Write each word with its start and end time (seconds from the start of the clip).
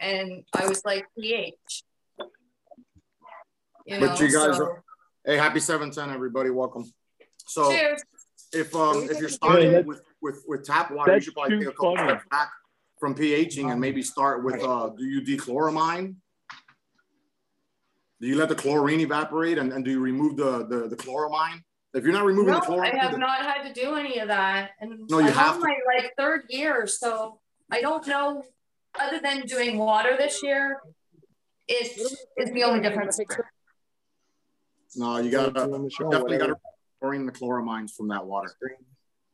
and 0.00 0.44
I 0.54 0.66
was 0.66 0.84
like 0.84 1.06
pH. 1.18 1.84
You 3.86 4.00
know, 4.00 4.08
but 4.08 4.20
you 4.20 4.26
guys 4.26 4.56
so. 4.56 4.64
are, 4.64 4.84
hey, 5.24 5.36
happy 5.36 5.60
710, 5.60 6.14
everybody. 6.14 6.50
Welcome. 6.50 6.84
So 7.46 7.70
Cheers. 7.70 8.02
if 8.52 8.74
um 8.74 9.08
if 9.10 9.18
you're 9.18 9.30
starting 9.30 9.86
with, 9.86 10.02
with 10.20 10.44
with 10.46 10.64
tap 10.64 10.90
water, 10.90 11.14
you 11.14 11.20
should 11.20 11.34
probably 11.34 11.58
take 11.58 11.68
a 11.68 11.72
couple 11.72 11.96
funny. 11.96 12.08
steps 12.10 12.24
back 12.30 12.50
from 13.00 13.14
pHing 13.14 13.70
and 13.70 13.80
maybe 13.80 14.02
start 14.02 14.44
with 14.44 14.62
uh 14.62 14.90
do 14.90 15.04
you 15.04 15.22
dechloramine? 15.22 16.16
Do 18.20 18.26
you 18.26 18.36
let 18.36 18.48
the 18.48 18.54
chlorine 18.56 19.00
evaporate 19.00 19.58
and, 19.58 19.72
and 19.72 19.84
do 19.84 19.92
you 19.92 20.00
remove 20.00 20.36
the, 20.36 20.66
the, 20.66 20.88
the 20.88 20.96
chloramine? 20.96 21.62
If 21.94 22.02
you're 22.02 22.12
not 22.12 22.24
removing 22.24 22.52
no, 22.52 22.60
the 22.60 22.66
chloramine, 22.66 22.94
I 22.94 23.04
have 23.04 23.18
not 23.18 23.40
had 23.40 23.72
to 23.72 23.80
do 23.80 23.94
any 23.94 24.18
of 24.18 24.28
that. 24.28 24.70
And 24.80 25.08
no, 25.08 25.20
you 25.20 25.26
I 25.26 25.30
have 25.30 25.60
my 25.60 25.74
like 25.86 26.12
third 26.18 26.42
year, 26.50 26.86
so 26.86 27.38
I 27.70 27.80
don't 27.80 28.06
know. 28.06 28.42
Other 29.00 29.20
than 29.20 29.42
doing 29.42 29.78
water 29.78 30.16
this 30.18 30.42
year, 30.42 30.80
it 31.68 31.98
is 32.36 32.52
the 32.52 32.64
only 32.64 32.80
difference. 32.80 33.20
No, 34.96 35.18
you 35.18 35.30
got 35.30 35.46
to 35.46 35.52
definitely 35.52 36.38
got 36.38 36.46
to 36.46 36.56
chlorine 37.00 37.26
the 37.26 37.32
chloramines 37.32 37.94
from 37.94 38.08
that 38.08 38.24
water. 38.24 38.50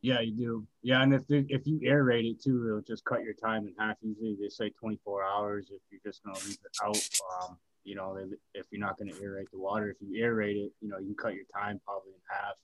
Yeah, 0.01 0.19
you 0.19 0.33
do. 0.33 0.67
Yeah, 0.83 1.01
and 1.01 1.13
if 1.13 1.23
if 1.29 1.65
you 1.65 1.79
aerate 1.79 2.29
it 2.29 2.41
too, 2.41 2.63
it'll 2.67 2.81
just 2.81 3.03
cut 3.05 3.23
your 3.23 3.33
time 3.33 3.67
in 3.67 3.73
half. 3.79 3.97
Usually 4.01 4.37
they 4.39 4.49
say 4.49 4.69
24 4.69 5.23
hours 5.23 5.71
if 5.71 5.81
you're 5.89 6.01
just 6.05 6.23
gonna 6.23 6.37
leave 6.45 6.59
it 6.63 6.77
out. 6.83 7.49
Um, 7.49 7.57
you 7.85 7.95
know, 7.95 8.15
if 8.53 8.67
you're 8.69 8.81
not 8.81 8.99
gonna 8.99 9.13
aerate 9.13 9.49
the 9.51 9.57
water, 9.57 9.89
if 9.89 9.97
you 10.01 10.23
aerate 10.23 10.63
it, 10.63 10.71
you 10.81 10.89
know, 10.89 10.99
you 10.99 11.07
can 11.07 11.15
cut 11.15 11.33
your 11.33 11.45
time 11.51 11.81
probably 11.85 12.11
in 12.11 12.19
half. 12.29 12.55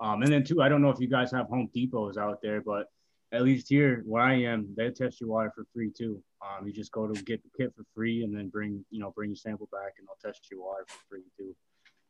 Um, 0.00 0.22
and 0.22 0.32
then 0.32 0.44
too, 0.44 0.62
I 0.62 0.68
don't 0.70 0.80
know 0.80 0.90
if 0.90 1.00
you 1.00 1.08
guys 1.08 1.30
have 1.32 1.46
Home 1.48 1.68
Depots 1.74 2.16
out 2.16 2.40
there, 2.42 2.62
but 2.62 2.86
at 3.32 3.42
least 3.42 3.68
here 3.68 4.02
where 4.06 4.22
I 4.22 4.34
am, 4.42 4.68
they 4.76 4.90
test 4.90 5.20
your 5.20 5.30
water 5.30 5.52
for 5.54 5.66
free 5.74 5.90
too. 5.96 6.22
Um, 6.40 6.66
you 6.66 6.72
just 6.72 6.92
go 6.92 7.06
to 7.06 7.22
get 7.22 7.42
the 7.42 7.50
kit 7.56 7.72
for 7.76 7.84
free 7.94 8.24
and 8.24 8.34
then 8.34 8.48
bring, 8.48 8.84
you 8.90 9.00
know, 9.00 9.10
bring 9.10 9.30
your 9.30 9.36
sample 9.36 9.68
back 9.70 9.94
and 9.98 10.06
they'll 10.06 10.32
test 10.32 10.48
your 10.50 10.62
water 10.62 10.84
for 10.86 10.98
free 11.10 11.24
too. 11.36 11.54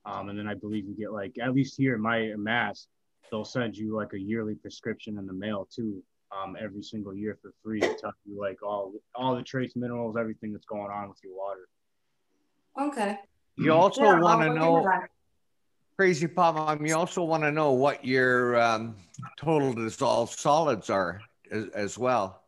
Um, 0.06 0.28
and 0.28 0.38
then 0.38 0.46
I 0.46 0.54
believe 0.54 0.86
you 0.86 0.94
get 0.94 1.12
like, 1.12 1.36
at 1.42 1.54
least 1.54 1.76
here 1.76 1.96
in 1.96 2.00
my 2.00 2.32
mass, 2.36 2.86
they'll 3.30 3.44
send 3.44 3.76
you 3.76 3.96
like 3.96 4.12
a 4.12 4.20
yearly 4.20 4.54
prescription 4.54 5.18
in 5.18 5.26
the 5.26 5.32
mail 5.32 5.68
too, 5.74 6.02
um, 6.30 6.56
every 6.60 6.82
single 6.82 7.14
year 7.14 7.36
for 7.42 7.52
free 7.64 7.80
to 7.80 7.94
tell 8.00 8.12
you 8.24 8.40
like 8.40 8.62
all, 8.62 8.92
all 9.14 9.34
the 9.34 9.42
trace 9.42 9.74
minerals, 9.74 10.16
everything 10.16 10.52
that's 10.52 10.66
going 10.66 10.90
on 10.90 11.08
with 11.08 11.18
your 11.24 11.36
water. 11.36 11.68
Okay. 12.80 13.18
You 13.56 13.72
also 13.72 14.04
yeah, 14.04 14.20
want 14.20 14.42
to 14.42 14.54
know, 14.54 14.88
Crazy 15.98 16.28
Pop 16.28 16.80
you 16.80 16.96
also 16.96 17.24
want 17.24 17.42
to 17.42 17.50
know 17.50 17.72
what 17.72 18.04
your 18.04 18.60
um, 18.60 18.94
total 19.36 19.72
dissolved 19.74 20.38
solids 20.38 20.90
are 20.90 21.20
as, 21.50 21.66
as 21.74 21.98
well. 21.98 22.44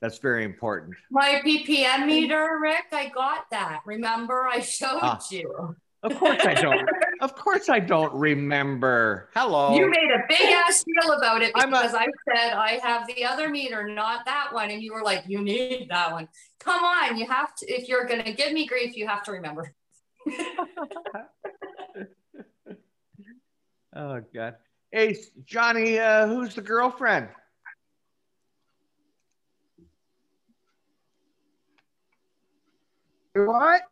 That's 0.00 0.16
very 0.16 0.42
important. 0.42 0.96
My 1.10 1.42
ppm 1.44 2.06
meter, 2.06 2.58
Rick, 2.62 2.86
I 2.92 3.10
got 3.10 3.50
that. 3.50 3.80
Remember, 3.84 4.48
I 4.48 4.60
showed 4.60 5.00
ah. 5.02 5.20
you. 5.30 5.76
Of 6.02 6.16
course 6.16 6.46
I 6.46 6.54
don't. 6.54 6.88
of 7.20 7.34
course 7.34 7.68
I 7.68 7.78
don't 7.78 8.12
remember. 8.14 9.28
Hello. 9.34 9.74
You 9.74 9.90
made 9.90 10.10
a 10.10 10.24
big 10.26 10.40
ass 10.40 10.82
deal 10.84 11.12
about 11.12 11.42
it 11.42 11.52
because 11.52 11.92
a, 11.92 11.98
I 11.98 12.06
said 12.26 12.52
I 12.54 12.80
have 12.82 13.06
the 13.06 13.26
other 13.26 13.50
meter, 13.50 13.86
not 13.86 14.24
that 14.24 14.48
one, 14.50 14.70
and 14.70 14.82
you 14.82 14.94
were 14.94 15.02
like, 15.02 15.24
"You 15.26 15.42
need 15.42 15.88
that 15.90 16.10
one." 16.10 16.28
Come 16.58 16.82
on, 16.82 17.18
you 17.18 17.26
have 17.26 17.54
to. 17.56 17.66
If 17.66 17.86
you're 17.86 18.06
gonna 18.06 18.32
give 18.32 18.52
me 18.52 18.66
grief, 18.66 18.96
you 18.96 19.06
have 19.06 19.22
to 19.24 19.32
remember. 19.32 19.74
oh 23.94 24.22
God. 24.34 24.56
Hey, 24.90 25.16
Johnny, 25.44 25.98
uh, 25.98 26.26
who's 26.26 26.54
the 26.54 26.62
girlfriend? 26.62 27.28
What? 33.34 33.82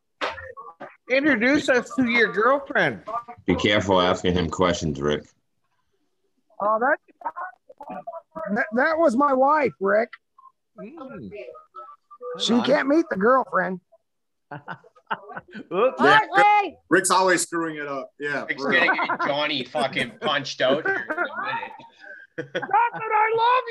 Introduce 1.10 1.68
us 1.68 1.90
to 1.96 2.08
your 2.08 2.32
girlfriend. 2.32 3.02
Be 3.44 3.56
careful 3.56 4.00
asking 4.00 4.34
him 4.34 4.48
questions, 4.48 5.00
Rick. 5.00 5.24
Oh, 6.60 6.78
that 6.78 6.98
that, 8.54 8.66
that 8.74 8.98
was 8.98 9.16
my 9.16 9.32
wife, 9.32 9.72
Rick. 9.80 10.10
Mm. 10.78 11.32
She 12.38 12.60
can't 12.62 12.88
meet 12.88 13.06
the 13.10 13.16
girlfriend. 13.16 13.80
Oops. 15.72 15.96
Yeah, 16.00 16.20
Rick, 16.34 16.74
Rick's 16.88 17.10
always 17.10 17.42
screwing 17.42 17.76
it 17.76 17.86
up. 17.88 18.12
Yeah. 18.18 18.44
Rick's 18.44 18.62
gonna 18.62 18.80
get 18.80 19.20
Johnny 19.26 19.64
fucking 19.64 20.12
punched 20.20 20.60
out 20.60 20.84
here 20.84 21.06
in 21.10 21.12
a 21.12 21.16
minute. 21.16 22.52
Not 22.54 22.92
that 22.94 23.10
I 23.12 23.26
love 23.42 23.64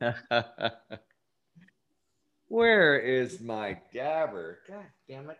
you, 0.00 0.12
babe. 0.40 0.72
Where 2.48 2.98
is 2.98 3.40
my 3.40 3.78
dabber? 3.94 4.58
God 4.68 4.84
damn 5.08 5.30
it. 5.30 5.38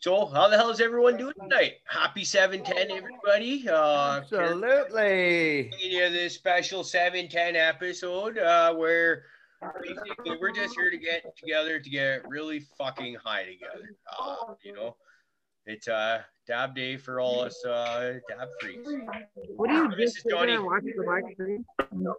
So, 0.00 0.26
how 0.26 0.48
the 0.48 0.56
hell 0.58 0.68
is 0.68 0.80
everyone 0.82 1.16
doing 1.16 1.32
tonight? 1.40 1.74
Happy 1.86 2.24
710, 2.24 2.90
everybody. 2.90 3.66
Uh, 3.66 4.18
Absolutely. 4.18 5.70
Bringing 5.70 5.96
you 5.96 6.10
this 6.10 6.34
special 6.34 6.84
710 6.84 7.56
episode 7.56 8.36
uh, 8.36 8.74
where 8.74 9.22
basically 9.82 10.36
we're 10.40 10.52
just 10.52 10.74
here 10.76 10.90
to 10.90 10.98
get 10.98 11.36
together 11.36 11.78
to 11.78 11.90
get 11.90 12.26
really 12.28 12.60
fucking 12.60 13.16
high 13.22 13.44
together. 13.44 13.96
Uh, 14.18 14.54
you 14.62 14.72
know, 14.72 14.96
it's 15.66 15.88
uh, 15.88 16.22
dab 16.46 16.74
day 16.74 16.96
for 16.96 17.20
all 17.20 17.40
us 17.40 17.64
uh, 17.64 18.14
dab 18.28 18.48
freaks. 18.60 18.88
What 19.56 19.70
do 19.70 19.76
you 19.76 19.90
do? 19.90 19.96
This 19.96 20.16
is 20.16 20.24
Johnny. 20.28 20.58
Watch 20.58 20.82
the 20.82 21.22
mic 21.22 21.34
screen. 21.34 21.64
No, 21.92 22.14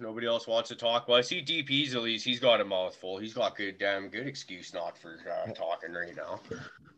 nobody 0.00 0.26
else 0.26 0.46
wants 0.46 0.68
to 0.70 0.74
talk. 0.74 1.08
Well, 1.08 1.18
I 1.18 1.20
see 1.20 1.42
DP's 1.42 1.94
at 1.94 2.02
least. 2.02 2.24
He's 2.24 2.40
got 2.40 2.60
a 2.60 2.64
mouthful. 2.64 3.18
He's 3.18 3.34
got 3.34 3.56
good, 3.56 3.78
damn 3.78 4.08
good 4.08 4.26
excuse 4.26 4.74
not 4.74 4.98
for 4.98 5.18
uh, 5.30 5.52
talking 5.52 5.92
right 5.92 6.14
now. 6.16 6.40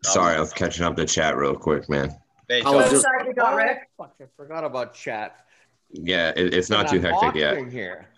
Sorry, 0.02 0.36
I 0.36 0.40
was 0.40 0.52
catching 0.52 0.84
up 0.84 0.96
the 0.96 1.04
chat 1.04 1.36
real 1.36 1.54
quick, 1.54 1.88
man. 1.88 2.16
Hey, 2.48 2.62
was 2.62 2.90
just, 2.90 3.02
sorry, 3.02 3.32
got 3.34 3.54
Rick. 3.54 3.88
Fuck, 3.96 4.14
I 4.20 4.24
forgot 4.36 4.64
about 4.64 4.94
chat. 4.94 5.44
Yeah, 5.92 6.32
it, 6.36 6.54
it's 6.54 6.70
not 6.70 6.88
too 6.88 7.00
hectic 7.00 7.34
yet. 7.34 7.68
Here. 7.68 8.08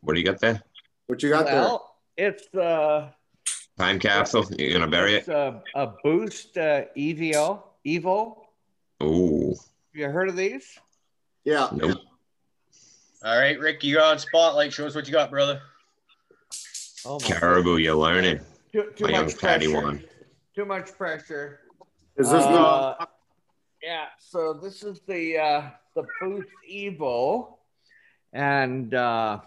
What 0.00 0.14
do 0.14 0.20
you 0.20 0.26
got 0.26 0.40
there? 0.40 0.62
What 1.06 1.22
you 1.22 1.30
got 1.30 1.46
there? 1.46 1.54
well, 1.54 1.96
there? 2.16 2.28
It's 2.30 2.54
uh 2.54 3.10
time 3.78 3.98
capsule. 3.98 4.46
You're 4.58 4.72
gonna 4.72 4.90
bury 4.90 5.14
it? 5.14 5.28
A, 5.28 5.62
a 5.74 5.92
boost 6.04 6.56
uh, 6.58 6.84
EVO 6.96 7.62
Evo. 7.86 8.36
Ooh. 9.02 9.54
You 9.92 10.08
heard 10.08 10.28
of 10.28 10.36
these? 10.36 10.78
Yeah. 11.44 11.68
Nope. 11.72 11.98
All 13.24 13.36
right, 13.36 13.58
Rick, 13.58 13.82
you're 13.82 14.02
on 14.02 14.18
spotlight. 14.18 14.72
Show 14.72 14.86
us 14.86 14.94
what 14.94 15.06
you 15.06 15.12
got, 15.12 15.30
brother. 15.30 15.60
Oh 17.04 17.18
Caribou, 17.18 17.76
you're 17.76 17.94
learning. 17.94 18.40
Too, 18.72 18.92
too 18.96 19.04
my 19.04 19.10
young 19.10 19.26
Padawan. 19.26 20.04
Too 20.54 20.64
much 20.64 20.92
pressure. 20.96 21.60
Is 22.16 22.30
this 22.30 22.44
uh, 22.44 22.94
the? 22.98 23.08
Yeah. 23.82 24.06
So 24.18 24.52
this 24.52 24.82
is 24.82 25.00
the 25.06 25.38
uh, 25.38 25.62
the 25.94 26.04
Boost 26.20 26.48
Evo, 26.70 27.54
and 28.32 28.94
uh, 28.94 29.40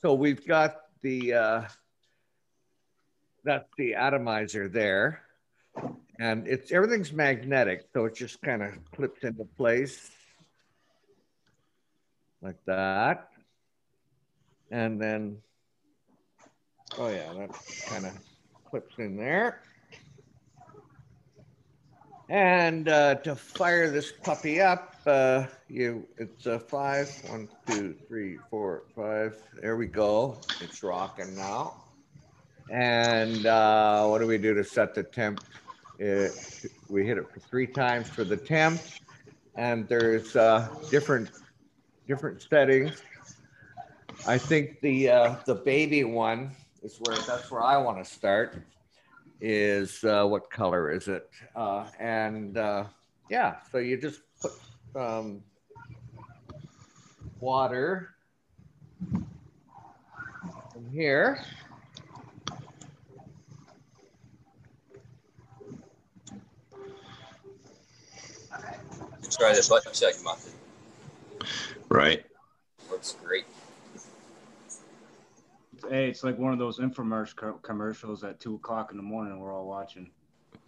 so 0.00 0.14
we've 0.14 0.46
got 0.46 0.82
the 1.02 1.34
uh, 1.34 1.62
that's 3.44 3.68
the 3.76 3.94
atomizer 3.94 4.68
there 4.68 5.20
and 6.18 6.46
it's 6.46 6.70
everything's 6.70 7.12
magnetic, 7.12 7.86
so 7.92 8.04
it 8.04 8.14
just 8.14 8.40
kind 8.42 8.62
of 8.62 8.72
clips 8.92 9.24
into 9.24 9.44
place 9.56 10.10
like 12.44 12.62
that. 12.66 13.30
And 14.70 15.00
then, 15.00 15.38
oh 16.98 17.08
yeah, 17.08 17.32
that 17.32 17.50
kind 17.86 18.06
of 18.06 18.12
clips 18.68 18.94
in 18.98 19.16
there. 19.16 19.62
And 22.28 22.88
uh, 22.88 23.16
to 23.16 23.34
fire 23.34 23.90
this 23.90 24.12
puppy 24.22 24.60
up, 24.60 24.94
uh, 25.06 25.46
you 25.68 26.06
it's 26.16 26.46
a 26.46 26.58
five, 26.58 27.10
one, 27.28 27.48
two, 27.66 27.94
three, 28.08 28.38
four, 28.50 28.84
five. 28.94 29.36
There 29.60 29.76
we 29.76 29.86
go. 29.86 30.38
It's 30.60 30.82
rocking 30.82 31.36
now. 31.36 31.74
And 32.70 33.44
uh, 33.44 34.06
what 34.06 34.20
do 34.20 34.26
we 34.26 34.38
do 34.38 34.54
to 34.54 34.64
set 34.64 34.94
the 34.94 35.02
temp? 35.02 35.44
It, 35.98 36.32
we 36.88 37.06
hit 37.06 37.18
it 37.18 37.30
for 37.30 37.40
three 37.40 37.66
times 37.66 38.08
for 38.08 38.24
the 38.24 38.36
temp, 38.36 38.80
and 39.54 39.86
there's 39.86 40.34
uh, 40.34 40.68
different 40.90 41.30
different 42.06 42.42
settings. 42.42 43.02
I 44.26 44.38
think 44.38 44.80
the 44.80 45.10
uh, 45.10 45.36
the 45.46 45.54
baby 45.54 46.04
one 46.04 46.52
is 46.82 46.98
where 47.00 47.16
that's 47.26 47.50
where 47.50 47.62
I 47.62 47.76
want 47.76 48.02
to 48.02 48.04
start. 48.04 48.62
Is 49.40 50.02
uh, 50.04 50.24
what 50.24 50.50
color 50.50 50.90
is 50.90 51.08
it? 51.08 51.28
Uh, 51.54 51.86
and 51.98 52.56
uh, 52.56 52.84
yeah, 53.28 53.56
so 53.70 53.78
you 53.78 54.00
just 54.00 54.20
put 54.40 54.52
um, 54.94 55.42
water 57.40 58.14
in 60.76 60.90
here. 60.90 61.44
try 69.36 69.52
the 69.52 69.66
butt 69.68 69.92
check 69.92 70.14
method. 70.24 70.53
Right. 71.94 72.24
Works 72.90 73.16
great. 73.22 73.44
Hey, 75.88 76.08
it's 76.08 76.24
like 76.24 76.36
one 76.36 76.52
of 76.52 76.58
those 76.58 76.80
infomercial 76.80 77.62
commercials 77.62 78.24
at 78.24 78.40
two 78.40 78.56
o'clock 78.56 78.90
in 78.90 78.96
the 78.96 79.02
morning. 79.02 79.38
We're 79.38 79.54
all 79.54 79.66
watching. 79.66 80.10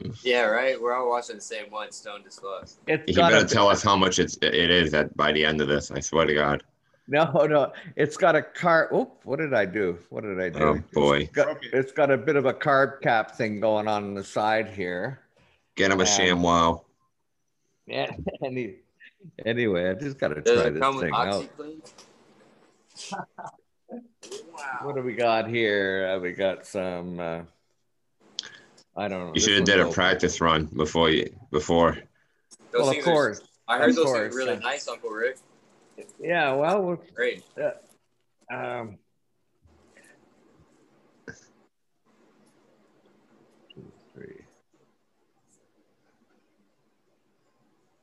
Mm-hmm. 0.00 0.12
Yeah, 0.22 0.42
right. 0.42 0.80
We're 0.80 0.94
all 0.94 1.08
watching 1.08 1.34
the 1.34 1.42
same 1.42 1.68
one. 1.70 1.90
Stone 1.90 2.22
disclosed. 2.22 2.78
It's 2.86 3.02
you 3.08 3.16
better 3.16 3.44
tell 3.44 3.68
us 3.68 3.82
how 3.82 3.96
much 3.96 4.20
it's 4.20 4.38
it 4.40 4.54
is 4.54 4.94
at 4.94 5.16
by 5.16 5.32
the 5.32 5.44
end 5.44 5.60
of 5.60 5.66
this. 5.66 5.90
I 5.90 5.98
swear 5.98 6.26
to 6.26 6.34
God. 6.34 6.62
No, 7.08 7.24
no, 7.48 7.72
it's 7.96 8.16
got 8.16 8.36
a 8.36 8.42
car. 8.42 8.88
Oop, 8.94 9.20
what 9.24 9.40
did 9.40 9.52
I 9.52 9.64
do? 9.64 9.98
What 10.10 10.22
did 10.22 10.40
I 10.40 10.48
do? 10.48 10.58
Oh 10.62 10.78
boy, 10.92 11.22
it's 11.22 11.32
got, 11.32 11.56
it's 11.72 11.92
got 11.92 12.10
a 12.12 12.18
bit 12.18 12.36
of 12.36 12.46
a 12.46 12.54
carb 12.54 13.00
cap 13.00 13.36
thing 13.36 13.58
going 13.58 13.88
on 13.88 14.04
on 14.04 14.14
the 14.14 14.24
side 14.24 14.68
here. 14.68 15.20
Get 15.74 15.90
him 15.90 16.00
a 16.00 16.06
sham 16.06 16.42
wow. 16.42 16.84
Yeah. 17.86 18.10
Any, 18.44 18.76
anyway, 19.44 19.90
I 19.90 19.94
just 19.94 20.18
got 20.18 20.28
to 20.28 20.42
try 20.42 20.70
this 20.70 21.00
thing 21.00 21.12
out. 21.14 21.48
wow. 24.52 24.78
What 24.82 24.96
do 24.96 25.02
we 25.02 25.14
got 25.14 25.48
here? 25.48 26.14
Uh, 26.14 26.20
we 26.20 26.32
got 26.32 26.66
some. 26.66 27.20
Uh, 27.20 27.42
I 28.96 29.08
don't 29.08 29.26
know. 29.26 29.32
You 29.34 29.40
should 29.40 29.54
have 29.54 29.64
did 29.64 29.80
a 29.80 29.90
practice 29.90 30.40
run 30.40 30.64
before 30.64 31.10
you 31.10 31.28
before. 31.50 31.98
Those 32.72 32.82
well, 32.82 32.90
of 32.90 33.04
course. 33.04 33.40
I 33.68 33.78
heard 33.78 33.90
of 33.90 33.96
those 33.96 34.04
course. 34.06 34.34
are 34.34 34.36
really 34.36 34.56
nice, 34.56 34.88
Uncle 34.88 35.10
Rick. 35.10 35.38
Yeah, 36.20 36.52
well, 36.54 36.98
great. 37.14 37.42
Uh, 37.60 38.54
um, 38.54 38.98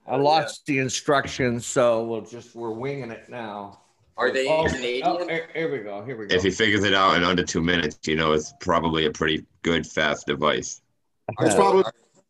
I 0.06 0.18
lost 0.18 0.64
yeah. 0.68 0.74
the 0.74 0.80
instructions, 0.80 1.66
so 1.66 2.04
we'll 2.06 2.22
just 2.22 2.56
we're 2.56 2.72
winging 2.72 3.12
it 3.12 3.30
now. 3.30 3.80
Are 4.18 4.32
they 4.32 4.48
oh, 4.48 4.66
Canadian? 4.66 5.08
Oh, 5.08 5.28
here, 5.28 5.50
here, 5.54 5.72
we 5.72 5.80
go. 5.80 6.04
Here 6.04 6.16
we 6.16 6.28
go. 6.28 6.36
If 6.36 6.44
he 6.44 6.52
figures 6.52 6.84
it 6.84 6.94
out 6.94 7.16
in 7.16 7.24
under 7.24 7.44
two 7.44 7.62
minutes, 7.62 7.98
you 8.06 8.16
know 8.16 8.34
it's 8.34 8.54
probably 8.60 9.06
a 9.06 9.12
pretty 9.12 9.46
good 9.62 9.86
fast 9.86 10.28
device. 10.28 10.82
It's 11.40 11.56
probably 11.56 11.86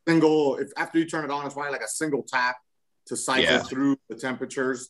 single. 0.07 0.57
If 0.57 0.69
after 0.77 0.99
you 0.99 1.05
turn 1.05 1.25
it 1.25 1.31
on, 1.31 1.45
it's 1.45 1.55
probably 1.55 1.71
like 1.71 1.81
a 1.81 1.87
single 1.87 2.21
tap 2.21 2.57
to 3.07 3.17
cycle 3.17 3.43
yeah. 3.43 3.63
through 3.63 3.97
the 4.07 4.15
temperatures. 4.15 4.89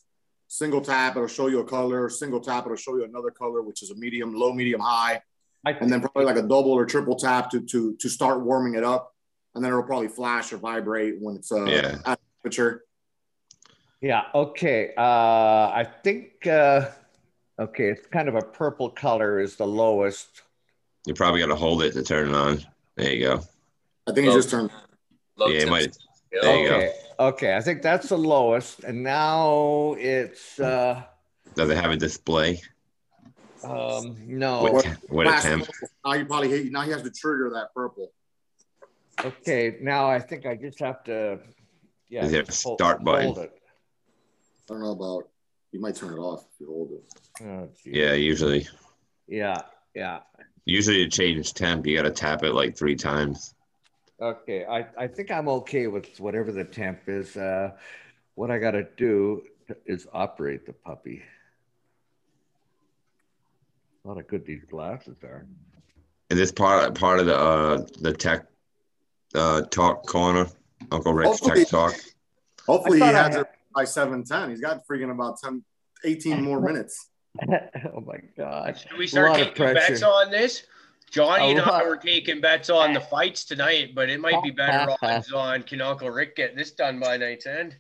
Single 0.50 0.82
tap, 0.82 1.16
it'll 1.16 1.30
show 1.30 1.48
you 1.48 1.60
a 1.60 1.64
color. 1.64 2.10
Single 2.10 2.42
tap, 2.42 2.66
it'll 2.66 2.76
show 2.76 2.98
you 2.98 3.06
another 3.06 3.32
color, 3.32 3.62
which 3.62 3.82
is 3.82 3.92
a 3.92 3.96
medium, 3.96 4.36
low, 4.36 4.52
medium, 4.52 4.82
high. 4.82 5.22
and 5.66 5.90
then 5.90 6.02
probably 6.02 6.26
like 6.26 6.36
a 6.36 6.42
double 6.42 6.72
or 6.72 6.86
triple 6.86 7.16
tap 7.16 7.50
to 7.52 7.62
to 7.62 7.96
to 7.96 8.10
start 8.10 8.42
warming 8.42 8.76
it 8.76 8.84
up, 8.84 9.16
and 9.56 9.64
then 9.64 9.72
it'll 9.72 9.84
probably 9.84 10.10
flash 10.10 10.52
or 10.52 10.58
vibrate 10.58 11.16
when 11.22 11.38
it's 11.38 11.52
uh, 11.52 11.64
yeah. 11.64 12.16
At. 12.46 12.80
Yeah. 14.02 14.24
Okay. 14.34 14.94
Uh, 14.98 15.02
I 15.02 15.88
think. 16.04 16.46
Uh, 16.46 16.90
okay, 17.60 17.90
it's 17.90 18.08
kind 18.08 18.28
of 18.28 18.36
a 18.36 18.42
purple 18.42 18.90
color 18.90 19.40
is 19.40 19.56
the 19.56 19.68
lowest. 19.68 20.42
You 21.06 21.14
probably 21.14 21.42
got 21.42 21.48
to 21.48 21.56
hold 21.56 21.84
it 21.84 21.94
to 21.94 22.04
turn 22.04 22.30
it 22.30 22.36
on. 22.36 22.64
There 22.96 23.12
you 23.12 23.28
go. 23.28 23.42
I 24.08 24.12
think 24.12 24.28
low, 24.28 24.34
he 24.34 24.38
just 24.38 24.50
turned. 24.50 24.70
yeah, 25.38 25.48
it 25.48 25.70
might. 25.70 25.98
There 26.32 26.42
okay. 26.42 26.62
you 26.62 26.70
go. 26.70 27.28
Okay, 27.28 27.56
I 27.56 27.62
think 27.62 27.82
that's 27.82 28.10
the 28.10 28.18
lowest, 28.18 28.84
and 28.84 29.04
now 29.04 29.96
it's. 29.98 30.60
uh 30.60 31.04
Does 31.56 31.70
it 31.70 31.78
have 31.78 31.92
a 31.92 31.98
display? 31.98 32.62
Um, 33.64 34.18
no. 34.28 34.64
What, 34.64 34.86
what 35.10 35.28
a 35.28 35.42
temp. 35.42 35.68
Now 36.06 36.14
you 36.14 36.26
probably 36.26 36.50
hit, 36.50 36.72
now 36.72 36.82
he 36.82 36.92
has 36.92 37.02
to 37.04 37.10
trigger 37.10 37.50
that 37.54 37.74
purple. 37.74 38.12
Okay, 39.24 39.78
now 39.82 40.10
I 40.10 40.20
think 40.20 40.46
I 40.46 40.56
just 40.56 40.80
have 40.80 41.04
to. 41.06 41.40
Yeah. 42.14 42.26
Is 42.26 42.32
there 42.32 42.44
a 42.44 42.52
start 42.52 42.98
hold, 42.98 43.06
button? 43.06 43.26
Hold 43.26 43.38
it. 43.40 43.60
I 44.70 44.74
don't 44.74 44.82
know 44.82 44.92
about. 44.92 45.30
You 45.72 45.82
might 45.82 45.96
turn 45.96 46.14
it 46.14 46.20
off 46.20 46.46
if 46.54 46.60
you 46.60 46.68
hold 46.68 46.92
it. 46.92 47.04
Oh, 47.44 47.68
yeah, 47.84 48.14
usually. 48.14 48.68
Yeah, 49.28 49.58
yeah. 49.96 50.20
Usually 50.66 51.04
to 51.04 51.10
change 51.10 51.56
temp, 51.56 51.88
you 51.88 51.98
got 51.98 52.04
to 52.04 52.12
tap 52.12 52.44
it 52.44 52.54
like 52.54 52.78
three 52.78 52.96
times. 52.96 53.56
Okay, 54.22 54.64
I, 54.64 54.86
I 54.96 55.08
think 55.08 55.32
I'm 55.32 55.48
okay 55.48 55.88
with 55.88 56.20
whatever 56.20 56.52
the 56.52 56.64
temp 56.64 57.00
is. 57.08 57.36
Uh, 57.36 57.72
what 58.36 58.52
I 58.52 58.60
got 58.60 58.72
to 58.72 58.86
do 58.96 59.42
is 59.88 60.06
operate 60.14 60.68
the 60.68 60.74
puppy. 60.74 61.24
A 64.06 64.08
lot 64.08 64.20
of 64.20 64.28
good 64.28 64.46
these 64.46 64.66
glasses 64.70 65.18
are. 65.24 65.48
Is 66.30 66.38
this 66.38 66.52
part 66.52 66.94
part 66.94 67.20
of 67.20 67.26
the 67.26 67.36
uh, 67.36 67.86
the 68.02 68.14
tech 68.14 68.46
uh, 69.34 69.64
talk 69.64 70.06
corner? 70.06 70.48
Uncle 70.92 71.14
Rick's 71.14 71.40
hopefully, 71.40 71.60
tech 71.60 71.70
talk. 71.70 71.96
Hopefully 72.66 73.00
he 73.00 73.06
has 73.06 73.36
it 73.36 73.48
by 73.74 73.84
seven 73.84 74.24
ten. 74.24 74.50
He's 74.50 74.62
got 74.62 74.86
freaking 74.88 75.12
about 75.12 75.40
10, 75.40 75.64
18 76.04 76.42
more 76.42 76.62
minutes. 76.70 77.10
oh 77.50 78.02
my 78.06 78.20
god! 78.38 78.78
Should 78.78 78.98
we 78.98 79.08
start 79.08 79.36
taking 79.36 79.74
bets 79.74 80.04
on 80.04 80.30
this? 80.30 80.64
Johnny 81.10 81.52
and 81.52 81.62
I 81.62 81.84
were 81.84 81.98
taking 81.98 82.42
bets 82.42 82.72
on 82.72 82.94
the 82.94 83.00
fights 83.00 83.46
tonight, 83.46 83.94
but 83.94 84.10
it 84.10 84.20
might 84.20 84.42
be 84.42 84.50
better 84.50 84.96
odds 85.04 85.32
on 85.32 85.62
can 85.62 85.80
Uncle 85.80 86.10
Rick 86.10 86.36
get 86.36 86.56
this 86.56 86.72
done 86.72 87.00
by 87.00 87.18
night's 87.18 87.46
end. 87.46 87.78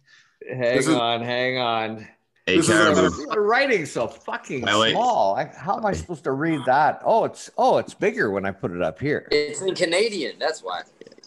Hang 0.48 0.78
is, 0.78 0.88
on, 0.88 1.22
hang 1.22 1.58
on. 1.58 2.08
Hey, 2.46 2.58
the 2.58 3.36
writing 3.38 3.86
so 3.86 4.08
fucking 4.08 4.68
small. 4.68 5.36
I, 5.36 5.46
how 5.46 5.78
am 5.78 5.86
I 5.86 5.94
supposed 5.94 6.26
to 6.26 6.34
read 6.34 6.60
that? 6.66 7.02
Oh, 7.04 7.24
it's 7.24 7.50
oh, 7.58 7.78
it's 7.78 7.94
bigger 7.94 8.30
when 8.32 8.46
I 8.46 8.52
put 8.52 8.72
it 8.72 8.82
up 8.82 9.00
here. 9.00 9.28
It's 9.32 9.62
in 9.62 9.74
Canadian. 9.74 10.38
That's 10.40 10.62
why. 10.62 10.82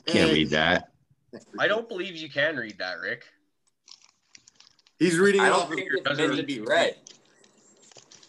Can't 0.04 0.30
read 0.30 0.50
that. 0.50 0.92
I 1.58 1.68
don't 1.68 1.88
believe 1.88 2.16
you 2.16 2.28
can 2.28 2.56
read 2.56 2.78
that, 2.78 2.98
Rick. 3.00 3.24
He's 4.98 5.18
reading 5.18 5.42
I 5.42 5.48
it 5.48 5.52
off. 5.52 5.68
Think 5.68 5.88
it's 5.92 6.18
meant 6.18 6.36
to 6.36 6.42
be 6.42 6.60
read. 6.60 6.96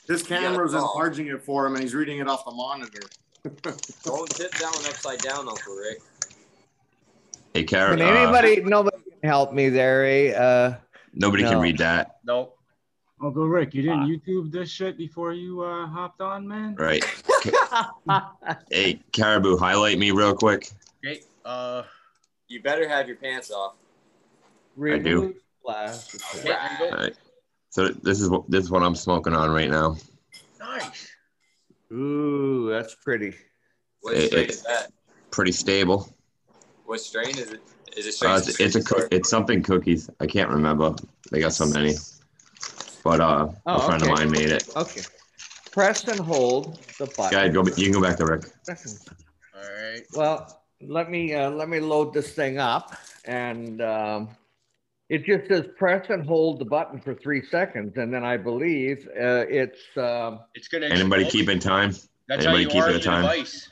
His 0.07 0.23
camera's 0.23 0.73
enlarging 0.73 1.27
it 1.27 1.41
for 1.41 1.65
him, 1.65 1.73
and 1.73 1.83
he's 1.83 1.93
reading 1.93 2.19
it 2.19 2.27
off 2.27 2.45
the 2.45 2.51
monitor. 2.51 3.01
Don't 4.03 4.31
sit 4.33 4.51
down 4.53 4.73
upside 4.73 5.19
down, 5.19 5.47
Uncle 5.47 5.75
Rick. 5.75 5.99
Hey, 7.53 7.63
Karen. 7.63 7.97
Can 7.97 8.07
anybody, 8.07 8.61
uh, 8.61 8.67
nobody 8.67 8.97
can 8.97 9.29
help 9.29 9.53
me 9.53 9.69
there, 9.69 10.05
eh? 10.05 10.31
Uh, 10.31 10.77
nobody 11.13 11.43
no. 11.43 11.51
can 11.51 11.59
read 11.59 11.77
that. 11.79 12.19
Nope. 12.25 12.57
Uncle 13.21 13.47
Rick, 13.47 13.73
you 13.73 13.81
didn't 13.81 14.03
uh, 14.03 14.05
YouTube 14.05 14.51
this 14.51 14.69
shit 14.69 14.97
before 14.97 15.33
you 15.33 15.61
uh, 15.61 15.87
hopped 15.87 16.21
on, 16.21 16.47
man? 16.47 16.75
Right. 16.75 17.03
hey, 18.71 18.99
Caribou, 19.11 19.57
highlight 19.57 19.97
me 19.97 20.11
real 20.11 20.35
quick. 20.35 20.69
Okay. 21.03 21.21
Uh, 21.43 21.83
you 22.47 22.61
better 22.61 22.87
have 22.87 23.07
your 23.07 23.17
pants 23.17 23.51
off. 23.51 23.75
I 24.81 24.97
do. 24.97 25.35
Right. 25.65 27.15
So 27.69 27.89
this 27.89 28.21
is 28.21 28.29
what 28.29 28.49
this 28.49 28.63
is 28.63 28.71
what 28.71 28.83
I'm 28.83 28.95
smoking 28.95 29.33
on 29.33 29.51
right 29.51 29.69
now. 29.69 29.97
Nice. 30.59 31.09
Ooh, 31.91 32.69
that's 32.69 32.95
pretty. 32.95 33.33
What 34.01 34.15
it, 34.15 34.27
strain 34.27 34.49
is 34.49 34.63
that? 34.63 34.91
Pretty 35.31 35.51
stable. 35.51 36.09
What 36.85 37.01
strain 37.01 37.37
is 37.37 37.51
it? 37.51 37.61
Is 37.97 38.05
it 38.05 38.13
strain? 38.13 38.33
Uh, 38.33 38.37
it's, 38.37 38.59
it's 38.59 38.75
a 38.75 38.83
co- 38.83 39.07
it's 39.11 39.29
something 39.29 39.61
cookies. 39.61 40.09
I 40.19 40.27
can't 40.27 40.49
remember. 40.49 40.95
They 41.31 41.39
got 41.39 41.53
so 41.53 41.65
many. 41.65 41.95
But 43.03 43.19
uh, 43.19 43.49
oh, 43.65 43.75
a 43.75 43.81
friend 43.81 44.01
okay. 44.03 44.11
of 44.11 44.17
mine 44.17 44.31
made 44.31 44.49
it. 44.49 44.69
Okay. 44.75 45.01
Press 45.71 46.07
and 46.07 46.19
hold 46.19 46.79
the 46.97 47.05
button. 47.17 47.37
Yeah, 47.37 47.47
go. 47.49 47.63
You 47.75 47.91
can 47.91 47.91
go 47.91 48.01
back 48.01 48.17
to 48.17 48.25
Rick. 48.25 48.45
All 48.69 49.61
right. 49.61 50.01
Well, 50.13 50.63
let 50.81 51.09
me 51.09 51.33
uh, 51.33 51.49
let 51.49 51.69
me 51.69 51.79
load 51.79 52.13
this 52.13 52.31
thing 52.33 52.57
up, 52.59 52.95
and 53.25 53.81
um, 53.81 54.29
it 55.09 55.25
just 55.25 55.47
says 55.47 55.65
press 55.77 56.09
and 56.09 56.25
hold 56.25 56.59
the 56.59 56.65
button 56.65 56.99
for 56.99 57.15
three 57.15 57.43
seconds, 57.45 57.97
and 57.97 58.13
then 58.13 58.23
I 58.23 58.37
believe 58.37 59.07
uh, 59.09 59.45
it's. 59.49 59.79
Um, 59.95 60.39
it's 60.53 60.67
going 60.67 60.81
to. 60.81 60.91
Anybody 60.91 61.25
keeping 61.29 61.59
time? 61.59 61.91
That's 62.27 62.45
Anybody 62.45 62.51
how 62.51 62.57
you 62.57 62.67
keeping 62.67 62.93
the 62.93 62.99
time? 62.99 63.21
Device. 63.23 63.71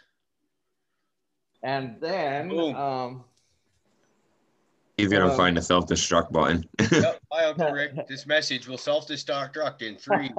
And 1.64 1.98
then. 2.00 2.52
Um, 2.76 3.24
He's 4.98 5.10
gonna 5.10 5.28
uh, 5.28 5.36
find 5.36 5.58
the 5.58 5.62
self-destruct 5.62 6.32
button. 6.32 6.64
yep. 6.90 7.20
Hi, 7.34 7.90
This 8.08 8.26
message 8.26 8.66
will 8.66 8.78
self-destruct 8.78 9.82
in 9.82 9.98
three, 9.98 10.30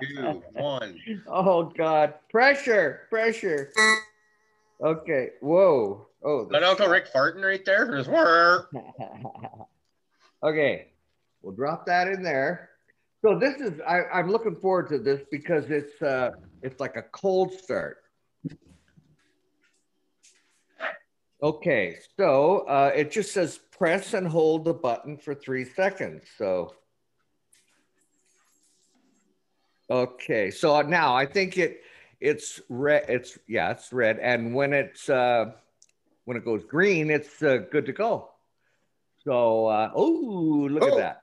two, 0.00 0.42
one. 0.52 0.96
Oh 1.26 1.64
God! 1.64 2.14
Pressure! 2.30 3.08
Pressure! 3.10 3.72
Okay. 4.80 5.30
Whoa. 5.40 6.06
Oh. 6.24 6.46
That 6.50 6.62
Uncle 6.62 6.88
Rick 6.88 7.12
farting 7.12 7.44
right 7.44 7.64
there. 7.64 8.04
Okay, 10.42 10.88
we'll 11.40 11.54
drop 11.54 11.86
that 11.86 12.06
in 12.06 12.22
there. 12.22 12.68
So 13.22 13.38
this 13.38 13.62
is, 13.62 13.80
I, 13.88 14.02
I'm 14.12 14.30
looking 14.30 14.54
forward 14.54 14.90
to 14.90 14.98
this 14.98 15.22
because 15.30 15.70
it's, 15.70 16.02
uh, 16.02 16.32
it's 16.60 16.78
like 16.80 16.96
a 16.96 17.02
cold 17.02 17.54
start. 17.54 18.02
Okay, 21.42 21.96
so 22.18 22.60
uh, 22.68 22.92
it 22.94 23.10
just 23.10 23.32
says 23.32 23.58
press 23.70 24.12
and 24.12 24.28
hold 24.28 24.66
the 24.66 24.74
button 24.74 25.16
for 25.16 25.34
three 25.34 25.64
seconds. 25.64 26.24
So, 26.36 26.74
okay, 29.90 30.50
so 30.50 30.82
now 30.82 31.14
I 31.14 31.24
think 31.24 31.56
it 31.56 31.80
it's 32.20 32.60
red. 32.70 33.04
It's 33.08 33.38
yeah, 33.46 33.72
it's 33.72 33.92
red, 33.92 34.18
and 34.18 34.54
when 34.54 34.72
it's 34.72 35.10
uh, 35.10 35.52
when 36.24 36.36
it 36.36 36.44
goes 36.44 36.64
green, 36.64 37.10
it's 37.10 37.42
uh, 37.42 37.58
good 37.70 37.86
to 37.86 37.92
go. 37.92 38.30
So, 39.24 39.66
uh, 39.66 39.90
oh, 39.94 40.68
look 40.70 40.82
oh. 40.82 40.88
at 40.88 40.96
that. 40.96 41.22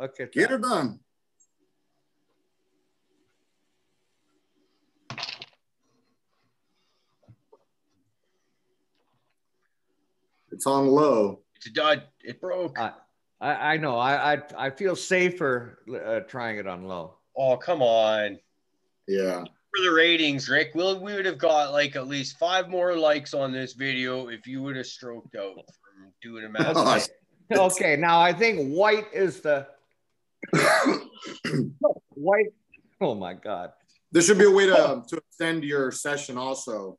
Okay. 0.00 0.28
Get 0.32 0.50
her 0.50 0.58
done. 0.58 1.00
It's 10.54 10.66
on 10.66 10.86
low. 10.86 11.40
It's 11.56 11.66
a 11.66 11.72
dud. 11.72 12.04
It 12.22 12.40
broke. 12.40 12.78
I, 12.78 12.92
I, 13.40 13.72
I 13.72 13.76
know. 13.76 13.98
I, 13.98 14.34
I 14.34 14.42
I 14.56 14.70
feel 14.70 14.94
safer 14.94 15.80
uh, 15.92 16.20
trying 16.20 16.58
it 16.58 16.66
on 16.68 16.84
low. 16.84 17.16
Oh 17.36 17.56
come 17.56 17.82
on. 17.82 18.38
Yeah. 19.08 19.44
For 19.74 19.82
the 19.82 19.92
ratings, 19.92 20.48
Rick, 20.48 20.72
we'll, 20.74 21.00
we 21.00 21.14
would 21.14 21.26
have 21.26 21.38
got 21.38 21.72
like 21.72 21.96
at 21.96 22.06
least 22.06 22.38
five 22.38 22.68
more 22.68 22.96
likes 22.96 23.34
on 23.34 23.52
this 23.52 23.72
video 23.72 24.28
if 24.28 24.46
you 24.46 24.62
would 24.62 24.76
have 24.76 24.86
stroked 24.86 25.34
out 25.34 25.54
from 25.54 26.12
doing 26.22 26.44
a 26.44 26.48
math. 26.48 26.76
Okay. 26.76 27.04
okay, 27.60 27.96
now 27.96 28.20
I 28.20 28.32
think 28.32 28.72
white 28.72 29.06
is 29.12 29.40
the 29.40 29.66
white. 32.10 32.52
Oh 33.00 33.14
my 33.14 33.34
god. 33.34 33.72
There 34.12 34.22
should 34.22 34.38
be 34.38 34.44
a 34.44 34.50
way 34.50 34.66
to 34.66 34.90
um, 34.90 35.04
to 35.08 35.16
extend 35.16 35.64
your 35.64 35.90
session 35.90 36.38
also 36.38 36.98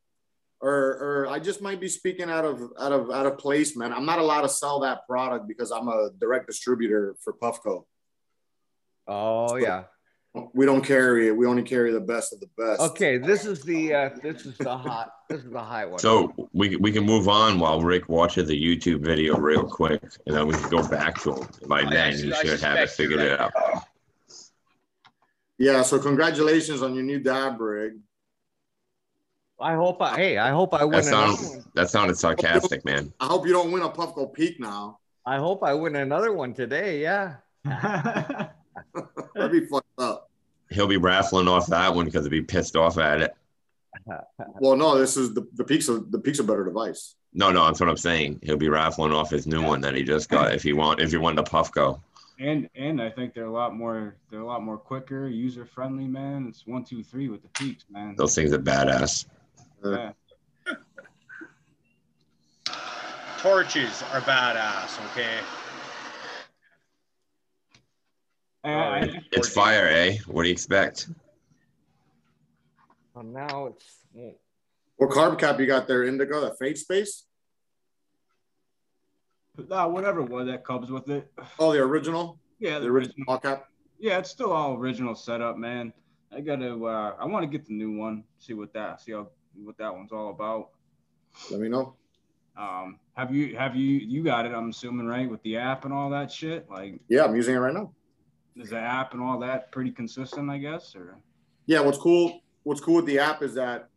or 0.60 0.72
or 0.72 1.28
I 1.28 1.38
just 1.38 1.62
might 1.62 1.80
be 1.80 1.88
speaking 1.88 2.30
out 2.30 2.44
of 2.44 2.60
out 2.78 2.92
of 2.92 3.10
out 3.10 3.26
of 3.26 3.38
place, 3.38 3.76
man. 3.76 3.92
I'm 3.92 4.06
not 4.06 4.18
allowed 4.18 4.42
to 4.42 4.48
sell 4.48 4.80
that 4.80 5.06
product 5.08 5.46
because 5.48 5.70
I'm 5.70 5.88
a 5.88 6.10
direct 6.18 6.46
distributor 6.46 7.14
for 7.22 7.32
Puffco. 7.34 7.84
Oh 9.06 9.48
so 9.48 9.56
yeah. 9.56 9.84
We 10.52 10.66
don't 10.66 10.84
carry 10.84 11.28
it. 11.28 11.36
We 11.36 11.46
only 11.46 11.62
carry 11.62 11.92
the 11.92 12.00
best 12.00 12.32
of 12.32 12.40
the 12.40 12.48
best. 12.58 12.80
Okay, 12.80 13.18
this 13.18 13.46
is 13.46 13.62
the 13.62 13.94
uh, 13.94 14.10
this 14.22 14.44
is 14.44 14.56
the 14.58 14.76
hot 14.76 15.12
this 15.28 15.42
is 15.42 15.50
the 15.50 15.62
high 15.62 15.84
one. 15.86 15.98
So 15.98 16.32
we 16.52 16.76
we 16.76 16.92
can 16.92 17.04
move 17.04 17.28
on 17.28 17.58
while 17.58 17.80
Rick 17.80 18.08
watches 18.08 18.48
the 18.48 18.60
YouTube 18.60 19.00
video 19.00 19.36
real 19.36 19.64
quick, 19.64 20.02
and 20.26 20.36
then 20.36 20.46
we 20.46 20.54
can 20.54 20.68
go 20.68 20.86
back 20.86 21.20
to 21.22 21.34
him. 21.34 21.48
By 21.68 21.84
then, 21.84 22.14
he 22.14 22.32
should 22.32 22.60
have 22.60 22.78
it 22.78 22.90
figured 22.90 23.20
it 23.20 23.40
out. 23.40 23.52
Yeah. 25.58 25.82
So 25.82 25.98
congratulations 25.98 26.82
on 26.82 26.94
your 26.94 27.04
new 27.04 27.18
dab 27.18 27.60
rig. 27.60 27.94
I 29.58 29.74
hope 29.74 30.02
I 30.02 30.16
hey, 30.16 30.38
I 30.38 30.50
hope 30.50 30.74
I 30.74 30.84
win. 30.84 30.92
That 30.92 31.04
sounded, 31.04 31.64
that 31.74 31.90
sounded 31.90 32.18
sarcastic, 32.18 32.84
man. 32.84 33.12
I 33.20 33.26
hope 33.26 33.46
you 33.46 33.52
don't 33.52 33.72
win 33.72 33.82
a 33.82 33.88
Puffco 33.88 34.32
Peak 34.32 34.60
now. 34.60 34.98
I 35.24 35.38
hope 35.38 35.64
I 35.64 35.72
win 35.72 35.96
another 35.96 36.32
one 36.32 36.52
today. 36.52 37.00
Yeah. 37.00 37.36
That'd 37.64 39.52
be 39.52 39.66
fucked 39.66 39.86
up. 39.98 40.25
He'll 40.70 40.86
be 40.86 40.96
raffling 40.96 41.48
off 41.48 41.66
that 41.68 41.94
one 41.94 42.06
because 42.06 42.24
he'll 42.24 42.30
be 42.30 42.42
pissed 42.42 42.76
off 42.76 42.98
at 42.98 43.20
it. 43.20 43.34
well, 44.60 44.76
no, 44.76 44.98
this 44.98 45.16
is 45.16 45.34
the 45.34 45.46
the 45.54 45.64
peaks 45.64 45.88
of 45.88 46.10
the 46.10 46.18
peaks 46.18 46.38
a 46.38 46.44
better 46.44 46.64
device. 46.64 47.14
No, 47.32 47.50
no, 47.50 47.66
that's 47.66 47.80
what 47.80 47.88
I'm 47.88 47.96
saying. 47.96 48.40
He'll 48.42 48.56
be 48.56 48.68
raffling 48.68 49.12
off 49.12 49.30
his 49.30 49.46
new 49.46 49.62
one 49.62 49.80
that 49.82 49.94
he 49.94 50.02
just 50.02 50.28
got 50.28 50.54
if 50.54 50.62
he 50.62 50.72
want 50.72 51.00
if 51.00 51.12
you 51.12 51.20
want 51.20 51.36
the 51.36 51.42
Puffco. 51.42 52.00
And 52.38 52.68
and 52.74 53.00
I 53.00 53.10
think 53.10 53.34
they're 53.34 53.46
a 53.46 53.52
lot 53.52 53.74
more 53.74 54.16
they're 54.30 54.40
a 54.40 54.46
lot 54.46 54.62
more 54.62 54.76
quicker, 54.76 55.28
user 55.28 55.64
friendly, 55.64 56.06
man. 56.06 56.46
It's 56.48 56.66
one, 56.66 56.84
two, 56.84 57.02
three 57.02 57.28
with 57.28 57.42
the 57.42 57.48
peaks, 57.48 57.84
man. 57.90 58.14
Those 58.16 58.34
things 58.34 58.52
are 58.52 58.58
badass. 58.58 59.26
Yeah. 59.84 60.12
Torches 63.38 64.02
are 64.12 64.20
badass, 64.22 64.98
okay? 65.12 65.38
Uh, 68.66 69.06
it's 69.30 69.48
fire, 69.48 69.86
eh? 69.86 70.16
What 70.26 70.42
do 70.42 70.48
you 70.48 70.52
expect? 70.52 71.08
Well, 73.14 73.24
now 73.24 73.66
it's. 73.66 73.98
What 74.96 75.10
carb 75.10 75.38
cap 75.38 75.60
you 75.60 75.66
got 75.66 75.86
there, 75.86 76.04
Indigo? 76.04 76.40
That 76.40 76.58
fade 76.58 76.76
space? 76.76 77.26
Uh, 79.70 79.86
whatever 79.88 80.22
one 80.22 80.46
that 80.48 80.64
comes 80.64 80.90
with 80.90 81.08
it. 81.08 81.30
Oh, 81.60 81.72
the 81.72 81.78
original? 81.78 82.40
Yeah, 82.58 82.78
the, 82.78 82.86
the 82.86 82.90
original, 82.90 83.14
original 83.28 83.38
cap. 83.38 83.68
Yeah, 84.00 84.18
it's 84.18 84.30
still 84.30 84.52
all 84.52 84.74
original 84.74 85.14
setup, 85.14 85.56
man. 85.56 85.92
I 86.34 86.40
gotta. 86.40 86.72
Uh, 86.84 87.14
I 87.20 87.24
want 87.24 87.44
to 87.44 87.46
get 87.46 87.66
the 87.66 87.72
new 87.72 87.96
one. 87.96 88.24
See 88.38 88.54
what 88.54 88.72
that. 88.72 89.00
See 89.00 89.12
how 89.12 89.28
what 89.54 89.78
that 89.78 89.94
one's 89.94 90.10
all 90.10 90.30
about. 90.30 90.70
Let 91.52 91.60
me 91.60 91.68
know. 91.68 91.94
Um, 92.56 92.98
have 93.14 93.32
you 93.32 93.56
have 93.56 93.76
you 93.76 93.98
you 93.98 94.24
got 94.24 94.44
it? 94.44 94.52
I'm 94.52 94.70
assuming 94.70 95.06
right 95.06 95.30
with 95.30 95.42
the 95.42 95.56
app 95.56 95.84
and 95.84 95.94
all 95.94 96.10
that 96.10 96.32
shit. 96.32 96.68
Like 96.68 96.98
yeah, 97.08 97.24
I'm 97.24 97.36
using 97.36 97.54
it 97.54 97.58
right 97.58 97.72
now. 97.72 97.92
Is 98.56 98.70
the 98.70 98.78
app 98.78 99.12
and 99.12 99.22
all 99.22 99.38
that 99.40 99.70
pretty 99.70 99.90
consistent? 99.90 100.50
I 100.50 100.58
guess 100.58 100.94
or 100.94 101.18
yeah. 101.66 101.80
What's 101.80 101.98
cool? 101.98 102.40
What's 102.62 102.80
cool 102.80 102.96
with 102.96 103.06
the 103.06 103.18
app 103.18 103.42
is 103.42 103.54
that 103.54 103.88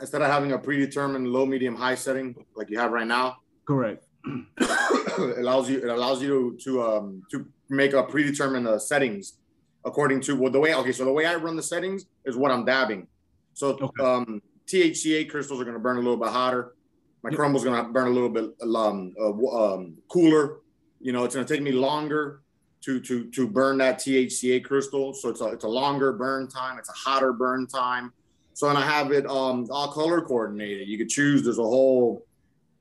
instead 0.00 0.22
of 0.22 0.30
having 0.30 0.52
a 0.52 0.58
predetermined 0.58 1.28
low, 1.28 1.46
medium, 1.46 1.76
high 1.76 1.94
setting 1.94 2.34
like 2.56 2.68
you 2.68 2.78
have 2.78 2.92
right 2.92 3.06
now, 3.06 3.36
correct. 3.66 4.06
it 4.26 5.38
allows 5.38 5.70
you 5.70 5.78
it 5.78 5.88
allows 5.88 6.22
you 6.22 6.56
to 6.58 6.64
to 6.64 6.82
um 6.82 7.22
to 7.30 7.46
make 7.68 7.92
a 7.92 8.02
predetermined 8.02 8.68
uh, 8.68 8.78
settings 8.78 9.38
according 9.84 10.20
to 10.20 10.36
well 10.36 10.52
the 10.52 10.60
way 10.60 10.74
okay 10.74 10.92
so 10.92 11.04
the 11.04 11.12
way 11.12 11.26
I 11.26 11.34
run 11.34 11.56
the 11.56 11.62
settings 11.62 12.06
is 12.24 12.36
what 12.36 12.50
I'm 12.50 12.64
dabbing. 12.64 13.06
So 13.54 13.78
okay. 13.80 14.04
um 14.04 14.42
THCA 14.66 15.28
crystals 15.28 15.60
are 15.60 15.64
going 15.64 15.76
to 15.76 15.80
burn 15.80 15.96
a 15.96 16.00
little 16.00 16.16
bit 16.16 16.28
hotter. 16.28 16.74
My 17.22 17.30
is 17.30 17.36
going 17.36 17.84
to 17.84 17.92
burn 17.92 18.08
a 18.08 18.10
little 18.10 18.28
bit 18.28 18.50
um, 18.74 19.14
uh, 19.20 19.56
um, 19.56 19.96
cooler. 20.08 20.60
You 21.00 21.12
know, 21.12 21.24
it's 21.24 21.34
going 21.34 21.46
to 21.46 21.54
take 21.54 21.62
me 21.62 21.70
longer 21.70 22.42
to 22.82 23.00
to 23.00 23.30
to 23.30 23.46
burn 23.46 23.78
that 23.78 23.98
THCA 23.98 24.64
crystal. 24.64 25.14
So 25.14 25.28
it's 25.28 25.40
a 25.40 25.46
it's 25.46 25.64
a 25.64 25.68
longer 25.68 26.12
burn 26.12 26.48
time. 26.48 26.78
It's 26.78 26.88
a 26.88 26.92
hotter 26.92 27.32
burn 27.32 27.66
time. 27.66 28.12
So 28.54 28.68
and 28.68 28.76
I 28.76 28.82
have 28.82 29.12
it 29.12 29.26
um, 29.26 29.66
all 29.70 29.92
color 29.92 30.20
coordinated. 30.20 30.88
You 30.88 30.98
could 30.98 31.08
choose. 31.08 31.42
There's 31.42 31.58
a 31.58 31.62
whole 31.62 32.26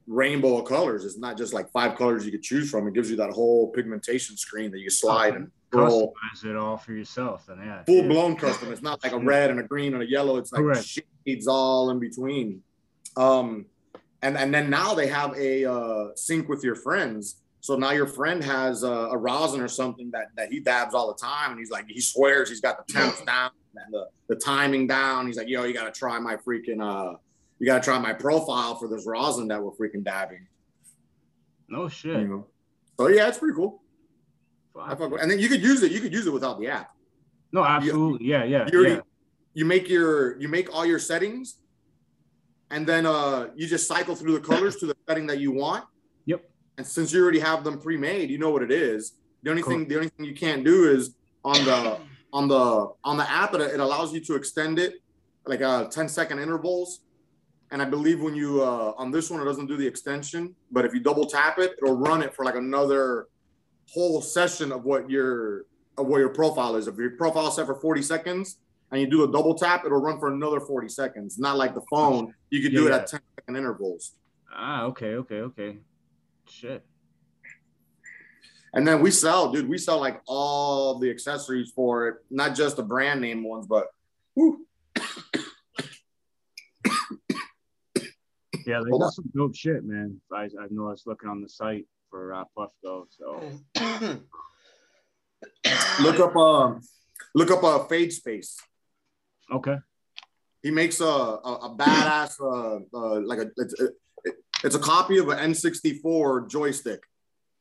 rainbow 0.07 0.57
of 0.57 0.65
colors. 0.65 1.05
It's 1.05 1.17
not 1.17 1.37
just 1.37 1.53
like 1.53 1.71
five 1.71 1.97
colors 1.97 2.25
you 2.25 2.31
could 2.31 2.43
choose 2.43 2.69
from. 2.69 2.87
It 2.87 2.93
gives 2.93 3.09
you 3.09 3.15
that 3.17 3.29
whole 3.29 3.71
pigmentation 3.71 4.35
screen 4.35 4.71
that 4.71 4.79
you 4.79 4.89
slide 4.89 5.35
and 5.35 5.51
roll. 5.71 6.13
customize 6.13 6.49
it 6.49 6.55
all 6.55 6.77
for 6.77 6.93
yourself. 6.93 7.45
Then 7.47 7.59
yeah, 7.63 7.83
full 7.83 8.03
blown 8.03 8.35
custom. 8.35 8.71
It's 8.71 8.81
not 8.81 9.03
like 9.03 9.13
a 9.13 9.19
red 9.19 9.51
and 9.51 9.59
a 9.59 9.63
green 9.63 9.93
and 9.93 10.03
a 10.03 10.09
yellow. 10.09 10.37
It's 10.37 10.51
like 10.51 10.61
Correct. 10.61 10.85
shades 11.25 11.47
all 11.47 11.89
in 11.91 11.99
between. 11.99 12.61
Um, 13.15 13.65
and 14.21 14.37
and 14.37 14.53
then 14.53 14.69
now 14.69 14.93
they 14.93 15.07
have 15.07 15.35
a 15.37 15.71
uh, 15.71 16.07
sync 16.15 16.49
with 16.49 16.63
your 16.63 16.75
friends. 16.75 17.37
So 17.61 17.75
now 17.75 17.91
your 17.91 18.07
friend 18.07 18.43
has 18.43 18.81
a, 18.83 18.91
a 18.91 19.17
rosin 19.17 19.61
or 19.61 19.67
something 19.67 20.09
that 20.11 20.27
that 20.35 20.51
he 20.51 20.59
dabs 20.59 20.95
all 20.95 21.07
the 21.07 21.19
time, 21.19 21.51
and 21.51 21.59
he's 21.59 21.71
like 21.71 21.85
he 21.87 22.01
swears 22.01 22.49
he's 22.49 22.59
got 22.59 22.85
the 22.85 22.91
temps 22.91 23.21
down 23.21 23.51
and 23.75 23.93
the, 23.93 24.07
the 24.27 24.35
timing 24.35 24.87
down. 24.87 25.27
He's 25.27 25.37
like, 25.37 25.47
yo, 25.47 25.63
you 25.63 25.73
got 25.73 25.85
to 25.85 25.97
try 25.97 26.19
my 26.19 26.35
freaking 26.35 26.81
uh, 26.81 27.17
you 27.59 27.67
got 27.67 27.83
to 27.83 27.83
try 27.83 27.99
my 27.99 28.13
profile 28.13 28.75
for 28.75 28.87
this 28.87 29.05
rosin 29.05 29.47
that 29.49 29.61
we're 29.61 29.71
freaking 29.71 30.03
dabbing. 30.03 30.47
No 31.69 31.87
shit. 31.87 32.19
You 32.19 32.27
know? 32.27 32.47
So 32.99 33.07
yeah, 33.07 33.27
it's 33.27 33.37
pretty 33.37 33.55
cool. 33.55 33.81
And 34.75 35.29
then 35.29 35.39
you 35.39 35.47
could 35.47 35.61
use 35.61 35.83
it. 35.83 35.91
You 35.91 35.99
could 35.99 36.13
use 36.13 36.25
it 36.25 36.33
without 36.33 36.59
the 36.59 36.67
app. 36.67 36.91
No, 37.51 37.63
absolutely. 37.63 38.25
You, 38.25 38.31
yeah, 38.31 38.43
yeah. 38.43 38.67
You, 38.71 38.87
yeah. 38.87 38.99
you 39.53 39.65
make 39.65 39.87
your 39.87 40.39
you 40.39 40.47
make 40.47 40.73
all 40.73 40.85
your 40.85 40.99
settings, 40.99 41.57
and 42.71 42.87
then 42.87 43.05
uh 43.05 43.49
you 43.55 43.67
just 43.67 43.87
cycle 43.87 44.15
through 44.15 44.33
the 44.33 44.39
colors 44.39 44.77
to 44.77 44.87
the 44.87 44.95
setting 45.07 45.27
that 45.27 45.39
you 45.39 45.51
want. 45.51 45.85
And 46.77 46.85
since 46.85 47.13
you 47.13 47.21
already 47.21 47.39
have 47.39 47.63
them 47.63 47.79
pre-made, 47.79 48.29
you 48.29 48.37
know 48.37 48.49
what 48.49 48.63
it 48.63 48.71
is. 48.71 49.13
The 49.43 49.49
only 49.49 49.61
cool. 49.61 49.73
thing 49.73 49.87
the 49.87 49.95
only 49.95 50.09
thing 50.09 50.25
you 50.25 50.35
can't 50.35 50.63
do 50.63 50.89
is 50.89 51.15
on 51.43 51.63
the 51.65 51.99
on 52.31 52.47
the 52.47 52.91
on 53.03 53.17
the 53.17 53.29
app 53.29 53.53
it, 53.55 53.61
it 53.61 53.79
allows 53.79 54.13
you 54.13 54.19
to 54.21 54.35
extend 54.35 54.77
it 54.77 55.01
like 55.47 55.61
uh 55.61 55.85
10 55.85 56.07
second 56.07 56.37
intervals 56.37 57.01
and 57.71 57.81
i 57.81 57.85
believe 57.85 58.21
when 58.21 58.35
you 58.35 58.61
uh 58.61 58.93
on 58.95 59.09
this 59.09 59.31
one 59.31 59.41
it 59.41 59.45
doesn't 59.45 59.65
do 59.65 59.75
the 59.75 59.85
extension 59.85 60.55
but 60.71 60.85
if 60.85 60.93
you 60.93 60.99
double 60.99 61.25
tap 61.25 61.57
it 61.57 61.71
it'll 61.81 61.97
run 61.97 62.21
it 62.21 62.33
for 62.33 62.45
like 62.45 62.55
another 62.55 63.27
whole 63.91 64.21
session 64.21 64.71
of 64.71 64.85
what 64.85 65.09
your 65.09 65.65
of 65.97 66.07
what 66.07 66.19
your 66.19 66.29
profile 66.29 66.75
is. 66.75 66.87
If 66.87 66.97
your 66.97 67.11
profile 67.11 67.47
is 67.47 67.55
set 67.55 67.65
for 67.65 67.75
40 67.75 68.01
seconds 68.01 68.57
and 68.91 69.01
you 69.01 69.09
do 69.09 69.23
a 69.23 69.31
double 69.31 69.55
tap, 69.55 69.85
it'll 69.85 70.01
run 70.01 70.19
for 70.19 70.33
another 70.33 70.59
40 70.59 70.89
seconds. 70.89 71.37
Not 71.37 71.57
like 71.57 71.73
the 71.73 71.81
phone. 71.89 72.33
You 72.49 72.61
could 72.61 72.73
do 72.73 72.83
yeah, 72.83 72.89
it 72.89 72.93
at 72.93 73.07
10 73.07 73.19
second 73.39 73.55
intervals. 73.55 74.13
Ah, 74.53 74.83
okay, 74.83 75.15
okay, 75.15 75.41
okay. 75.41 75.77
Shit. 76.51 76.85
And 78.73 78.87
then 78.87 79.01
we 79.01 79.11
sell, 79.11 79.51
dude, 79.51 79.67
we 79.67 79.77
sell 79.77 79.99
like 79.99 80.21
all 80.27 80.99
the 80.99 81.09
accessories 81.09 81.71
for 81.71 82.07
it, 82.07 82.15
not 82.29 82.55
just 82.55 82.77
the 82.77 82.83
brand 82.83 83.21
name 83.21 83.43
ones, 83.43 83.67
but. 83.67 83.87
Yeah, 88.65 88.79
they 88.83 88.91
got 88.91 89.13
some 89.13 89.29
dope 89.35 89.55
shit, 89.55 89.83
man. 89.83 90.21
I, 90.31 90.43
I 90.43 90.67
know 90.69 90.87
I 90.87 90.91
was 90.91 91.03
looking 91.05 91.29
on 91.29 91.41
the 91.41 91.49
site 91.49 91.87
for 92.09 92.33
uh, 92.33 92.43
Puffco. 92.55 93.05
So 93.09 93.51
look 96.01 96.19
up 96.19 96.35
um 96.35 96.81
look 97.33 97.49
up 97.49 97.63
a 97.63 97.67
uh, 97.67 97.83
fade 97.85 98.13
space. 98.13 98.57
Okay. 99.51 99.77
He 100.61 100.71
makes 100.71 101.01
a 101.01 101.05
a, 101.05 101.59
a 101.63 101.75
badass 101.75 102.39
uh, 102.39 102.79
uh, 102.95 103.21
like 103.21 103.39
a 103.39 103.51
it's, 103.57 103.73
it, 103.81 103.91
it's 104.63 104.75
a 104.75 104.79
copy 104.79 105.17
of 105.17 105.29
an 105.29 105.51
N64 105.51 106.49
joystick 106.49 107.01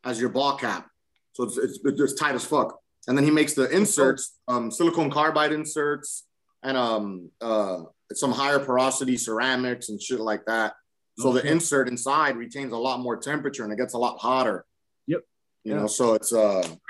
as 0.04 0.20
your 0.20 0.30
ball 0.30 0.56
cap. 0.56 0.88
So 1.32 1.44
it's, 1.44 1.56
it's, 1.56 1.78
it's 1.84 2.14
tight 2.14 2.34
as 2.34 2.44
fuck. 2.44 2.78
And 3.06 3.16
then 3.16 3.24
he 3.24 3.30
makes 3.30 3.54
the 3.54 3.68
inserts, 3.70 4.38
um, 4.48 4.70
silicone 4.70 5.10
carbide 5.10 5.52
inserts, 5.52 6.26
and 6.62 6.76
um, 6.76 7.30
uh, 7.40 7.82
some 8.12 8.32
higher 8.32 8.58
porosity 8.58 9.16
ceramics 9.16 9.88
and 9.88 10.00
shit 10.00 10.20
like 10.20 10.44
that. 10.46 10.74
So 11.18 11.32
the 11.32 11.46
insert 11.46 11.88
inside 11.88 12.36
retains 12.36 12.72
a 12.72 12.78
lot 12.78 13.00
more 13.00 13.16
temperature 13.16 13.62
and 13.62 13.72
it 13.72 13.76
gets 13.76 13.92
a 13.92 13.98
lot 13.98 14.18
hotter. 14.18 14.64
Yep. 15.06 15.20
You 15.64 15.74
yeah. 15.74 15.80
know, 15.80 15.86
so 15.86 16.14
it's 16.14 16.32
uh 16.32 16.66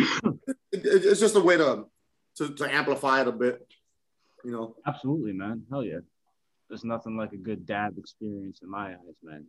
it, 0.72 0.84
it's 0.84 1.18
just 1.18 1.34
a 1.34 1.40
way 1.40 1.56
to, 1.56 1.86
to 2.36 2.54
to 2.54 2.72
amplify 2.72 3.22
it 3.22 3.28
a 3.28 3.32
bit, 3.32 3.66
you 4.44 4.52
know. 4.52 4.76
Absolutely, 4.86 5.32
man. 5.32 5.64
Hell 5.68 5.84
yeah. 5.84 5.98
There's 6.68 6.84
nothing 6.84 7.16
like 7.16 7.32
a 7.32 7.36
good 7.36 7.66
dab 7.66 7.98
experience 7.98 8.60
in 8.62 8.70
my 8.70 8.90
eyes, 8.90 9.16
man. 9.22 9.46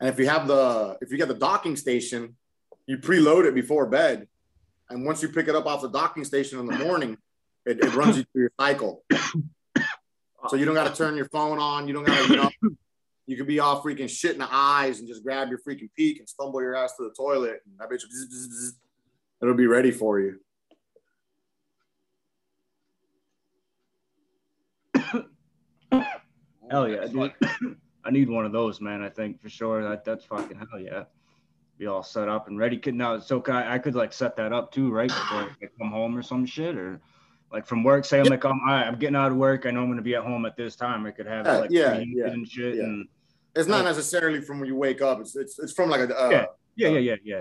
And 0.00 0.08
if 0.10 0.18
you 0.18 0.28
have 0.28 0.46
the 0.46 0.98
if 1.00 1.10
you 1.10 1.16
get 1.16 1.28
the 1.28 1.34
docking 1.34 1.76
station, 1.76 2.36
you 2.86 2.98
preload 2.98 3.46
it 3.46 3.54
before 3.54 3.86
bed, 3.86 4.28
and 4.90 5.04
once 5.04 5.22
you 5.22 5.28
pick 5.28 5.48
it 5.48 5.54
up 5.54 5.66
off 5.66 5.82
the 5.82 5.90
docking 5.90 6.24
station 6.24 6.58
in 6.58 6.66
the 6.66 6.78
morning, 6.78 7.16
it, 7.64 7.82
it 7.82 7.94
runs 7.94 8.16
you 8.16 8.24
through 8.32 8.42
your 8.42 8.52
cycle. 8.58 9.04
So 10.48 10.56
you 10.56 10.64
don't 10.64 10.74
got 10.74 10.88
to 10.88 10.96
turn 10.96 11.16
your 11.16 11.28
phone 11.28 11.58
on. 11.58 11.88
You 11.88 11.94
don't 11.94 12.04
got 12.04 12.26
to, 12.26 12.32
you 12.32 12.36
know, 12.36 12.50
you 13.26 13.36
could 13.36 13.48
be 13.48 13.58
all 13.58 13.82
freaking 13.82 14.08
shit 14.08 14.32
in 14.32 14.38
the 14.38 14.48
eyes 14.48 15.00
and 15.00 15.08
just 15.08 15.24
grab 15.24 15.48
your 15.48 15.58
freaking 15.58 15.88
peak 15.96 16.18
and 16.20 16.28
stumble 16.28 16.62
your 16.62 16.76
ass 16.76 16.96
to 16.96 17.04
the 17.04 17.14
toilet. 17.14 17.62
And 17.66 17.78
that 17.78 17.90
bitch, 17.90 18.04
bzz, 18.04 18.26
bzz, 18.32 18.46
bzz, 18.46 18.72
it'll 19.42 19.54
be 19.54 19.66
ready 19.66 19.90
for 19.90 20.20
you. 20.20 20.38
hell 26.70 26.88
yeah, 26.88 27.06
dude. 27.06 27.32
I 28.06 28.10
need 28.10 28.30
one 28.30 28.46
of 28.46 28.52
those, 28.52 28.80
man. 28.80 29.02
I 29.02 29.08
think 29.08 29.40
for 29.42 29.48
sure 29.48 29.82
that 29.88 30.04
that's 30.04 30.24
fucking 30.24 30.56
hell 30.56 30.80
yeah. 30.80 31.04
Be 31.78 31.86
all 31.86 32.02
set 32.02 32.28
up 32.28 32.48
and 32.48 32.58
ready. 32.58 32.78
Could 32.78 32.94
now, 32.94 33.18
so 33.18 33.42
I, 33.48 33.74
I 33.74 33.78
could 33.78 33.94
like 33.94 34.12
set 34.12 34.36
that 34.36 34.52
up 34.52 34.72
too, 34.72 34.90
right? 34.90 35.08
Before 35.08 35.42
I 35.42 35.66
come 35.78 35.90
home 35.90 36.16
or 36.16 36.22
some 36.22 36.46
shit, 36.46 36.76
or 36.76 37.00
like 37.52 37.66
from 37.66 37.82
work. 37.84 38.04
Say 38.04 38.20
I'm 38.20 38.26
like 38.26 38.44
I'm, 38.44 38.60
I'm 38.66 38.98
getting 38.98 39.16
out 39.16 39.32
of 39.32 39.36
work. 39.36 39.66
I 39.66 39.72
know 39.72 39.82
I'm 39.82 39.90
gonna 39.90 40.02
be 40.02 40.14
at 40.14 40.22
home 40.22 40.46
at 40.46 40.56
this 40.56 40.76
time. 40.76 41.04
I 41.04 41.10
could 41.10 41.26
have 41.26 41.46
Yeah, 41.46 41.56
it 41.56 41.60
like 41.60 41.70
yeah, 41.70 42.02
yeah, 42.06 42.26
and 42.28 42.48
shit. 42.48 42.76
yeah. 42.76 42.84
And 42.84 43.08
It's 43.54 43.68
not 43.68 43.84
necessarily 43.84 44.40
from 44.40 44.60
when 44.60 44.68
you 44.68 44.76
wake 44.76 45.02
up. 45.02 45.20
It's 45.20 45.36
it's, 45.36 45.58
it's 45.58 45.72
from 45.72 45.90
like 45.90 46.08
a 46.08 46.18
uh, 46.18 46.30
yeah, 46.30 46.46
yeah, 46.76 46.88
yeah, 46.88 46.98
yeah, 46.98 47.16
yeah. 47.24 47.40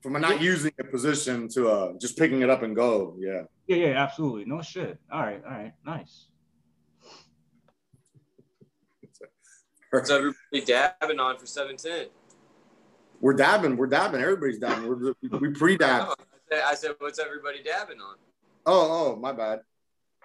from 0.00 0.14
a 0.16 0.20
not 0.20 0.40
using 0.40 0.72
a 0.78 0.84
position 0.84 1.48
to 1.48 1.68
uh 1.68 1.92
just 2.00 2.16
picking 2.16 2.42
it 2.42 2.50
up 2.50 2.62
and 2.62 2.76
go. 2.76 3.16
Yeah. 3.18 3.42
Yeah, 3.66 3.76
yeah, 3.76 4.02
absolutely. 4.02 4.44
No 4.46 4.62
shit. 4.62 4.98
All 5.12 5.22
right, 5.22 5.42
all 5.44 5.50
right, 5.50 5.72
nice. 5.84 6.26
What's 9.90 10.10
everybody 10.10 10.64
dabbing 10.64 11.18
on 11.18 11.36
for 11.36 11.46
710? 11.46 12.10
We're 13.20 13.34
dabbing. 13.34 13.76
We're 13.76 13.88
dabbing. 13.88 14.20
Everybody's 14.20 14.58
dabbing. 14.58 14.88
We're, 14.88 15.14
we 15.38 15.50
pre-dab. 15.50 16.06
No, 16.06 16.14
I, 16.14 16.14
said, 16.48 16.62
I 16.64 16.74
said, 16.74 16.90
what's 16.98 17.18
everybody 17.18 17.62
dabbing 17.62 18.00
on? 18.00 18.16
Oh, 18.66 19.12
oh, 19.12 19.16
my 19.16 19.32
bad. 19.32 19.60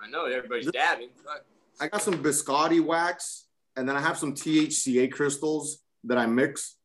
I 0.01 0.07
know 0.09 0.25
everybody's 0.25 0.71
dabbing. 0.71 1.09
Fuck. 1.25 1.45
I 1.79 1.87
got 1.87 2.01
some 2.01 2.23
biscotti 2.23 2.83
wax, 2.83 3.47
and 3.75 3.89
then 3.89 3.95
I 3.95 4.01
have 4.01 4.17
some 4.17 4.33
THCA 4.33 5.11
crystals 5.11 5.79
that 6.03 6.17
I 6.17 6.25
mix. 6.27 6.75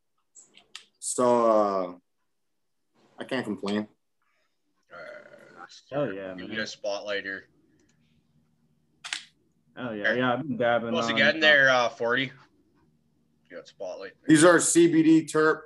So 0.99 1.45
uh, 1.51 1.93
I 3.19 3.23
can't 3.25 3.45
complain. 3.45 3.87
Hell 5.89 6.11
yeah, 6.11 6.35
You 6.35 6.47
man. 6.47 6.49
get 6.49 6.59
a 6.59 6.63
spotlighter. 6.63 7.41
Oh 9.77 9.91
yeah, 9.93 10.13
yeah. 10.13 10.33
I've 10.33 10.45
been 10.45 10.57
dabbing. 10.57 10.91
Once 10.91 11.05
on, 11.07 11.13
again, 11.13 11.39
there, 11.39 11.69
uh, 11.69 11.87
40. 11.89 12.31
You 13.61 13.65
got 13.65 13.67
spotlight. 13.67 14.11
These 14.27 14.43
are 14.43 14.57
CBD 14.57 15.31
terp 15.31 15.61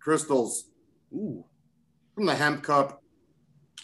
crystals 0.00 0.70
Ooh, 1.12 1.44
from 2.14 2.26
the 2.26 2.34
hemp 2.34 2.62
cup. 2.62 3.02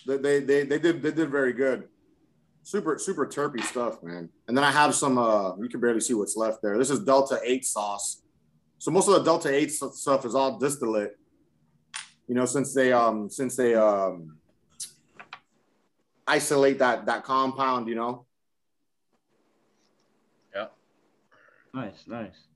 They, 0.06 0.16
they 0.16 0.40
they 0.40 0.64
they 0.64 0.78
did 0.78 1.02
they 1.02 1.10
did 1.10 1.30
very 1.30 1.52
good. 1.52 1.88
Super 2.62 2.98
super 2.98 3.26
terpy 3.26 3.62
stuff, 3.62 4.02
man. 4.02 4.30
And 4.48 4.56
then 4.56 4.64
I 4.64 4.70
have 4.70 4.94
some. 4.94 5.18
uh 5.18 5.56
You 5.56 5.68
can 5.68 5.80
barely 5.80 6.00
see 6.00 6.14
what's 6.14 6.36
left 6.36 6.62
there. 6.62 6.78
This 6.78 6.90
is 6.90 7.00
Delta 7.00 7.38
Eight 7.44 7.64
sauce. 7.64 8.22
So 8.78 8.90
most 8.90 9.08
of 9.08 9.14
the 9.14 9.22
Delta 9.22 9.52
Eight 9.54 9.70
stuff 9.72 10.24
is 10.24 10.34
all 10.34 10.58
distillate. 10.58 11.16
You 12.28 12.34
know, 12.34 12.46
since 12.46 12.72
they 12.72 12.92
um 12.92 13.28
since 13.28 13.56
they 13.56 13.74
um 13.74 14.38
isolate 16.26 16.78
that 16.78 17.06
that 17.06 17.24
compound. 17.24 17.88
You 17.88 17.96
know. 17.96 18.26
Yeah. 20.54 20.68
nice, 21.74 22.06
nice. 22.06 22.49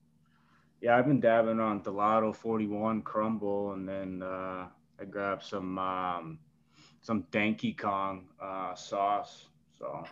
Yeah, 0.80 0.96
I've 0.96 1.06
been 1.06 1.20
dabbing 1.20 1.60
on 1.60 1.82
Gelato 1.82 2.34
41 2.34 3.02
crumble, 3.02 3.72
and 3.72 3.88
then 3.88 4.22
uh, 4.22 4.66
I 5.00 5.04
grabbed 5.08 5.42
some 5.42 5.78
um, 5.78 6.38
some 7.00 7.24
Danky 7.32 7.76
Kong 7.76 8.26
uh, 8.40 8.74
sauce. 8.74 9.48
So, 9.78 10.04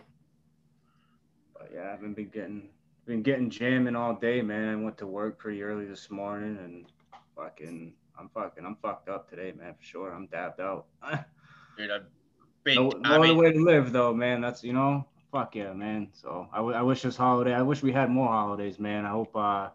but 1.53 1.69
yeah, 1.73 1.91
I've 1.93 2.01
been, 2.01 2.13
been 2.13 2.29
getting 2.29 2.69
been 3.05 3.21
getting 3.21 3.49
jamming 3.49 3.95
all 3.95 4.15
day, 4.15 4.41
man. 4.41 4.69
I 4.69 4.75
went 4.83 4.97
to 4.99 5.07
work 5.07 5.37
pretty 5.37 5.61
early 5.63 5.85
this 5.85 6.09
morning, 6.09 6.57
and 6.63 6.85
fucking, 7.35 7.93
I'm 8.17 8.29
fucking, 8.29 8.65
I'm 8.65 8.77
fucked 8.81 9.09
up 9.09 9.29
today, 9.29 9.53
man, 9.57 9.73
for 9.73 9.83
sure. 9.83 10.13
I'm 10.13 10.27
dabbed 10.27 10.59
out. 10.59 10.85
Dude, 11.77 11.91
I've 11.91 12.03
been 12.63 12.75
no, 12.75 12.89
no 12.89 13.21
other 13.21 13.35
way 13.35 13.51
to 13.51 13.59
live, 13.59 13.91
though, 13.91 14.13
man. 14.13 14.41
That's 14.41 14.63
you 14.63 14.73
know, 14.73 15.05
fuck 15.31 15.55
yeah, 15.55 15.73
man. 15.73 16.09
So 16.13 16.47
I, 16.53 16.57
w- 16.57 16.75
I 16.75 16.81
wish 16.81 17.01
this 17.01 17.17
holiday, 17.17 17.53
I 17.53 17.61
wish 17.61 17.81
we 17.81 17.91
had 17.91 18.09
more 18.09 18.27
holidays, 18.27 18.79
man. 18.79 19.05
I 19.05 19.09
hope 19.09 19.35
uh, 19.35 19.69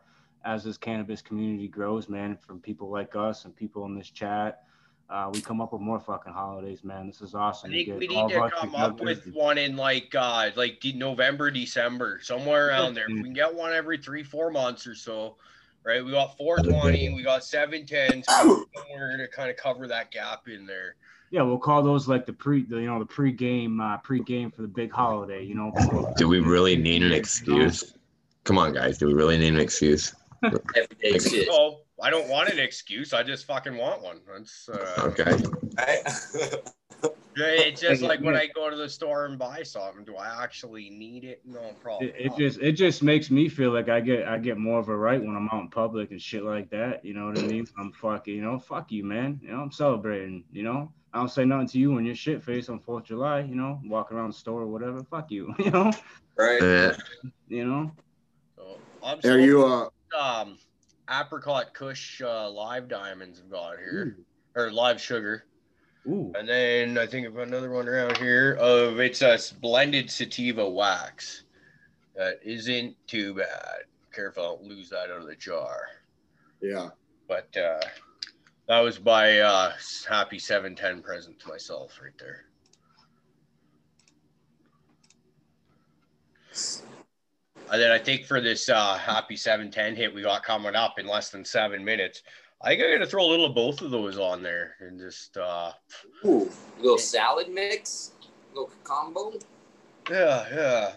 as 0.48 0.64
this 0.64 0.78
cannabis 0.78 1.20
community 1.20 1.68
grows, 1.68 2.08
man, 2.08 2.34
from 2.34 2.58
people 2.58 2.88
like 2.88 3.14
us 3.14 3.44
and 3.44 3.54
people 3.54 3.84
in 3.84 3.94
this 3.94 4.08
chat, 4.08 4.62
uh, 5.11 5.30
we 5.32 5.42
come 5.42 5.61
up 5.61 5.74
with 5.74 5.82
more 5.82 6.00
fucking 6.00 6.32
holidays, 6.32 6.82
man. 6.82 7.06
This 7.06 7.20
is 7.20 7.34
I 7.34 7.40
awesome. 7.40 7.70
think 7.70 7.88
get 7.88 7.98
we 7.98 8.08
need 8.08 8.28
to 8.30 8.50
come 8.58 8.74
up 8.74 9.00
with 9.00 9.26
one 9.34 9.58
in 9.58 9.76
like 9.76 10.14
uh 10.14 10.50
like 10.56 10.82
November, 10.94 11.50
December, 11.50 12.20
somewhere 12.22 12.68
around 12.68 12.94
there. 12.94 13.06
If 13.08 13.16
we 13.16 13.22
can 13.22 13.34
get 13.34 13.54
one 13.54 13.72
every 13.74 13.98
three, 13.98 14.22
four 14.22 14.50
months 14.50 14.87
or 14.87 14.94
so, 14.94 15.37
right? 15.84 16.02
We 16.02 16.12
got 16.12 16.37
420, 16.38 17.14
we 17.14 17.22
got 17.22 17.44
710, 17.44 18.22
so 18.24 18.64
somewhere 18.74 19.18
to 19.18 19.28
kind 19.28 19.50
of 19.50 19.56
cover 19.56 19.87
that 19.88 20.11
gap 20.11 20.48
in 20.48 20.64
there. 20.66 20.96
Yeah, 21.30 21.42
we'll 21.42 21.58
call 21.58 21.82
those 21.82 22.08
like 22.08 22.24
the 22.24 22.32
pre, 22.32 22.64
the, 22.64 22.76
you 22.76 22.87
know, 22.87 22.98
the 22.98 23.06
pre-game, 23.06 23.80
uh, 23.80 23.98
pre-game 23.98 24.50
for 24.50 24.62
the 24.62 24.68
big 24.68 24.90
holiday. 24.90 25.44
You 25.44 25.54
know, 25.54 26.14
Do 26.16 26.26
we 26.26 26.40
really 26.40 26.74
need 26.76 27.02
an 27.02 27.12
excuse? 27.12 27.92
Come 28.44 28.56
on, 28.56 28.72
guys. 28.72 28.96
Do 28.96 29.06
we 29.06 29.12
really 29.12 29.37
need 29.37 29.52
an 29.52 29.61
excuse? 29.61 30.14
Everyday 30.42 31.18
shit. 31.18 31.48
Oh, 31.51 31.81
I 32.03 32.11
don't 32.11 32.29
want 32.29 32.48
an 32.48 32.59
excuse. 32.59 33.12
I 33.12 33.22
just 33.22 33.46
fucking 33.46 33.77
want 33.77 34.03
one. 34.03 34.20
That's 34.31 34.68
uh, 34.68 34.94
Okay. 34.98 35.37
Right? 35.77 36.62
It's 37.40 37.81
just 37.81 38.03
like 38.03 38.20
when 38.20 38.35
I 38.35 38.48
go 38.55 38.68
to 38.68 38.77
the 38.77 38.88
store 38.88 39.27
and 39.27 39.38
buy 39.38 39.62
something. 39.62 40.05
Do 40.05 40.16
I 40.16 40.42
actually 40.42 40.90
need 40.90 41.24
it? 41.24 41.40
No 41.44 41.72
problem. 41.81 42.09
It, 42.09 42.14
it 42.18 42.37
just 42.37 42.61
it 42.61 42.72
just 42.72 43.03
makes 43.03 43.31
me 43.31 43.48
feel 43.48 43.70
like 43.70 43.88
I 43.88 44.01
get 44.01 44.27
I 44.27 44.38
get 44.38 44.59
more 44.59 44.81
of 44.81 44.88
a 44.88 44.96
right 44.96 45.20
when 45.20 45.37
I'm 45.37 45.48
out 45.53 45.62
in 45.62 45.68
public 45.68 46.11
and 46.11 46.20
shit 46.20 46.42
like 46.42 46.68
that. 46.70 47.05
You 47.05 47.14
know 47.14 47.27
what 47.27 47.38
I 47.38 47.42
mean? 47.42 47.66
I'm 47.79 47.92
fucking, 47.92 48.35
you 48.35 48.42
know, 48.42 48.59
fuck 48.59 48.90
you, 48.90 49.05
man. 49.05 49.38
You 49.42 49.53
know, 49.53 49.61
I'm 49.61 49.70
celebrating. 49.70 50.44
You 50.53 50.64
know, 50.64 50.92
I 51.12 51.18
don't 51.18 51.31
say 51.31 51.44
nothing 51.44 51.68
to 51.68 51.79
you 51.79 51.92
when 51.92 52.05
you're 52.05 52.14
shit 52.14 52.42
face 52.42 52.68
on 52.68 52.81
Fourth 52.81 53.03
of 53.03 53.09
July. 53.09 53.40
You 53.40 53.55
know, 53.55 53.81
walking 53.85 54.16
around 54.16 54.31
the 54.33 54.38
store 54.38 54.62
or 54.62 54.66
whatever. 54.66 55.03
Fuck 55.05 55.31
you. 55.31 55.55
You 55.59 55.70
know, 55.70 55.92
right. 56.37 56.62
Eh, 56.62 56.92
you 57.48 57.64
know. 57.64 57.92
So 58.57 58.79
I'm 59.03 59.20
Are 59.24 59.38
you 59.38 59.64
uh 59.64 59.88
um 60.18 60.59
apricot 61.11 61.73
kush 61.75 62.21
uh, 62.21 62.51
live 62.51 62.88
diamonds 62.88 63.38
have 63.38 63.51
got 63.51 63.79
here. 63.79 64.18
Or 64.55 64.71
live 64.73 65.01
sugar. 65.01 65.44
Ooh, 66.07 66.33
and 66.38 66.49
then 66.49 66.97
i 66.97 67.07
think 67.07 67.27
i've 67.27 67.35
got 67.35 67.49
another 67.49 67.71
one 67.71 67.87
around 67.88 68.16
here 68.16 68.55
of 68.61 68.99
it's 68.99 69.21
a 69.21 69.38
blended 69.61 70.11
sativa 70.11 70.66
wax 70.68 71.44
that 72.16 72.40
isn't 72.42 72.97
too 73.07 73.35
bad. 73.35 73.85
Careful 74.12 74.42
I 74.42 74.47
don't 74.47 74.62
lose 74.64 74.90
that 74.90 75.11
out 75.11 75.21
of 75.21 75.27
the 75.27 75.37
jar. 75.37 75.81
Yeah. 76.62 76.88
but 77.29 77.55
uh 77.57 77.81
that 78.68 78.81
was 78.81 79.01
my 79.01 79.40
uh 79.40 79.73
happy 80.09 80.38
710 80.38 81.03
present 81.03 81.38
to 81.40 81.49
myself 81.49 81.99
right 82.03 82.12
there 82.18 82.44
And 87.70 87.81
then 87.81 87.90
I 87.90 87.98
think 87.98 88.24
for 88.24 88.40
this 88.40 88.68
uh, 88.68 88.96
happy 88.96 89.37
710 89.37 89.94
hit 89.94 90.14
we 90.14 90.22
got 90.22 90.42
coming 90.42 90.74
up 90.74 90.98
in 90.98 91.07
less 91.07 91.31
than 91.31 91.44
seven 91.44 91.85
minutes, 91.85 92.22
I 92.62 92.70
think 92.70 92.83
I'm 92.83 92.92
gonna 92.92 93.07
throw 93.07 93.24
a 93.24 93.28
little 93.28 93.46
of 93.46 93.54
both 93.54 93.83
of 93.83 93.90
those 93.90 94.18
on 94.18 94.42
there 94.42 94.74
and 94.81 94.98
just 94.98 95.37
uh 95.37 95.72
Ooh, 96.24 96.50
little 96.81 96.98
salad 96.98 97.48
mix, 97.48 98.12
a 98.22 98.54
little 98.54 98.72
combo. 98.83 99.35
yeah, 100.11 100.46
yeah. 100.52 100.92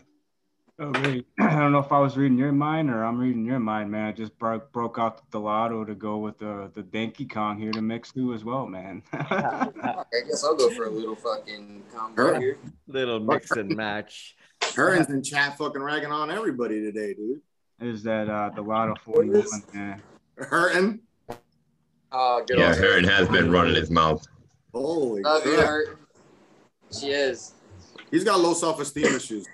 oh, 0.80 0.88
really? 0.88 1.26
I 1.40 1.60
don't 1.60 1.72
know 1.72 1.80
if 1.80 1.92
I 1.92 2.00
was 2.00 2.18
reading 2.18 2.38
your 2.38 2.52
mind 2.52 2.90
or 2.90 3.04
I'm 3.04 3.20
reading 3.20 3.46
your 3.46 3.60
mind, 3.60 3.92
man. 3.92 4.08
I 4.08 4.12
just 4.12 4.36
broke 4.40 4.72
broke 4.72 4.98
out 4.98 5.30
the 5.30 5.40
Gelato 5.40 5.86
to 5.86 5.94
go 5.94 6.18
with 6.18 6.40
the 6.40 6.72
the 6.74 6.82
Danky 6.82 7.30
Kong 7.30 7.60
here 7.60 7.72
to 7.74 7.82
mix 7.82 8.12
through 8.12 8.34
as 8.34 8.44
well, 8.44 8.66
man. 8.66 9.04
I 9.14 10.06
guess 10.28 10.44
I'll 10.44 10.56
go 10.56 10.70
for 10.72 10.86
a 10.86 10.90
little 10.90 11.16
fucking 11.16 11.84
combo 11.94 12.40
here. 12.40 12.58
Little 12.88 13.20
mix 13.20 13.52
and 13.52 13.76
match. 13.76 14.36
Hearns 14.76 15.10
in 15.10 15.24
chat 15.24 15.58
fucking 15.58 15.82
ragging 15.82 16.12
on 16.12 16.32
everybody 16.32 16.82
today, 16.82 17.14
dude. 17.14 17.42
Is 17.80 18.04
that 18.04 18.30
uh 18.30 18.52
Gelato 18.56 18.98
41, 19.00 19.46
man? 19.74 20.02
Hurting. 20.38 21.00
Oh, 22.12 22.44
good 22.46 22.60
yeah, 22.60 22.68
old 22.68 22.78
Hearn 22.78 23.04
has 23.04 23.28
been 23.30 23.52
running 23.52 23.76
his 23.76 23.90
mouth. 23.90 24.26
Holy 24.74 25.22
Love 25.22 25.46
you, 25.46 25.56
crap. 25.56 25.68
Hurt. 25.68 26.00
She 26.98 27.08
is. 27.08 27.54
He's 28.10 28.24
got 28.24 28.40
low 28.40 28.54
self-esteem 28.54 29.06
issues. 29.06 29.48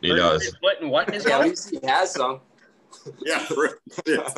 He 0.00 0.14
does. 0.14 0.46
Splitting 0.46 0.88
what 0.88 1.08
in 1.08 1.14
his 1.14 1.26
Yeah, 1.26 1.38
at 1.38 1.48
least 1.48 1.70
he 1.70 1.78
has 1.86 2.12
some. 2.12 2.40
Yeah, 3.24 3.44
yeah. 4.06 4.28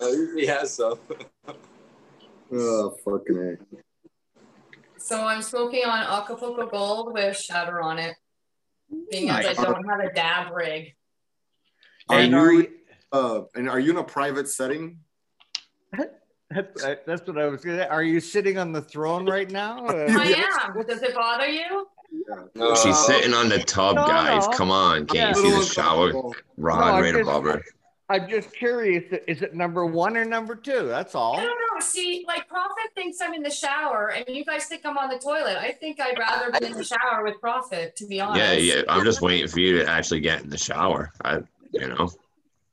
At 0.00 0.10
least 0.10 0.38
he 0.38 0.46
has 0.46 0.74
some. 0.74 0.98
Oh, 2.52 2.96
fucking 3.04 3.38
A. 3.38 3.78
So 4.98 5.24
I'm 5.24 5.42
smoking 5.42 5.84
on 5.84 6.00
Acapulco 6.00 6.66
Gold 6.66 7.12
with 7.12 7.36
shatter 7.36 7.80
on 7.80 7.98
it, 7.98 8.16
being 9.10 9.26
nice. 9.28 9.46
as 9.46 9.58
I 9.58 9.64
don't 9.64 9.88
have 9.88 10.00
a 10.00 10.12
dab 10.12 10.52
rig. 10.52 10.94
And 12.10 12.34
are 12.34 12.52
you, 12.52 12.68
uh, 13.12 13.42
and 13.54 13.68
are 13.68 13.78
you 13.78 13.92
in 13.92 13.96
a 13.96 14.04
private 14.04 14.48
setting? 14.48 14.98
That's, 16.50 16.84
that's 17.06 17.26
what 17.28 17.38
I 17.38 17.46
was 17.46 17.64
gonna. 17.64 17.84
Are 17.84 18.02
you 18.02 18.18
sitting 18.18 18.58
on 18.58 18.72
the 18.72 18.82
throne 18.82 19.24
right 19.24 19.48
now? 19.48 19.86
I 19.88 20.46
am. 20.66 20.84
Does 20.84 21.00
it 21.02 21.14
bother 21.14 21.46
you? 21.46 21.86
No. 22.56 22.74
She's 22.74 22.98
sitting 23.06 23.32
on 23.34 23.48
the 23.48 23.60
tub, 23.60 23.94
no, 23.94 24.06
guys. 24.06 24.48
No. 24.48 24.56
Come 24.56 24.72
on. 24.72 25.06
Can't 25.06 25.36
yeah. 25.36 25.42
you 25.42 25.50
see 25.50 25.60
the 25.60 25.64
shower 25.64 26.12
rod 26.56 26.96
no, 26.96 27.00
right 27.00 27.14
just, 27.14 27.22
above 27.22 27.44
her? 27.44 27.62
I'm 28.08 28.28
just 28.28 28.52
curious. 28.52 29.04
Is 29.28 29.42
it 29.42 29.54
number 29.54 29.86
one 29.86 30.16
or 30.16 30.24
number 30.24 30.56
two? 30.56 30.88
That's 30.88 31.14
all. 31.14 31.36
I 31.36 31.44
don't 31.44 31.48
know. 31.48 31.69
See, 31.80 32.24
like 32.26 32.48
Prophet 32.48 32.90
thinks 32.94 33.18
I'm 33.20 33.34
in 33.34 33.42
the 33.42 33.50
shower, 33.50 34.08
and 34.08 34.24
you 34.28 34.44
guys 34.44 34.66
think 34.66 34.82
I'm 34.84 34.98
on 34.98 35.08
the 35.08 35.18
toilet. 35.18 35.56
I 35.56 35.72
think 35.72 36.00
I'd 36.00 36.18
rather 36.18 36.50
be 36.58 36.66
in 36.66 36.72
the 36.72 36.84
shower 36.84 37.24
with 37.24 37.40
Prophet, 37.40 37.96
to 37.96 38.06
be 38.06 38.20
honest. 38.20 38.40
Yeah, 38.40 38.52
yeah. 38.52 38.82
I'm 38.88 39.04
just 39.04 39.22
waiting 39.22 39.48
for 39.48 39.60
you 39.60 39.78
to 39.78 39.88
actually 39.88 40.20
get 40.20 40.42
in 40.42 40.50
the 40.50 40.58
shower. 40.58 41.12
I, 41.24 41.40
you 41.72 41.88
know. 41.88 42.10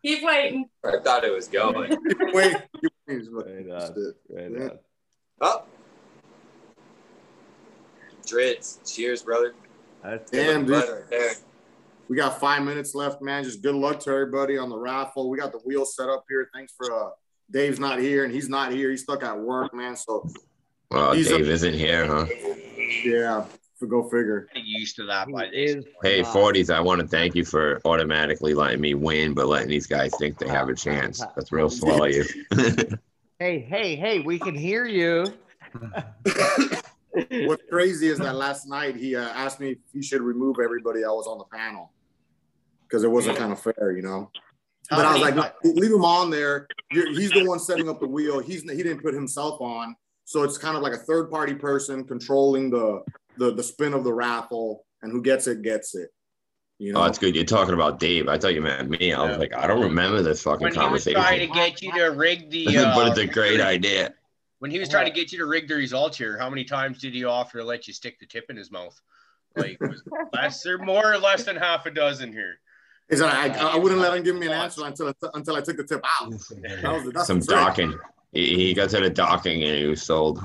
Keep 0.03 0.23
waiting. 0.23 0.69
I 0.85 0.99
thought 1.03 1.23
it 1.23 1.33
was 1.33 1.47
going. 1.47 1.97
Wait. 2.33 2.55
Right 3.07 3.69
on. 3.71 4.13
Right 4.29 4.61
on. 4.61 4.79
Oh. 5.41 5.63
Dreads. 8.25 8.79
Cheers, 8.85 9.23
brother. 9.23 9.53
That's 10.03 10.29
Damn, 10.29 10.65
dude. 10.65 10.83
Right 11.11 11.37
we 12.09 12.15
got 12.15 12.39
five 12.39 12.63
minutes 12.63 12.95
left, 12.95 13.21
man. 13.21 13.43
Just 13.43 13.61
good 13.61 13.75
luck 13.75 13.99
to 14.01 14.11
everybody 14.11 14.57
on 14.57 14.69
the 14.69 14.77
raffle. 14.77 15.29
We 15.29 15.37
got 15.37 15.51
the 15.51 15.59
wheel 15.59 15.85
set 15.85 16.09
up 16.09 16.25
here. 16.29 16.49
Thanks 16.53 16.73
for 16.77 16.91
uh 16.93 17.09
Dave's 17.51 17.79
not 17.79 17.99
here 17.99 18.25
and 18.25 18.33
he's 18.33 18.49
not 18.49 18.71
here. 18.71 18.89
He's 18.89 19.03
stuck 19.03 19.23
at 19.23 19.37
work, 19.37 19.73
man. 19.73 19.95
So 19.95 20.27
well, 20.91 21.13
Dave 21.13 21.49
isn't 21.49 21.73
here, 21.73 22.05
huh? 22.05 22.25
Yeah, 23.03 23.45
for 23.77 23.87
go 23.87 24.03
figure. 24.03 24.47
Used 24.55 24.95
to 24.97 25.05
that 25.05 25.31
by 25.31 25.49
this. 25.49 25.83
Hey, 26.01 26.21
40s, 26.21 26.73
I 26.73 26.79
want 26.79 27.01
to 27.01 27.07
thank 27.07 27.35
you 27.35 27.43
for 27.45 27.81
automatically 27.85 28.53
letting 28.53 28.81
me 28.81 28.93
win, 28.93 29.33
but 29.33 29.47
letting 29.47 29.69
these 29.69 29.87
guys 29.87 30.13
think 30.17 30.37
they 30.37 30.47
have 30.47 30.69
a 30.69 30.75
chance. 30.75 31.19
That's 31.35 31.51
real 31.51 31.69
swell 31.71 32.03
of 32.03 32.11
you. 32.11 32.25
hey, 33.39 33.59
hey, 33.59 33.95
hey, 33.95 34.19
we 34.19 34.39
can 34.39 34.55
hear 34.55 34.85
you. 34.85 35.25
What's 37.31 37.63
crazy 37.69 38.09
is 38.09 38.19
that 38.19 38.35
last 38.35 38.67
night 38.67 38.95
he 38.95 39.15
uh, 39.15 39.29
asked 39.29 39.59
me 39.59 39.71
if 39.71 39.77
he 39.93 40.01
should 40.01 40.21
remove 40.21 40.57
everybody 40.63 41.01
that 41.01 41.13
was 41.13 41.27
on 41.27 41.37
the 41.37 41.45
panel 41.45 41.91
because 42.83 43.03
it 43.03 43.11
wasn't 43.11 43.37
kind 43.37 43.51
of 43.51 43.59
fair, 43.59 43.91
you 43.91 44.01
know. 44.01 44.31
But 44.89 45.05
I 45.05 45.13
was 45.13 45.35
like, 45.35 45.53
leave 45.63 45.91
him 45.91 46.05
on 46.05 46.29
there. 46.29 46.67
he's 46.91 47.31
the 47.31 47.45
one 47.45 47.59
setting 47.59 47.89
up 47.89 47.99
the 47.99 48.07
wheel. 48.07 48.39
He's 48.39 48.63
he 48.63 48.77
didn't 48.77 49.01
put 49.01 49.13
himself 49.13 49.59
on, 49.61 49.95
so 50.25 50.43
it's 50.43 50.57
kind 50.57 50.77
of 50.77 50.83
like 50.83 50.93
a 50.93 50.97
third 50.97 51.29
party 51.29 51.55
person 51.55 52.05
controlling 52.05 52.69
the 52.69 53.03
the 53.37 53.53
the 53.53 53.63
spin 53.63 53.93
of 53.93 54.03
the 54.03 54.13
raffle, 54.13 54.85
and 55.01 55.11
who 55.11 55.21
gets 55.21 55.47
it 55.47 55.61
gets 55.61 55.95
it. 55.95 56.09
You 56.79 56.93
know? 56.93 57.01
Oh, 57.01 57.03
that's 57.05 57.17
good. 57.17 57.35
You're 57.35 57.43
talking 57.43 57.73
about 57.73 57.99
Dave. 57.99 58.27
I 58.27 58.37
thought 58.37 58.53
you 58.53 58.61
meant 58.61 58.89
me. 58.89 59.11
I 59.11 59.27
was 59.27 59.37
like, 59.37 59.55
I 59.55 59.65
don't 59.65 59.81
remember 59.81 60.21
this 60.21 60.43
fucking 60.43 60.65
when 60.65 60.73
conversation. 60.73 61.19
He 61.19 61.21
was 61.21 61.25
trying 61.25 61.47
to 61.47 61.53
get 61.53 61.81
you 61.81 61.91
to 61.93 62.05
rig 62.11 62.49
the. 62.49 62.77
Uh, 62.77 62.95
but 62.95 63.07
it's 63.07 63.19
a 63.19 63.25
great 63.25 63.59
idea. 63.59 64.13
When 64.59 64.71
he 64.71 64.79
was 64.79 64.89
trying 64.89 65.05
to 65.05 65.11
get 65.11 65.31
you 65.31 65.37
to 65.39 65.45
rig 65.45 65.67
the 65.67 65.75
results 65.75 66.17
here, 66.17 66.37
how 66.37 66.49
many 66.49 66.63
times 66.63 66.99
did 66.99 67.13
he 67.13 67.23
offer 67.25 67.59
to 67.59 67.63
let 67.63 67.87
you 67.87 67.93
stick 67.93 68.19
the 68.19 68.25
tip 68.25 68.45
in 68.49 68.55
his 68.55 68.71
mouth? 68.71 68.99
Like, 69.55 69.79
was 69.81 70.03
less 70.33 70.65
or 70.65 70.77
more 70.77 71.13
or 71.13 71.17
less 71.17 71.43
than 71.43 71.55
half 71.55 71.85
a 71.85 71.91
dozen 71.91 72.31
here. 72.31 72.59
Is 73.09 73.19
that 73.19 73.33
I, 73.33 73.47
I 73.73 73.77
wouldn't 73.77 74.01
let 74.01 74.15
him 74.15 74.23
give 74.23 74.35
me 74.35 74.47
an 74.47 74.53
answer 74.53 74.85
until 74.85 75.13
until 75.33 75.55
I 75.55 75.61
took 75.61 75.77
the 75.77 75.83
tip 75.83 76.03
out. 76.19 76.33
That 76.81 77.13
was, 77.15 77.25
Some 77.25 77.39
docking. 77.39 77.97
He, 78.33 78.55
he 78.55 78.73
got 78.73 78.89
to 78.89 78.99
the 78.99 79.09
docking 79.09 79.63
and 79.63 79.77
he 79.77 79.85
was 79.85 80.01
sold. 80.01 80.41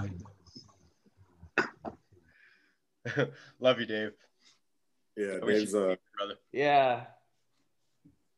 Love 3.59 3.81
you, 3.81 3.87
Dave. 3.87 4.13
Yeah, 5.17 5.39
Dave's 5.45 5.75
uh, 5.75 5.97
brother. 6.17 6.37
Yeah. 6.53 7.07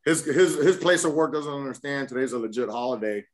His 0.03 0.25
his 0.25 0.55
his 0.55 0.77
place 0.77 1.03
of 1.03 1.13
work 1.13 1.31
doesn't 1.31 1.53
understand 1.53 2.09
today's 2.09 2.33
a 2.33 2.39
legit 2.39 2.69
holiday. 2.69 3.25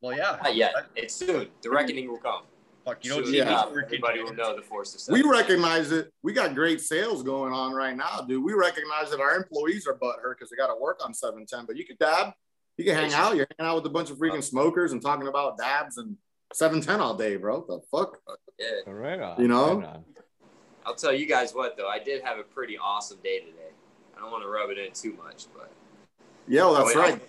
Well, 0.00 0.16
yeah. 0.16 0.38
Not 0.42 0.56
yet. 0.56 0.74
It's 0.96 1.14
soon. 1.14 1.48
The 1.62 1.70
reckoning 1.70 2.08
will 2.08 2.18
come. 2.18 2.42
Fuck, 2.84 3.04
you 3.04 3.10
don't 3.10 3.24
soon, 3.24 3.34
yeah. 3.34 3.64
Everybody 3.66 4.22
will 4.22 4.34
know 4.34 4.56
the 4.56 4.62
force 4.62 5.08
of 5.08 5.12
We 5.12 5.22
recognize 5.22 5.92
it. 5.92 6.10
We 6.22 6.32
got 6.32 6.54
great 6.54 6.80
sales 6.80 7.22
going 7.22 7.52
on 7.52 7.72
right 7.72 7.96
now, 7.96 8.24
dude. 8.26 8.42
We 8.42 8.54
recognize 8.54 9.10
that 9.10 9.20
our 9.20 9.36
employees 9.36 9.86
are 9.86 9.94
butthurt 9.94 10.36
because 10.38 10.50
they 10.50 10.56
got 10.56 10.68
to 10.68 10.80
work 10.80 11.00
on 11.04 11.12
710, 11.12 11.66
but 11.66 11.76
you 11.76 11.84
can 11.84 11.96
dab. 12.00 12.32
You 12.78 12.84
can 12.84 12.94
hang 12.94 13.12
out. 13.12 13.36
You're 13.36 13.46
hanging 13.58 13.70
out 13.70 13.76
with 13.76 13.86
a 13.86 13.90
bunch 13.90 14.10
of 14.10 14.16
freaking 14.16 14.42
smokers 14.42 14.92
and 14.92 15.02
talking 15.02 15.28
about 15.28 15.58
dabs 15.58 15.98
and 15.98 16.16
710 16.54 17.00
all 17.00 17.14
day, 17.14 17.36
bro. 17.36 17.64
The 17.68 17.80
fuck? 17.90 18.18
Yeah. 18.58 18.90
Right 18.90 19.20
on. 19.20 19.40
You 19.40 19.48
know? 19.48 19.80
Right 19.80 19.86
on. 19.86 20.04
I'll 20.86 20.94
tell 20.94 21.12
you 21.12 21.26
guys 21.26 21.52
what, 21.52 21.76
though. 21.76 21.88
I 21.88 21.98
did 21.98 22.22
have 22.22 22.38
a 22.38 22.42
pretty 22.42 22.78
awesome 22.78 23.18
day 23.22 23.40
today. 23.40 23.72
I 24.16 24.20
don't 24.20 24.32
want 24.32 24.42
to 24.44 24.48
rub 24.48 24.70
it 24.70 24.78
in 24.78 24.92
too 24.92 25.12
much, 25.22 25.46
but. 25.54 25.70
Yeah, 26.48 26.62
well, 26.62 26.74
that's 26.74 26.96
I 26.96 26.98
went, 26.98 27.12
right. 27.12 27.28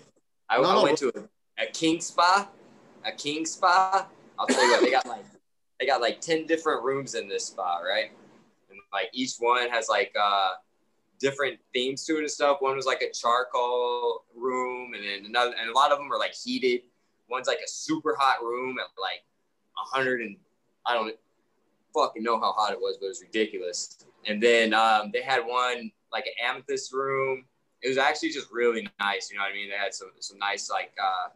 I, 0.49 0.57
I, 0.57 0.61
no, 0.61 0.79
I 0.79 0.83
went 0.83 0.97
to 0.99 1.09
a, 1.09 1.63
a 1.63 1.67
king 1.67 1.99
spa 1.99 2.47
a 3.05 3.11
king 3.11 3.45
spa, 3.45 4.07
I'll 4.37 4.47
tell 4.47 4.63
you 4.63 4.71
what, 4.71 4.81
they 4.81 4.91
got 4.91 5.05
like 5.05 5.25
they 5.81 5.87
got 5.87 5.99
like 5.99 6.21
10 6.21 6.45
different 6.45 6.83
rooms 6.83 7.15
in 7.15 7.27
this 7.27 7.47
spot, 7.47 7.81
right? 7.83 8.11
And 8.69 8.79
like 8.93 9.09
each 9.13 9.33
one 9.39 9.67
has 9.69 9.89
like 9.89 10.13
uh 10.17 10.51
different 11.19 11.59
themes 11.73 12.05
to 12.05 12.17
it 12.17 12.19
and 12.19 12.31
stuff. 12.31 12.57
One 12.61 12.75
was 12.75 12.85
like 12.85 13.01
a 13.01 13.11
charcoal 13.11 14.23
room, 14.35 14.93
and 14.93 15.03
then 15.03 15.25
another, 15.25 15.53
and 15.59 15.69
a 15.69 15.73
lot 15.73 15.91
of 15.91 15.97
them 15.97 16.11
are 16.11 16.19
like 16.19 16.33
heated. 16.33 16.81
One's 17.29 17.47
like 17.47 17.59
a 17.65 17.67
super 17.67 18.15
hot 18.19 18.43
room 18.43 18.77
at 18.79 18.85
like 18.99 19.23
a 19.77 19.95
hundred 19.95 20.21
and 20.21 20.37
I 20.85 20.93
don't 20.93 21.15
fucking 21.95 22.21
know 22.21 22.39
how 22.39 22.51
hot 22.51 22.73
it 22.73 22.79
was, 22.79 22.97
but 22.99 23.07
it 23.07 23.09
was 23.09 23.21
ridiculous. 23.21 24.05
And 24.27 24.41
then 24.41 24.73
um, 24.73 25.09
they 25.11 25.21
had 25.21 25.41
one 25.45 25.91
like 26.11 26.27
an 26.27 26.33
amethyst 26.43 26.93
room. 26.93 27.45
It 27.81 27.89
was 27.89 27.97
actually 27.97 28.29
just 28.29 28.51
really 28.51 28.87
nice. 28.99 29.31
You 29.31 29.37
know 29.37 29.43
what 29.43 29.51
I 29.51 29.55
mean? 29.55 29.69
They 29.69 29.77
had 29.77 29.95
some 29.95 30.11
some 30.19 30.37
nice 30.37 30.69
like 30.69 30.91
uh, 31.01 31.29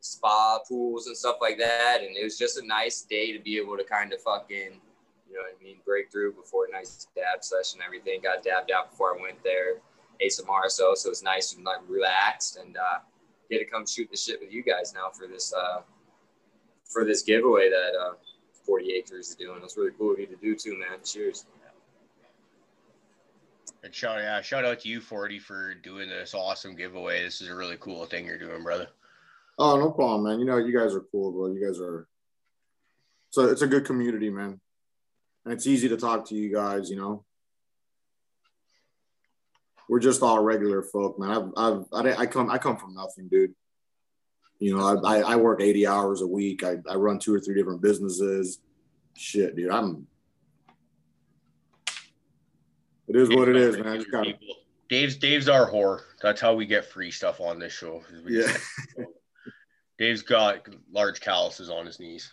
spa 0.00 0.58
pools 0.66 1.06
and 1.06 1.16
stuff 1.16 1.36
like 1.40 1.58
that. 1.58 1.98
And 2.00 2.16
it 2.16 2.24
was 2.24 2.38
just 2.38 2.58
a 2.58 2.66
nice 2.66 3.02
day 3.02 3.32
to 3.32 3.38
be 3.38 3.58
able 3.58 3.76
to 3.76 3.84
kind 3.84 4.12
of 4.12 4.20
fucking, 4.20 4.80
you 5.28 5.34
know 5.34 5.42
what 5.42 5.56
I 5.58 5.62
mean, 5.62 5.76
break 5.84 6.10
through 6.10 6.32
before 6.32 6.66
a 6.66 6.72
nice 6.72 7.06
dab 7.14 7.44
session 7.44 7.80
everything. 7.84 8.20
Got 8.22 8.42
dabbed 8.42 8.70
out 8.70 8.90
before 8.90 9.16
I 9.16 9.22
went 9.22 9.42
there. 9.44 9.76
Ate 10.20 10.32
some 10.32 10.46
RSO, 10.46 10.96
so 10.96 11.08
it's 11.08 11.22
nice 11.22 11.54
and 11.54 11.64
like 11.64 11.78
relaxed 11.88 12.58
and 12.58 12.76
uh, 12.76 12.98
get 13.50 13.58
to 13.58 13.64
come 13.64 13.86
shoot 13.86 14.10
the 14.10 14.16
shit 14.16 14.38
with 14.40 14.52
you 14.52 14.62
guys 14.62 14.92
now 14.94 15.08
for 15.10 15.26
this 15.26 15.52
uh, 15.54 15.80
for 16.84 17.04
this 17.04 17.22
giveaway 17.22 17.70
that 17.70 17.92
uh, 17.98 18.12
40 18.66 18.92
Acres 18.92 19.30
is 19.30 19.34
doing. 19.34 19.60
It's 19.62 19.76
really 19.76 19.92
cool 19.96 20.12
of 20.12 20.18
you 20.18 20.26
to 20.26 20.36
do 20.36 20.54
too, 20.54 20.78
man. 20.78 20.98
Cheers. 21.04 21.46
And 23.82 23.94
shout 23.94 24.18
yeah, 24.18 24.42
shout 24.42 24.66
out 24.66 24.80
to 24.80 24.88
you, 24.88 25.00
40, 25.00 25.38
for 25.38 25.74
doing 25.74 26.10
this 26.10 26.34
awesome 26.34 26.76
giveaway. 26.76 27.24
This 27.24 27.40
is 27.40 27.48
a 27.48 27.54
really 27.54 27.78
cool 27.80 28.04
thing 28.04 28.26
you're 28.26 28.38
doing, 28.38 28.62
brother. 28.62 28.88
Oh, 29.60 29.78
no 29.78 29.90
problem, 29.90 30.22
man. 30.24 30.40
You 30.40 30.46
know, 30.46 30.56
you 30.56 30.76
guys 30.76 30.94
are 30.94 31.04
cool, 31.12 31.32
bro. 31.32 31.52
You 31.52 31.62
guys 31.62 31.78
are. 31.80 32.08
So 33.28 33.44
it's 33.44 33.60
a 33.60 33.66
good 33.66 33.84
community, 33.84 34.30
man. 34.30 34.58
And 35.44 35.52
it's 35.52 35.66
easy 35.66 35.86
to 35.90 35.98
talk 35.98 36.26
to 36.28 36.34
you 36.34 36.50
guys, 36.50 36.88
you 36.88 36.96
know. 36.96 37.26
We're 39.86 40.00
just 40.00 40.22
all 40.22 40.42
regular 40.42 40.82
folk, 40.82 41.18
man. 41.18 41.30
I've, 41.30 41.84
I've, 41.92 42.06
I, 42.06 42.22
I 42.22 42.26
come, 42.26 42.50
I 42.50 42.56
come 42.56 42.78
from 42.78 42.94
nothing, 42.94 43.28
dude. 43.28 43.54
You 44.60 44.78
know, 44.78 45.02
I, 45.04 45.20
I 45.20 45.36
work 45.36 45.60
80 45.60 45.86
hours 45.86 46.22
a 46.22 46.26
week. 46.26 46.64
I, 46.64 46.76
I 46.88 46.94
run 46.94 47.18
two 47.18 47.34
or 47.34 47.40
three 47.40 47.54
different 47.54 47.82
businesses. 47.82 48.60
Shit, 49.14 49.56
dude. 49.56 49.70
I'm, 49.70 50.06
it 53.08 53.16
is 53.16 53.28
what 53.28 53.48
it 53.50 53.56
is, 53.56 53.76
man. 53.76 54.02
Gotta... 54.10 54.38
Dave's 54.88 55.16
Dave's 55.16 55.48
our 55.50 55.70
whore. 55.70 56.00
That's 56.22 56.40
how 56.40 56.54
we 56.54 56.64
get 56.64 56.86
free 56.86 57.10
stuff 57.10 57.40
on 57.42 57.58
this 57.58 57.74
show. 57.74 58.02
yeah. 58.26 58.56
Dave's 60.00 60.22
got 60.22 60.66
large 60.90 61.20
calluses 61.20 61.68
on 61.68 61.84
his 61.84 62.00
knees. 62.00 62.32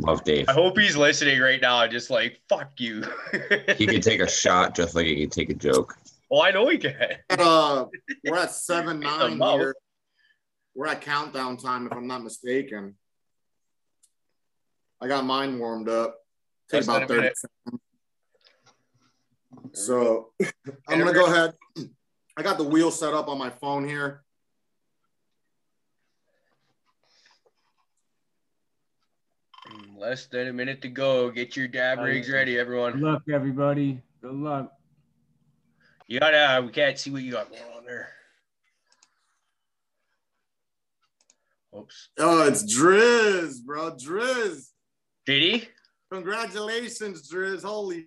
Love 0.00 0.24
Dave. 0.24 0.48
I 0.48 0.52
hope 0.52 0.76
he's 0.76 0.96
listening 0.96 1.40
right 1.40 1.62
now. 1.62 1.86
Just 1.86 2.10
like 2.10 2.40
fuck 2.48 2.72
you. 2.78 3.04
he 3.76 3.86
could 3.86 4.02
take 4.02 4.20
a 4.20 4.28
shot 4.30 4.74
just 4.74 4.96
like 4.96 5.06
he 5.06 5.20
could 5.20 5.32
take 5.32 5.50
a 5.50 5.54
joke. 5.54 5.96
Oh, 6.30 6.42
I 6.42 6.50
know 6.50 6.68
he 6.68 6.78
can. 6.78 6.94
Uh, 7.30 7.84
we're 8.24 8.36
at 8.36 8.50
seven 8.54 8.98
nine 8.98 9.38
here. 9.40 9.76
We're 10.74 10.88
at 10.88 11.00
countdown 11.00 11.56
time, 11.58 11.86
if 11.86 11.92
I'm 11.92 12.08
not 12.08 12.24
mistaken. 12.24 12.96
I 15.00 15.06
got 15.06 15.24
mine 15.24 15.60
warmed 15.60 15.88
up. 15.88 16.16
Take 16.70 16.82
about 16.82 17.06
thirty 17.06 17.30
seconds. 17.36 17.82
So 19.74 20.32
I'm 20.88 20.98
gonna 20.98 21.12
go 21.12 21.26
ahead. 21.26 21.54
I 22.36 22.42
got 22.42 22.58
the 22.58 22.64
wheel 22.64 22.90
set 22.90 23.14
up 23.14 23.28
on 23.28 23.38
my 23.38 23.50
phone 23.50 23.88
here. 23.88 24.24
Less 29.98 30.26
than 30.26 30.46
a 30.46 30.52
minute 30.52 30.80
to 30.82 30.88
go. 30.88 31.28
Get 31.28 31.56
your 31.56 31.66
dab 31.66 31.98
oh, 31.98 32.04
rigs 32.04 32.30
ready, 32.30 32.56
everyone. 32.56 32.92
Good 32.92 33.02
luck, 33.02 33.22
everybody. 33.32 34.00
Good 34.22 34.32
luck. 34.32 34.72
You 36.06 36.20
gotta, 36.20 36.64
we 36.64 36.70
can't 36.70 36.96
see 36.96 37.10
what 37.10 37.22
you 37.22 37.32
got 37.32 37.50
going 37.50 37.62
on 37.76 37.84
there. 37.84 38.08
Oops. 41.76 42.08
Oh, 42.18 42.46
it's 42.46 42.62
Driz, 42.62 43.60
bro. 43.64 43.96
Driz. 43.96 44.68
Did 45.26 45.42
he? 45.42 45.68
Congratulations, 46.12 47.28
Driz. 47.28 47.64
Holy 47.64 48.06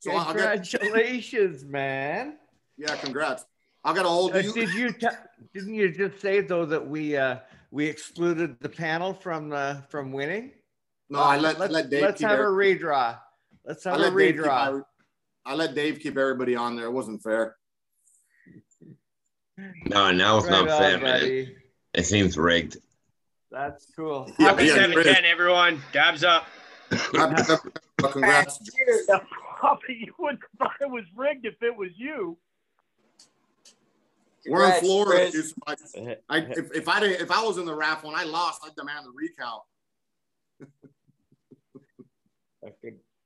so 0.00 0.24
congratulations, 0.24 1.62
get, 1.62 1.70
man. 1.70 2.36
Yeah, 2.76 2.96
congrats. 2.96 3.44
I 3.84 3.94
got 3.94 4.04
a 4.04 4.08
hold 4.08 4.30
of 4.30 4.36
uh, 4.36 4.38
you. 4.40 4.52
Did 4.52 4.74
you 4.74 4.92
t- 4.92 5.06
didn't 5.54 5.74
you 5.74 5.90
just 5.90 6.20
say 6.20 6.40
though 6.40 6.66
that 6.66 6.86
we 6.86 7.16
uh 7.16 7.38
we 7.70 7.86
excluded 7.86 8.58
the 8.60 8.68
panel 8.68 9.14
from 9.14 9.52
uh 9.52 9.82
from 9.88 10.12
winning? 10.12 10.52
No, 11.10 11.20
I 11.20 11.38
let 11.38 11.58
let's, 11.58 11.72
let 11.72 11.90
Dave. 11.90 12.02
Let's 12.02 12.20
have 12.20 12.38
a 12.38 12.42
redraw. 12.42 13.18
Let's 13.64 13.84
have 13.84 14.00
a 14.00 14.10
redraw. 14.10 14.76
Keep, 14.76 14.84
I, 15.46 15.52
I 15.52 15.54
let 15.54 15.74
Dave 15.74 16.00
keep 16.00 16.16
everybody 16.18 16.54
on 16.54 16.76
there. 16.76 16.86
It 16.86 16.92
wasn't 16.92 17.22
fair. 17.22 17.56
No, 19.86 20.12
now 20.12 20.38
it's 20.38 20.46
right 20.46 20.52
not 20.52 20.68
on, 20.68 20.78
fair, 20.78 20.98
buddy. 20.98 21.44
man. 21.46 21.56
It 21.94 22.06
seems 22.06 22.36
rigged. 22.36 22.76
That's 23.50 23.86
cool. 23.96 24.30
Yeah, 24.38 24.50
Happy 24.50 24.66
yeah, 24.66 24.74
7 24.74 25.02
10, 25.02 25.24
everyone. 25.24 25.82
Dabs 25.92 26.22
up. 26.22 26.46
Congrats. 26.90 28.60
Poppy, 29.60 30.04
you 30.06 30.14
wouldn't 30.18 30.40
thought 30.58 30.72
it 30.80 30.90
was 30.90 31.04
rigged 31.16 31.46
if 31.46 31.62
it 31.62 31.76
was 31.76 31.90
you. 31.96 32.36
We're 34.46 34.74
in 34.74 34.80
Florida. 34.80 35.30
I, 35.66 35.74
I, 36.28 36.38
if, 36.38 36.74
if 36.74 36.88
I 36.88 37.00
didn't, 37.00 37.20
if 37.20 37.30
I 37.30 37.42
was 37.42 37.58
in 37.58 37.66
the 37.66 37.74
raffle 37.74 38.10
and 38.10 38.18
I 38.18 38.24
lost, 38.24 38.62
I'd 38.64 38.74
demand 38.76 39.06
the 39.06 39.12
recount. 39.12 39.62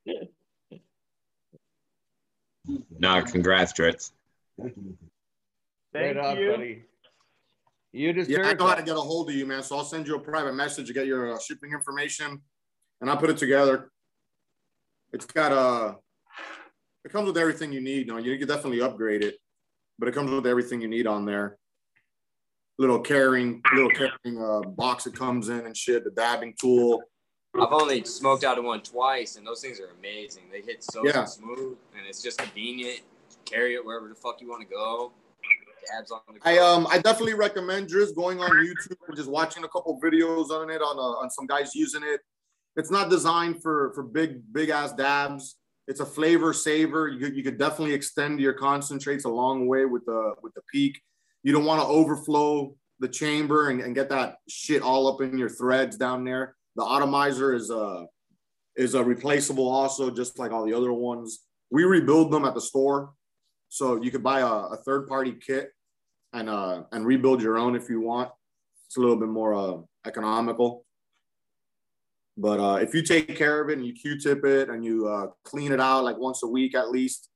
no, 2.98 3.22
congrats, 3.22 3.72
Dritz. 3.72 4.10
Thank 4.58 4.74
right 5.94 6.16
on, 6.16 6.38
you. 6.38 6.50
buddy. 6.50 6.82
You 7.92 8.12
deserve 8.14 8.30
yeah, 8.30 8.48
I 8.48 8.54
know 8.54 8.66
how 8.66 8.74
to 8.74 8.82
get 8.82 8.96
a 8.96 9.00
hold 9.00 9.28
of 9.28 9.36
you, 9.36 9.44
man. 9.44 9.62
So 9.62 9.76
I'll 9.76 9.84
send 9.84 10.06
you 10.06 10.16
a 10.16 10.18
private 10.18 10.54
message 10.54 10.86
to 10.86 10.94
get 10.94 11.06
your 11.06 11.34
uh, 11.34 11.38
shipping 11.38 11.72
information, 11.72 12.40
and 13.00 13.10
I'll 13.10 13.18
put 13.18 13.28
it 13.28 13.36
together. 13.36 13.90
It's 15.12 15.26
got 15.26 15.52
a, 15.52 15.56
uh, 15.56 15.94
it 17.04 17.12
comes 17.12 17.26
with 17.26 17.38
everything 17.38 17.72
you 17.72 17.80
need. 17.80 18.06
You 18.06 18.12
know, 18.12 18.18
you 18.18 18.36
can 18.38 18.48
definitely 18.48 18.80
upgrade 18.80 19.22
it 19.22 19.36
but 20.02 20.08
it 20.08 20.14
comes 20.16 20.32
with 20.32 20.48
everything 20.48 20.80
you 20.80 20.88
need 20.88 21.06
on 21.06 21.24
there. 21.24 21.58
Little 22.76 22.98
carrying, 22.98 23.62
little 23.72 23.90
carrying 23.90 24.42
uh, 24.42 24.68
box 24.70 25.04
that 25.04 25.16
comes 25.16 25.48
in 25.48 25.64
and 25.64 25.76
shit. 25.76 26.02
The 26.02 26.10
dabbing 26.10 26.54
tool. 26.60 27.02
I've 27.54 27.72
only 27.72 28.02
smoked 28.04 28.42
out 28.42 28.58
of 28.58 28.64
one 28.64 28.80
twice, 28.80 29.36
and 29.36 29.46
those 29.46 29.60
things 29.60 29.78
are 29.78 29.90
amazing. 29.98 30.44
They 30.50 30.62
hit 30.62 30.82
so 30.82 31.06
yeah. 31.06 31.24
smooth, 31.24 31.76
and 31.96 32.06
it's 32.08 32.20
just 32.20 32.38
convenient. 32.38 33.02
Carry 33.44 33.74
it 33.74 33.84
wherever 33.84 34.08
the 34.08 34.14
fuck 34.16 34.40
you 34.40 34.48
want 34.48 34.62
to 34.62 34.68
go. 34.68 35.12
Dabs 35.96 36.10
on 36.10 36.20
the. 36.32 36.40
I 36.42 36.58
um 36.58 36.88
I 36.90 36.98
definitely 36.98 37.34
recommend 37.34 37.88
just 37.88 38.16
going 38.16 38.40
on 38.40 38.50
YouTube 38.50 38.96
and 39.06 39.16
just 39.16 39.30
watching 39.30 39.62
a 39.62 39.68
couple 39.68 40.00
videos 40.00 40.50
on 40.50 40.68
it 40.70 40.80
on 40.80 40.98
uh, 40.98 41.22
on 41.22 41.30
some 41.30 41.46
guys 41.46 41.76
using 41.76 42.02
it. 42.02 42.20
It's 42.74 42.90
not 42.90 43.10
designed 43.10 43.62
for 43.62 43.92
for 43.94 44.02
big 44.02 44.40
big 44.52 44.70
ass 44.70 44.92
dabs 44.92 45.56
it's 45.88 46.00
a 46.00 46.06
flavor 46.06 46.52
saver. 46.52 47.08
You 47.08 47.28
you 47.28 47.42
could 47.42 47.58
definitely 47.58 47.94
extend 47.94 48.40
your 48.40 48.52
concentrates 48.52 49.24
a 49.24 49.28
long 49.28 49.66
way 49.66 49.84
with 49.84 50.04
the 50.06 50.34
with 50.42 50.54
the 50.54 50.62
peak. 50.72 51.00
You 51.42 51.52
don't 51.52 51.64
want 51.64 51.80
to 51.80 51.86
overflow 51.86 52.74
the 53.00 53.08
chamber 53.08 53.68
and, 53.70 53.80
and 53.80 53.94
get 53.94 54.08
that 54.10 54.36
shit 54.48 54.82
all 54.82 55.08
up 55.08 55.20
in 55.20 55.36
your 55.36 55.48
threads 55.48 55.96
down 55.96 56.24
there. 56.24 56.54
The 56.76 56.84
atomizer 56.84 57.52
is 57.52 57.70
a 57.70 57.76
uh, 57.76 58.04
is 58.76 58.94
a 58.94 59.04
replaceable 59.04 59.68
also, 59.68 60.10
just 60.10 60.38
like 60.38 60.52
all 60.52 60.64
the 60.64 60.74
other 60.74 60.92
ones. 60.92 61.40
We 61.70 61.84
rebuild 61.84 62.30
them 62.30 62.44
at 62.44 62.54
the 62.54 62.60
store, 62.60 63.12
so 63.68 64.02
you 64.02 64.10
could 64.10 64.22
buy 64.22 64.40
a, 64.40 64.46
a 64.46 64.76
third 64.84 65.08
party 65.08 65.32
kit 65.32 65.70
and 66.32 66.48
uh 66.48 66.84
and 66.92 67.04
rebuild 67.04 67.42
your 67.42 67.58
own 67.58 67.74
if 67.74 67.90
you 67.90 68.00
want. 68.00 68.30
It's 68.86 68.96
a 68.96 69.00
little 69.00 69.16
bit 69.16 69.28
more 69.28 69.54
uh, 69.54 69.78
economical. 70.06 70.84
But 72.36 72.60
uh, 72.60 72.76
if 72.76 72.94
you 72.94 73.02
take 73.02 73.36
care 73.36 73.60
of 73.60 73.68
it 73.68 73.78
and 73.78 73.86
you 73.86 73.92
Q-tip 73.92 74.44
it 74.44 74.70
and 74.70 74.84
you 74.84 75.06
uh, 75.06 75.28
clean 75.44 75.72
it 75.72 75.80
out 75.80 76.04
like 76.04 76.16
once 76.18 76.42
a 76.42 76.46
week 76.46 76.74
at 76.74 76.90
least, 76.90 77.28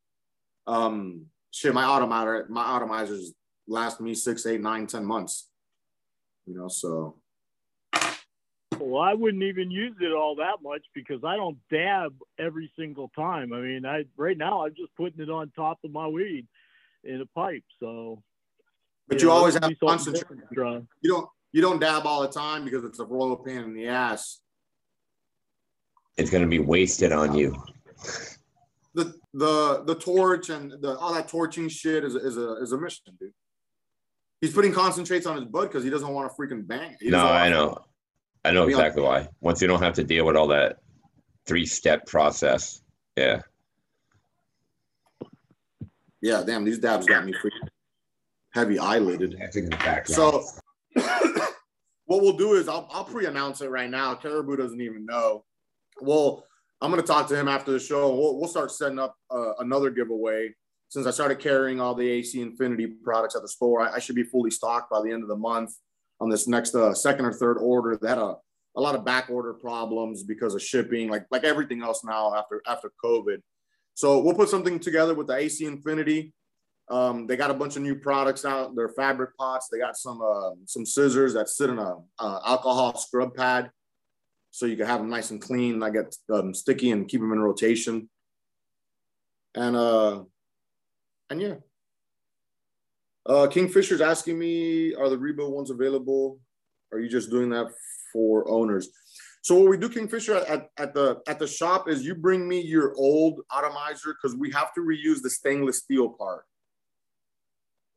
um, 0.67 1.27
shit, 1.51 1.75
my 1.75 1.85
automizer, 1.85 2.49
my 2.49 2.65
atomizers 2.65 3.29
last 3.69 4.01
me 4.01 4.15
six, 4.15 4.47
eight, 4.47 4.61
nine, 4.61 4.87
ten 4.87 5.05
months. 5.05 5.49
You 6.47 6.57
know, 6.57 6.69
so. 6.69 7.17
Well, 8.79 9.03
I 9.03 9.15
wouldn't 9.15 9.43
even 9.43 9.71
use 9.71 9.97
it 10.01 10.13
all 10.13 10.37
that 10.37 10.63
much 10.63 10.83
because 10.95 11.25
I 11.25 11.37
don't 11.37 11.59
dab 11.71 12.15
every 12.39 12.71
single 12.79 13.11
time. 13.17 13.53
I 13.53 13.61
mean, 13.61 13.87
I 13.87 14.05
right 14.17 14.37
now 14.37 14.65
I'm 14.65 14.75
just 14.75 14.95
putting 14.97 15.21
it 15.21 15.31
on 15.31 15.51
top 15.57 15.79
of 15.85 15.91
my 15.91 16.07
weed 16.07 16.47
in 17.05 17.21
a 17.21 17.27
pipe. 17.27 17.65
So. 17.81 18.23
But 19.09 19.21
you, 19.21 19.29
you 19.29 19.33
know, 19.33 19.39
always 19.39 19.55
have 19.55 19.73
concentrate. 19.83 20.41
You 21.01 21.11
don't 21.11 21.29
you 21.53 21.63
don't 21.63 21.81
dab 21.81 22.07
all 22.07 22.23
the 22.23 22.29
time 22.29 22.65
because 22.65 22.85
it's 22.85 22.99
a 22.99 23.05
royal 23.05 23.37
pain 23.37 23.59
in 23.59 23.75
the 23.75 23.89
ass 23.89 24.41
it's 26.17 26.31
going 26.31 26.43
to 26.43 26.49
be 26.49 26.59
wasted 26.59 27.13
on 27.13 27.35
you. 27.35 27.57
The 28.95 29.15
the 29.35 29.85
the 29.85 29.95
torch 29.95 30.49
and 30.49 30.73
the 30.81 30.97
all 30.99 31.13
that 31.13 31.29
torching 31.29 31.69
shit 31.69 32.05
is, 32.05 32.15
is 32.15 32.37
a 32.37 32.55
is 32.63 32.73
a 32.73 32.79
mission, 32.79 33.17
dude. 33.21 33.33
He's 34.41 34.53
putting 34.53 34.73
concentrates 34.73 35.27
on 35.27 35.37
his 35.37 35.45
bud 35.45 35.69
because 35.69 35.83
he 35.83 35.91
doesn't 35.91 36.09
want 36.09 36.31
to 36.31 36.37
freaking 36.37 36.67
bang. 36.67 36.97
no, 37.03 37.27
I 37.27 37.49
know. 37.49 37.79
I 38.45 38.53
know 38.53 38.69
exactly 38.69 39.03
why. 39.03 39.29
Once 39.41 39.61
you 39.61 39.69
don't 39.69 39.83
have 39.83 39.95
to 39.95 40.05
deal 40.05 40.25
with 40.25 40.37
all 40.37 40.49
that 40.49 40.79
three 41.47 41.67
step 41.67 42.07
process. 42.07 42.83
Yeah. 43.17 43.43
Yeah, 46.23 46.43
damn, 46.47 46.65
these 46.65 46.79
dabs 46.79 47.07
got 47.07 47.25
me 47.25 47.33
freaking 47.33 47.69
heavy 48.53 48.79
eyelidded. 48.79 49.37
So 50.07 50.45
what 52.07 52.23
we'll 52.23 52.37
do 52.37 52.55
is 52.55 52.69
I'll, 52.69 52.89
I'll 52.91 53.05
pre-announce 53.05 53.61
it 53.61 53.71
right 53.71 53.91
now. 53.91 54.15
Caribou 54.15 54.57
doesn't 54.57 54.81
even 54.81 55.07
know. 55.07 55.45
Well, 56.01 56.47
I'm 56.81 56.91
going 56.91 57.03
to 57.03 57.07
talk 57.07 57.29
to 57.29 57.37
him 57.37 57.49
after 57.49 57.73
the 57.73 57.81
show. 57.81 58.15
We'll, 58.15 58.39
we'll 58.39 58.49
start 58.49 58.71
setting 58.71 58.99
up 58.99 59.17
uh, 59.31 59.55
another 59.59 59.91
giveaway. 59.91 60.55
Since 60.89 61.07
I 61.07 61.11
started 61.11 61.41
carrying 61.41 61.81
all 61.81 61.95
the 61.95 62.09
AC 62.09 62.41
Infinity 62.41 62.87
products 63.03 63.35
at 63.35 63.43
the 63.43 63.49
store, 63.49 63.81
I, 63.81 63.95
I, 63.95 63.99
should 63.99 64.15
be 64.15 64.23
fully 64.23 64.51
stocked 64.51 64.91
by 64.91 65.03
the 65.03 65.11
end 65.11 65.23
of 65.23 65.29
the 65.29 65.37
month 65.37 65.73
on 66.21 66.31
this 66.31 66.47
next 66.47 66.75
uh, 66.77 66.95
second 66.95 67.25
or 67.25 67.33
third 67.33 67.59
order. 67.59 67.99
That 68.01 68.19
a, 68.19 68.37
a 68.77 68.81
lot 68.81 68.95
of 68.95 69.05
back 69.05 69.29
order 69.29 69.53
problems 69.53 70.23
because 70.23 70.55
of 70.55 70.63
shipping, 70.63 71.09
like 71.09 71.27
like 71.31 71.43
everything 71.43 71.83
else 71.83 72.05
now 72.05 72.35
after 72.37 72.63
after 72.69 72.93
COVID. 73.05 73.39
So 73.95 74.21
we'll 74.21 74.35
put 74.35 74.49
something 74.49 74.79
together 74.79 75.15
with 75.15 75.27
the 75.27 75.35
AC 75.35 75.65
Infinity. 75.65 76.33
Um, 76.89 77.27
they 77.27 77.37
got 77.37 77.51
a 77.51 77.55
bunch 77.55 77.75
of 77.75 77.83
new 77.83 77.97
products 77.97 78.45
out. 78.45 78.77
Their 78.77 78.91
fabric 78.91 79.37
pots. 79.37 79.69
They 79.73 79.79
got 79.79 79.97
some 79.97 80.23
uh, 80.23 80.51
some 80.67 80.87
scissors 80.87 81.35
that 81.35 81.49
sit 81.49 81.69
in 81.69 81.79
a 81.79 81.97
uh, 82.21 82.41
alcohol 82.47 82.97
scrub 82.97 83.35
pad 83.35 83.71
so 84.57 84.65
you 84.65 84.75
can 84.75 84.87
have 84.87 85.01
them 85.01 85.11
nice 85.11 85.31
and 85.33 85.43
clean, 85.43 85.79
not 85.79 85.93
get 85.93 86.17
um, 86.33 86.55
sticky 86.55 86.91
and 86.91 87.07
keep 87.07 87.21
them 87.21 87.31
in 87.31 87.41
rotation. 87.41 88.09
And 89.55 89.77
uh, 89.77 90.23
and 91.29 91.43
yeah. 91.43 91.55
Uh, 93.27 93.49
Kingfisher's 93.49 94.01
asking 94.01 94.39
me, 94.39 94.95
are 94.95 95.11
the 95.11 95.19
rebuild 95.19 95.53
ones 95.53 95.71
available? 95.71 96.39
Are 96.91 96.99
you 96.99 97.11
just 97.11 97.29
doing 97.29 97.51
that 97.51 97.67
for 98.15 98.51
owners? 98.51 98.89
So 99.43 99.57
what 99.57 99.69
we 99.69 99.77
do, 99.77 99.91
Kingfisher, 99.91 100.37
at, 100.37 100.71
at 100.79 100.95
the 100.95 101.21
at 101.29 101.39
the 101.39 101.47
shop 101.47 101.87
is 101.87 102.07
you 102.07 102.15
bring 102.15 102.49
me 102.49 102.63
your 102.63 102.95
old 102.97 103.43
atomizer 103.53 104.15
because 104.15 104.35
we 104.39 104.51
have 104.53 104.73
to 104.73 104.81
reuse 104.81 105.21
the 105.21 105.29
stainless 105.29 105.81
steel 105.81 106.09
part. 106.09 106.45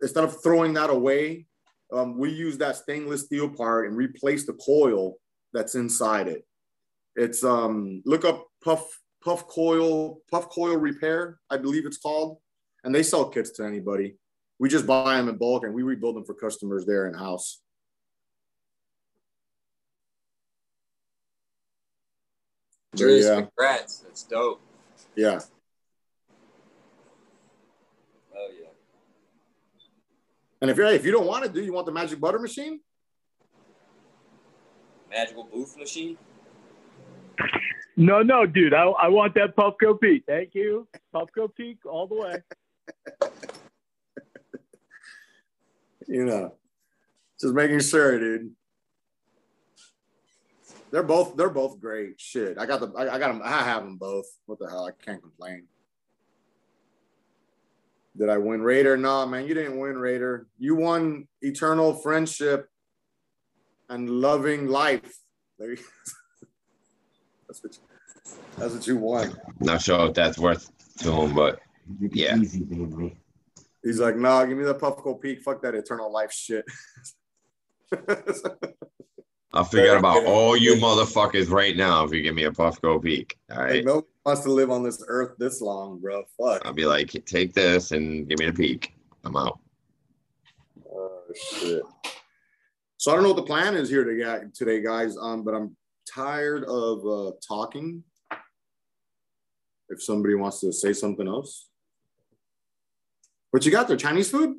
Instead 0.02 0.26
of 0.26 0.44
throwing 0.44 0.74
that 0.74 0.90
away, 0.90 1.46
um, 1.94 2.18
we 2.18 2.32
use 2.32 2.58
that 2.58 2.76
stainless 2.76 3.28
steel 3.28 3.48
part 3.48 3.88
and 3.88 3.96
replace 3.96 4.46
the 4.46 4.54
coil 4.54 5.16
that's 5.54 5.76
inside 5.76 6.28
it. 6.28 6.46
It's 7.20 7.44
um 7.44 8.02
look 8.06 8.24
up 8.24 8.48
puff 8.64 8.88
puff 9.22 9.46
coil 9.48 10.22
puff 10.32 10.48
coil 10.48 10.78
repair, 10.78 11.38
I 11.50 11.58
believe 11.58 11.86
it's 11.86 11.98
called, 11.98 12.38
and 12.86 12.96
they 12.96 13.04
sell 13.04 13.28
kits 13.28 13.50
to 13.58 13.66
anybody. 13.66 14.16
We 14.58 14.70
just 14.70 14.88
buy 14.88 15.18
them 15.18 15.28
in 15.28 15.36
bulk 15.36 15.66
and 15.66 15.74
we 15.74 15.84
rebuild 15.84 16.16
them 16.16 16.24
for 16.24 16.34
customers 16.34 16.86
there 16.86 17.08
in 17.08 17.14
house. 17.14 17.60
Yeah. 22.96 23.42
congrats. 23.42 24.00
That's 24.00 24.24
dope. 24.24 24.62
Yeah. 25.18 25.42
Oh 28.34 28.50
yeah. 28.58 28.70
And 30.62 30.72
if 30.72 30.78
you're 30.78 30.88
if 30.88 31.06
you 31.06 31.12
don't 31.12 31.28
want 31.28 31.44
to 31.44 31.50
do, 31.50 31.62
you 31.62 31.74
want 31.74 31.86
the 31.86 31.92
magic 31.92 32.22
butter 32.22 32.40
machine? 32.40 32.80
Magical 35.10 35.44
booth 35.44 35.78
machine? 35.78 36.18
No, 37.98 38.22
no, 38.22 38.46
dude. 38.46 38.74
I, 38.74 38.84
I 38.84 39.10
want 39.10 39.34
that 39.36 39.56
Puffco 39.58 40.00
Peak. 40.00 40.24
Thank 40.26 40.56
you. 40.56 40.88
Puffco 41.14 41.54
Peak 41.54 41.80
all 41.86 42.08
the 42.08 42.16
way. 42.16 42.44
you 46.08 46.26
know. 46.26 46.54
Just 47.40 47.54
making 47.54 47.82
sure, 47.82 48.20
dude. 48.20 48.52
They're 50.92 51.04
both 51.04 51.36
they're 51.36 51.50
both 51.50 51.80
great. 51.80 52.20
Shit, 52.20 52.58
I 52.58 52.66
got 52.66 52.80
the 52.80 52.92
I, 52.98 53.16
I 53.16 53.20
got 53.20 53.28
them. 53.28 53.42
I 53.44 53.64
have 53.64 53.84
them 53.84 53.98
both. 53.98 54.26
What 54.46 54.60
the 54.60 54.70
hell? 54.70 54.88
I 54.88 54.92
can't 55.04 55.22
complain. 55.22 55.68
Did 58.18 58.30
I 58.30 58.38
win 58.38 58.62
Raider? 58.62 58.98
No, 58.98 59.26
man, 59.26 59.48
you 59.48 59.54
didn't 59.54 59.78
win 59.78 59.98
Raider. 59.98 60.48
You 60.58 60.76
won 60.76 61.28
eternal 61.42 61.94
friendship 61.94 62.68
and 63.88 64.10
loving 64.10 64.68
life. 64.68 65.20
There 65.58 65.72
you, 65.72 65.78
that's 67.50 67.64
what 67.64 67.76
you, 67.76 67.82
that's 68.58 68.74
what 68.76 68.86
you 68.86 68.98
won. 68.98 69.36
Not 69.60 69.82
sure 69.82 70.08
if 70.08 70.14
that's 70.14 70.38
worth 70.38 70.72
to 71.00 71.12
him, 71.12 71.34
but 71.34 71.60
yeah. 72.00 72.38
Easy, 72.38 72.64
baby. 72.64 73.18
He's 73.84 74.00
like, 74.00 74.16
nah, 74.16 74.46
give 74.46 74.56
me 74.58 74.66
the 74.66 74.76
Puffco 74.76 75.20
Peak. 75.20 75.42
Fuck 75.42 75.64
that 75.64 75.74
eternal 75.74 76.12
life 76.12 76.32
shit. 76.32 76.64
I'll 79.52 79.64
forget 79.64 79.98
about 79.98 80.26
all 80.26 80.56
you 80.56 80.76
motherfuckers 80.76 81.50
right 81.50 81.76
now 81.76 82.04
if 82.04 82.14
you 82.14 82.22
give 82.22 82.36
me 82.36 82.44
a 82.44 82.52
Puffco 82.52 83.02
Peak. 83.02 83.36
All 83.52 83.64
right. 83.64 83.78
Like, 83.78 83.86
nobody 83.86 84.08
wants 84.24 84.44
to 84.44 84.52
live 84.52 84.70
on 84.70 84.84
this 84.84 85.04
earth 85.08 85.32
this 85.40 85.60
long, 85.60 86.00
bro. 86.00 86.24
Fuck. 86.38 86.64
I'll 86.66 86.74
be 86.74 86.86
like, 86.86 87.10
take 87.26 87.54
this 87.54 87.92
and 87.92 88.30
give 88.30 88.38
me 88.38 88.46
the 88.46 88.54
peak. 88.54 88.94
I'm 89.24 89.36
out. 89.36 89.58
Oh 90.88 91.24
shit. 91.34 91.82
So 92.98 93.12
I 93.12 93.16
don't 93.16 93.24
know 93.24 93.30
what 93.30 93.38
the 93.38 93.44
plan 93.44 93.76
is 93.76 93.90
here 93.90 94.04
today, 94.04 94.84
guys. 94.84 95.18
Um, 95.18 95.44
but 95.44 95.56
I'm 95.56 95.76
tired 96.14 96.64
of 96.64 97.06
uh, 97.06 97.32
talking. 97.48 98.04
If 99.90 100.04
somebody 100.04 100.36
wants 100.36 100.60
to 100.62 100.72
say 100.72 100.94
something 100.94 101.28
else, 101.28 101.68
what 103.52 103.66
you 103.66 103.72
got 103.72 103.88
there? 103.88 103.98
Chinese 103.98 104.30
food? 104.30 104.58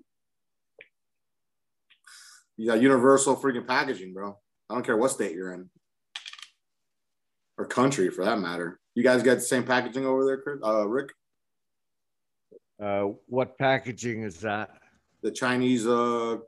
You 2.57 2.67
got 2.67 2.83
universal 2.83 3.37
freaking 3.37 3.67
packaging, 3.67 4.13
bro. 4.13 4.37
I 4.69 4.75
don't 4.75 4.85
care 4.85 4.97
what 4.97 5.13
state 5.13 5.35
you're 5.35 5.53
in 5.53 5.71
or 7.61 7.67
country 7.67 8.11
for 8.11 8.25
that 8.25 8.41
matter. 8.41 8.81
You 8.95 9.03
guys 9.03 9.23
got 9.23 9.35
the 9.35 9.41
same 9.43 9.65
packaging 9.65 10.07
over 10.07 10.25
there, 10.25 10.39
Chris, 10.39 10.59
uh, 10.65 10.89
Rick? 10.89 11.11
Uh, 12.83 13.09
what 13.27 13.59
packaging 13.59 14.23
is 14.23 14.41
that? 14.41 14.71
The 15.23 15.31
Chinese. 15.31 15.87
Uh... 15.87 16.39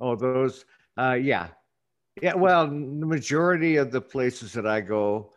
Oh, 0.00 0.16
those. 0.16 0.64
Uh, 0.98 1.12
yeah, 1.12 1.48
yeah. 2.20 2.34
Well, 2.34 2.66
the 2.66 2.72
majority 2.74 3.76
of 3.76 3.90
the 3.90 4.00
places 4.00 4.52
that 4.52 4.66
I 4.66 4.80
go, 4.80 5.32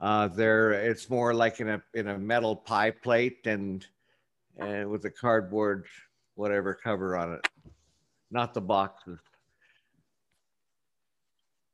uh, 0.00 0.28
there 0.28 0.72
it's 0.72 1.08
more 1.10 1.34
like 1.34 1.60
in 1.60 1.68
a 1.68 1.82
in 1.94 2.08
a 2.08 2.18
metal 2.18 2.56
pie 2.56 2.90
plate 2.90 3.46
and 3.46 3.86
and 4.58 4.90
with 4.90 5.04
a 5.04 5.10
cardboard 5.10 5.86
whatever 6.34 6.74
cover 6.74 7.16
on 7.16 7.34
it, 7.34 7.48
not 8.30 8.54
the 8.54 8.60
boxes. 8.60 9.18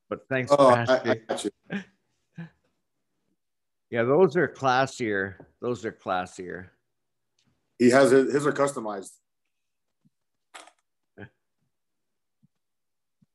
But 0.09 0.29
thanks 0.29 0.51
oh, 0.57 0.71
I, 0.71 1.17
I 1.29 1.85
yeah, 3.91 4.03
those 4.03 4.37
are 4.37 4.49
classier. 4.49 5.37
Those 5.61 5.85
are 5.85 5.93
classier. 5.93 6.69
He 7.79 7.91
has 7.91 8.11
his, 8.11 8.33
his 8.33 8.47
are 8.47 8.53
customized. 8.53 9.13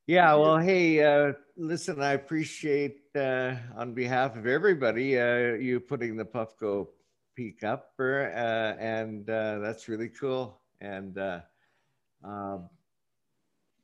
Yeah, 0.08 0.36
well, 0.36 0.60
hey, 0.60 1.04
uh, 1.04 1.34
listen, 1.58 2.00
I 2.00 2.14
appreciate 2.14 3.02
uh, 3.16 3.56
on 3.76 3.96
behalf 3.96 4.36
of 4.36 4.46
everybody 4.46 5.20
uh, 5.20 5.56
you 5.56 5.80
putting 5.80 6.16
the 6.16 6.24
Puffco 6.24 6.90
peak 7.36 7.64
up, 7.64 7.92
uh, 8.00 8.04
and 8.04 9.28
uh, 9.28 9.58
that's 9.60 9.88
really 9.88 10.10
cool. 10.10 10.62
And 10.80 11.18
uh, 11.18 11.40
um, 12.24 12.70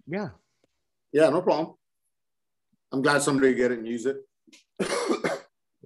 yeah, 0.05 0.29
yeah, 1.11 1.29
no 1.29 1.41
problem. 1.41 1.75
I'm 2.91 3.01
glad 3.01 3.23
somebody 3.23 3.55
get 3.55 3.71
it 3.71 3.79
and 3.79 3.87
use 3.87 4.05
it. 4.05 4.17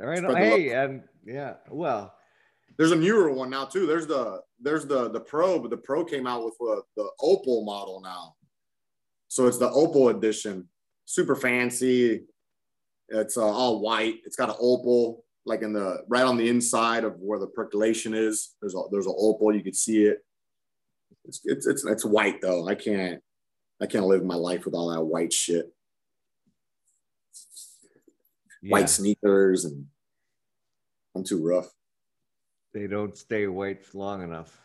All 0.01 0.05
right. 0.05 0.21
Hey, 0.37 0.71
and 0.71 1.03
yeah, 1.25 1.53
well, 1.69 2.13
there's 2.77 2.91
a 2.91 2.95
newer 2.97 3.31
one 3.31 3.49
now 3.49 3.63
too. 3.63 3.87
There's 3.87 4.05
the 4.05 4.41
there's 4.59 4.85
the 4.85 5.09
the 5.09 5.21
Pro, 5.21 5.59
but 5.59 5.69
the 5.69 5.77
Pro 5.77 6.03
came 6.03 6.27
out 6.27 6.43
with 6.43 6.55
uh, 6.59 6.81
the 6.97 7.09
Opal 7.21 7.63
model 7.63 8.01
now. 8.01 8.35
So 9.35 9.47
it's 9.47 9.57
the 9.57 9.69
Opal 9.69 10.09
edition, 10.09 10.69
super 11.03 11.35
fancy. 11.35 12.23
It's 13.09 13.37
uh, 13.37 13.45
all 13.45 13.81
white. 13.81 14.15
It's 14.25 14.37
got 14.37 14.49
an 14.49 14.55
opal 14.59 15.25
like 15.45 15.61
in 15.61 15.73
the 15.73 16.03
right 16.07 16.23
on 16.23 16.37
the 16.37 16.49
inside 16.49 17.03
of 17.03 17.19
where 17.19 17.37
the 17.37 17.47
percolation 17.47 18.13
is. 18.13 18.55
There's 18.61 18.75
a 18.75 18.81
there's 18.91 19.07
an 19.07 19.15
opal. 19.17 19.53
You 19.53 19.61
can 19.61 19.73
see 19.73 20.05
it. 20.05 20.19
It's 21.25 21.41
it's 21.43 21.67
it's, 21.67 21.85
it's 21.85 22.05
white 22.05 22.41
though. 22.41 22.67
I 22.67 22.75
can't 22.75 23.21
I 23.81 23.85
can't 23.87 24.05
live 24.05 24.23
my 24.23 24.35
life 24.35 24.63
with 24.63 24.73
all 24.73 24.89
that 24.89 25.03
white 25.03 25.33
shit 25.33 25.69
yeah. 28.65 28.71
white 28.71 28.89
sneakers 28.89 29.65
and 29.65 29.85
I'm 31.15 31.23
too 31.23 31.45
rough. 31.45 31.69
They 32.73 32.87
don't 32.87 33.15
stay 33.15 33.47
white 33.47 33.83
long 33.93 34.21
enough. 34.21 34.57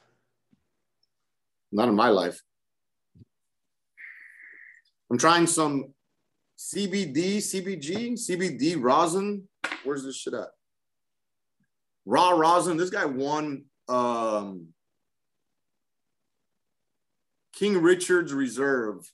Not 1.70 1.88
in 1.88 1.94
my 1.94 2.08
life. 2.08 2.40
I'm 5.10 5.18
trying 5.18 5.46
some 5.46 5.92
CBD, 6.58 7.38
CBG, 7.38 8.12
CBD 8.12 8.76
rosin. 8.78 9.48
Where's 9.84 10.04
this 10.04 10.16
shit 10.16 10.34
at? 10.34 10.48
Raw 12.06 12.30
rosin. 12.30 12.76
This 12.76 12.90
guy 12.90 13.04
won 13.04 13.64
um, 13.88 14.68
King 17.54 17.82
Richard's 17.82 18.32
Reserve 18.32 19.10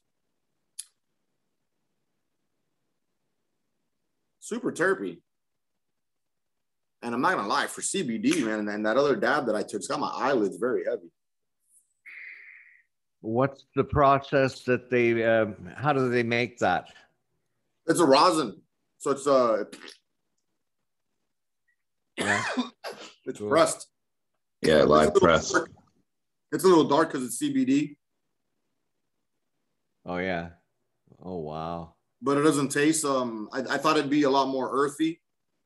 super 4.47 4.71
terpy. 4.71 5.19
And 7.03 7.15
I'm 7.15 7.21
not 7.21 7.35
gonna 7.35 7.49
lie, 7.49 7.67
for 7.67 7.81
CBD, 7.81 8.45
man, 8.45 8.69
and 8.69 8.87
that 8.87 8.97
other 8.97 9.17
dab 9.17 9.47
that 9.47 9.57
I 9.57 9.63
took, 9.63 9.75
it's 9.75 9.89
got 9.89 10.01
my 10.01 10.09
eyelids 10.09 10.57
very 10.57 10.85
heavy. 10.85 11.11
What's 13.27 13.67
the 13.75 13.85
process 13.85 14.63
that 14.65 14.91
they? 14.91 15.25
Uh, 15.25 15.47
how 15.75 15.93
do 15.93 16.09
they 16.09 16.23
make 16.23 16.59
that? 16.59 16.87
It's 17.87 18.01
a 18.01 18.05
rosin, 18.05 18.61
so 18.99 19.11
it's 19.11 19.27
uh, 19.27 19.65
yeah. 22.17 22.43
it's 23.27 23.39
cool. 23.39 23.49
pressed. 23.49 23.89
Yeah, 24.63 24.83
live 24.83 25.15
press. 25.15 25.55
It's 26.53 26.65
a 26.65 26.69
little 26.69 26.85
dark 26.85 27.13
because 27.13 27.27
it's 27.27 27.43
CBD. 27.43 27.97
Oh 30.05 30.19
yeah. 30.19 30.51
Oh 31.23 31.39
wow 31.39 31.97
but 32.23 32.39
it 32.39 32.43
doesn't 32.43 32.71
taste. 32.71 33.05
Um, 33.05 33.49
I, 33.53 33.61
I 33.61 33.79
thought 33.79 33.97
it'd 33.97 34.11
be 34.11 34.25
a 34.25 34.31
lot 34.31 34.49
more 34.49 34.71
earthy, 34.73 35.21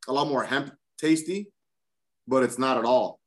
a 0.08 0.12
lot 0.12 0.28
more 0.28 0.44
hemp 0.44 0.74
tasty, 0.98 1.50
but 2.26 2.42
it's 2.42 2.58
not 2.58 2.78
at 2.78 2.84
all. 2.84 3.20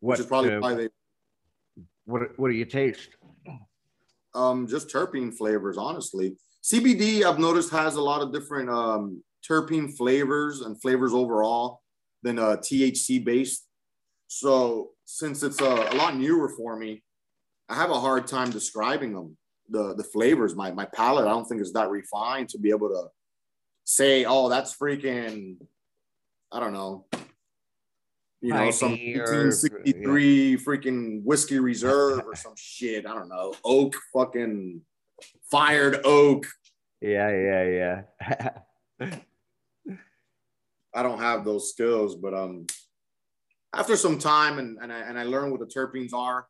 What, 0.00 0.12
which 0.12 0.20
is 0.20 0.26
probably 0.26 0.54
uh, 0.54 0.60
why 0.60 0.74
they. 0.74 0.88
What 2.06 2.38
What 2.38 2.50
do 2.50 2.54
you 2.54 2.64
taste? 2.64 3.10
Um, 4.34 4.66
just 4.66 4.88
terpene 4.88 5.34
flavors, 5.34 5.76
honestly. 5.76 6.36
CBD, 6.62 7.22
I've 7.22 7.38
noticed, 7.38 7.70
has 7.70 7.94
a 7.94 8.02
lot 8.02 8.22
of 8.22 8.32
different 8.32 8.68
um, 8.68 9.22
terpene 9.48 9.96
flavors 9.96 10.62
and 10.62 10.80
flavors 10.80 11.12
overall 11.12 11.80
than 12.22 12.38
uh, 12.38 12.56
THC 12.56 13.24
based. 13.24 13.66
So 14.28 14.90
since 15.04 15.42
it's 15.42 15.62
uh, 15.62 15.88
a 15.90 15.94
lot 15.94 16.16
newer 16.16 16.48
for 16.48 16.76
me, 16.76 17.02
I 17.68 17.76
have 17.76 17.90
a 17.90 18.00
hard 18.00 18.26
time 18.26 18.50
describing 18.50 19.14
them 19.14 19.36
the 19.68 19.94
the 19.94 20.04
flavors. 20.04 20.54
My 20.54 20.72
my 20.72 20.86
palate, 20.86 21.26
I 21.26 21.30
don't 21.30 21.44
think 21.46 21.60
is 21.60 21.72
that 21.72 21.90
refined 21.90 22.48
to 22.50 22.58
be 22.58 22.70
able 22.70 22.88
to 22.88 23.08
say, 23.84 24.24
oh, 24.24 24.48
that's 24.48 24.76
freaking, 24.76 25.56
I 26.50 26.60
don't 26.60 26.72
know, 26.72 27.06
you 28.40 28.52
know, 28.52 28.70
some 28.70 28.90
1863 28.90 30.50
yeah. 30.50 30.56
freaking 30.58 31.22
whiskey 31.24 31.58
reserve 31.58 32.22
or 32.26 32.34
some 32.34 32.54
shit. 32.56 33.06
I 33.06 33.14
don't 33.14 33.28
know, 33.28 33.54
oak 33.64 33.94
fucking 34.12 34.82
fired 35.50 36.00
oak. 36.04 36.46
Yeah, 37.00 37.30
yeah, 37.30 38.02
yeah. 39.00 39.18
I 40.94 41.02
don't 41.02 41.18
have 41.18 41.44
those 41.44 41.70
skills, 41.70 42.14
but 42.14 42.32
um, 42.32 42.66
after 43.74 43.96
some 43.96 44.18
time 44.18 44.58
and 44.58 44.78
and 44.80 44.92
I, 44.92 45.00
and 45.00 45.18
I 45.18 45.24
learned 45.24 45.52
what 45.52 45.60
the 45.60 45.66
terpenes 45.66 46.14
are, 46.14 46.46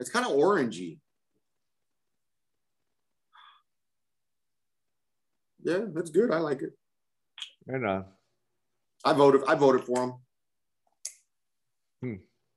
it's 0.00 0.10
kind 0.10 0.26
of 0.26 0.32
orangey. 0.32 0.98
yeah, 5.62 5.80
that's 5.92 6.10
good. 6.10 6.30
I 6.30 6.38
like 6.38 6.62
it. 6.62 6.72
Right 7.66 7.82
on. 7.82 8.04
I 9.04 9.12
voted. 9.12 9.42
I 9.46 9.54
voted 9.54 9.84
for 9.84 10.02
him. 10.02 10.14
Hmm. 12.02 12.14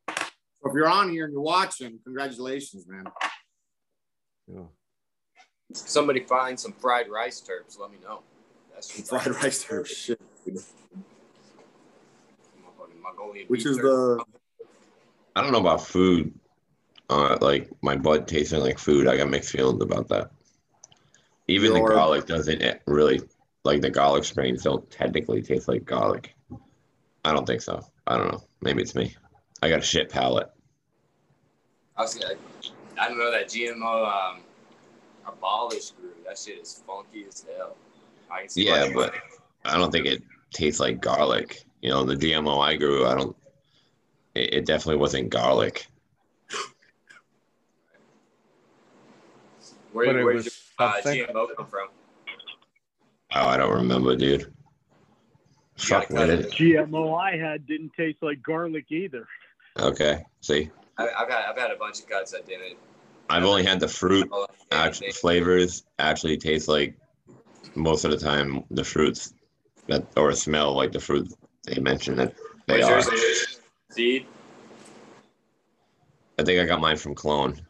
So 0.09 0.69
if 0.69 0.73
you're 0.73 0.87
on 0.89 1.09
here 1.09 1.25
and 1.25 1.33
you're 1.33 1.41
watching, 1.41 1.99
congratulations, 2.03 2.87
man. 2.87 3.05
Yeah. 4.47 4.61
Somebody 5.73 6.21
find 6.21 6.59
some 6.59 6.73
fried 6.73 7.09
rice 7.09 7.41
terps. 7.41 7.79
Let 7.79 7.91
me 7.91 7.97
know. 8.03 8.21
That's 8.73 9.09
fried 9.09 9.27
rice 9.27 9.65
terps. 9.65 9.87
Shit. 9.87 10.21
Which 13.47 13.65
is 13.65 13.77
the. 13.77 14.23
I 15.35 15.41
don't 15.41 15.51
know 15.51 15.59
about 15.59 15.85
food. 15.85 16.33
uh, 17.09 17.37
like 17.41 17.69
my 17.81 17.95
blood 17.95 18.27
tasting 18.27 18.59
like 18.61 18.79
food. 18.79 19.07
I 19.07 19.17
got 19.17 19.29
mixed 19.29 19.51
feelings 19.51 19.81
about 19.81 20.07
that. 20.09 20.31
Even 21.47 21.73
the 21.73 21.81
garlic 21.81 22.25
doesn't 22.25 22.63
really 22.87 23.21
like 23.65 23.81
the 23.81 23.89
garlic 23.89 24.23
strains 24.23 24.63
don't 24.63 24.89
technically 24.89 25.41
taste 25.41 25.67
like 25.67 25.85
garlic. 25.85 26.33
I 27.25 27.33
don't 27.33 27.45
think 27.45 27.61
so. 27.61 27.81
I 28.07 28.17
don't 28.17 28.31
know. 28.31 28.43
Maybe 28.61 28.81
it's 28.81 28.95
me. 28.95 29.15
I 29.63 29.69
got 29.69 29.79
a 29.79 29.81
shit 29.81 30.09
palate. 30.09 30.49
I 31.95 32.01
was 32.01 32.15
gonna, 32.15 32.35
I 32.99 33.07
don't 33.07 33.17
know 33.17 33.31
that 33.31 33.47
GMO 33.47 34.33
um, 34.33 34.41
abolished 35.25 35.95
grew. 35.95 36.11
That 36.27 36.37
shit 36.37 36.59
is 36.61 36.83
funky 36.85 37.23
as 37.29 37.45
hell. 37.57 37.77
yeah, 38.55 38.89
but 38.93 39.13
I 39.63 39.77
don't 39.77 39.89
think 39.89 40.05
it 40.05 40.21
tastes 40.51 40.81
like 40.81 40.99
garlic. 40.99 41.63
You 41.81 41.91
know, 41.91 42.03
the 42.03 42.15
GMO 42.15 42.61
I 42.61 42.75
grew, 42.75 43.07
I 43.07 43.15
don't. 43.15 43.33
It, 44.35 44.53
it 44.53 44.65
definitely 44.65 44.99
wasn't 44.99 45.29
garlic. 45.29 45.87
Where, 49.93 50.25
where 50.25 50.33
did 50.41 50.51
uh, 50.77 50.93
GMO 51.05 51.55
come 51.55 51.67
from? 51.67 51.87
Oh, 53.33 53.47
I 53.47 53.55
don't 53.55 53.73
remember, 53.73 54.17
dude. 54.17 54.51
Fuck, 55.77 56.09
yeah, 56.09 56.25
it? 56.25 56.51
GMO 56.51 57.17
I 57.17 57.37
had 57.37 57.65
didn't 57.65 57.93
taste 57.93 58.17
like 58.21 58.43
garlic 58.43 58.87
either. 58.89 59.25
Okay, 59.79 60.23
see. 60.41 60.69
I, 60.97 61.03
have 61.03 61.29
had 61.29 61.45
I've 61.49 61.57
had 61.57 61.71
a 61.71 61.75
bunch 61.75 61.99
of 61.99 62.07
cuts 62.07 62.31
that 62.31 62.45
didn't. 62.45 62.77
I've 63.29 63.43
only 63.43 63.63
had 63.63 63.79
the 63.79 63.87
fruit 63.87 64.29
actually 64.71 65.11
flavors 65.11 65.83
actually 65.99 66.37
taste 66.37 66.67
like 66.67 66.95
most 67.75 68.05
of 68.05 68.11
the 68.11 68.17
time 68.17 68.63
the 68.71 68.83
fruits 68.83 69.33
that 69.87 70.05
or 70.17 70.33
smell 70.33 70.75
like 70.75 70.91
the 70.91 70.99
fruit 70.99 71.33
they 71.65 71.79
mentioned 71.79 72.19
that 72.19 72.35
they 72.67 72.81
are. 72.81 73.01
Seed. 73.89 74.25
I 76.39 76.43
think 76.43 76.59
I 76.59 76.65
got 76.65 76.81
mine 76.81 76.97
from 76.97 77.15
clone. 77.15 77.61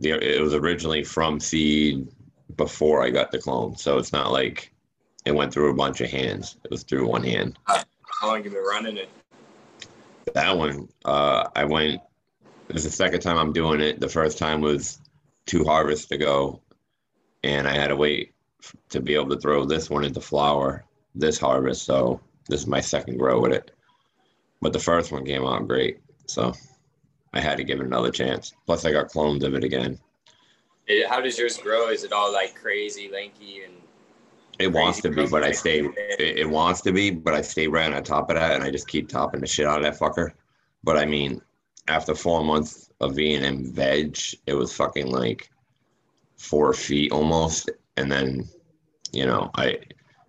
The, 0.00 0.10
it 0.10 0.40
was 0.40 0.54
originally 0.54 1.04
from 1.04 1.40
seed 1.40 2.08
before 2.56 3.02
I 3.02 3.10
got 3.10 3.30
the 3.30 3.38
clone, 3.38 3.76
so 3.76 3.98
it's 3.98 4.12
not 4.12 4.32
like 4.32 4.72
it 5.24 5.34
went 5.34 5.52
through 5.52 5.70
a 5.70 5.74
bunch 5.74 6.00
of 6.00 6.10
hands. 6.10 6.56
It 6.64 6.70
was 6.70 6.82
through 6.82 7.06
one 7.06 7.22
hand. 7.22 7.58
How 7.64 7.84
long 8.24 8.36
have 8.36 8.44
you 8.44 8.50
been 8.50 8.64
running 8.64 8.96
it? 8.96 9.08
That 10.34 10.56
one, 10.56 10.88
uh, 11.04 11.48
I 11.54 11.64
went. 11.64 12.00
This 12.68 12.84
is 12.84 12.90
the 12.92 12.96
second 12.96 13.20
time 13.20 13.38
I'm 13.38 13.52
doing 13.52 13.80
it. 13.80 14.00
The 14.00 14.08
first 14.08 14.38
time 14.38 14.60
was 14.60 15.00
two 15.46 15.64
harvests 15.64 16.10
ago, 16.10 16.60
and 17.42 17.66
I 17.66 17.74
had 17.74 17.88
to 17.88 17.96
wait 17.96 18.34
to 18.90 19.00
be 19.00 19.14
able 19.14 19.30
to 19.30 19.40
throw 19.40 19.64
this 19.64 19.88
one 19.88 20.04
into 20.04 20.20
flower 20.20 20.84
this 21.14 21.38
harvest. 21.38 21.84
So 21.84 22.20
this 22.48 22.60
is 22.60 22.66
my 22.66 22.80
second 22.80 23.18
grow 23.18 23.40
with 23.40 23.52
it. 23.52 23.70
But 24.60 24.72
the 24.72 24.78
first 24.78 25.12
one 25.12 25.24
came 25.24 25.44
out 25.44 25.66
great. 25.66 26.00
So 26.26 26.52
I 27.32 27.40
had 27.40 27.56
to 27.58 27.64
give 27.64 27.80
it 27.80 27.86
another 27.86 28.10
chance. 28.10 28.54
Plus, 28.66 28.84
I 28.84 28.92
got 28.92 29.08
clones 29.08 29.44
of 29.44 29.54
it 29.54 29.64
again. 29.64 29.98
how 31.08 31.20
does 31.20 31.38
yours 31.38 31.58
grow? 31.58 31.88
Is 31.88 32.04
it 32.04 32.12
all 32.12 32.32
like 32.32 32.54
crazy, 32.54 33.10
lanky, 33.12 33.62
and? 33.64 33.74
It 34.58 34.72
wants 34.72 35.00
to 35.02 35.10
be, 35.10 35.26
but 35.26 35.44
I 35.44 35.52
stay. 35.52 35.80
It, 35.80 36.38
it, 36.38 36.50
wants 36.50 36.80
to 36.82 36.92
be, 36.92 37.10
but 37.10 37.34
I 37.34 37.42
stay 37.42 37.68
right 37.68 37.92
on 37.92 38.02
top 38.02 38.28
of 38.30 38.36
that, 38.36 38.54
and 38.54 38.64
I 38.64 38.70
just 38.70 38.88
keep 38.88 39.08
topping 39.08 39.40
the 39.40 39.46
shit 39.46 39.66
out 39.66 39.78
of 39.78 39.84
that 39.84 39.98
fucker. 39.98 40.32
But 40.82 40.96
I 40.96 41.06
mean, 41.06 41.40
after 41.86 42.14
four 42.14 42.42
months 42.42 42.90
of 43.00 43.14
being 43.14 43.44
in 43.44 43.72
veg, 43.72 44.18
it 44.46 44.54
was 44.54 44.74
fucking 44.74 45.10
like 45.10 45.50
four 46.36 46.72
feet 46.72 47.12
almost, 47.12 47.70
and 47.96 48.10
then, 48.10 48.48
you 49.12 49.26
know, 49.26 49.50
I 49.54 49.78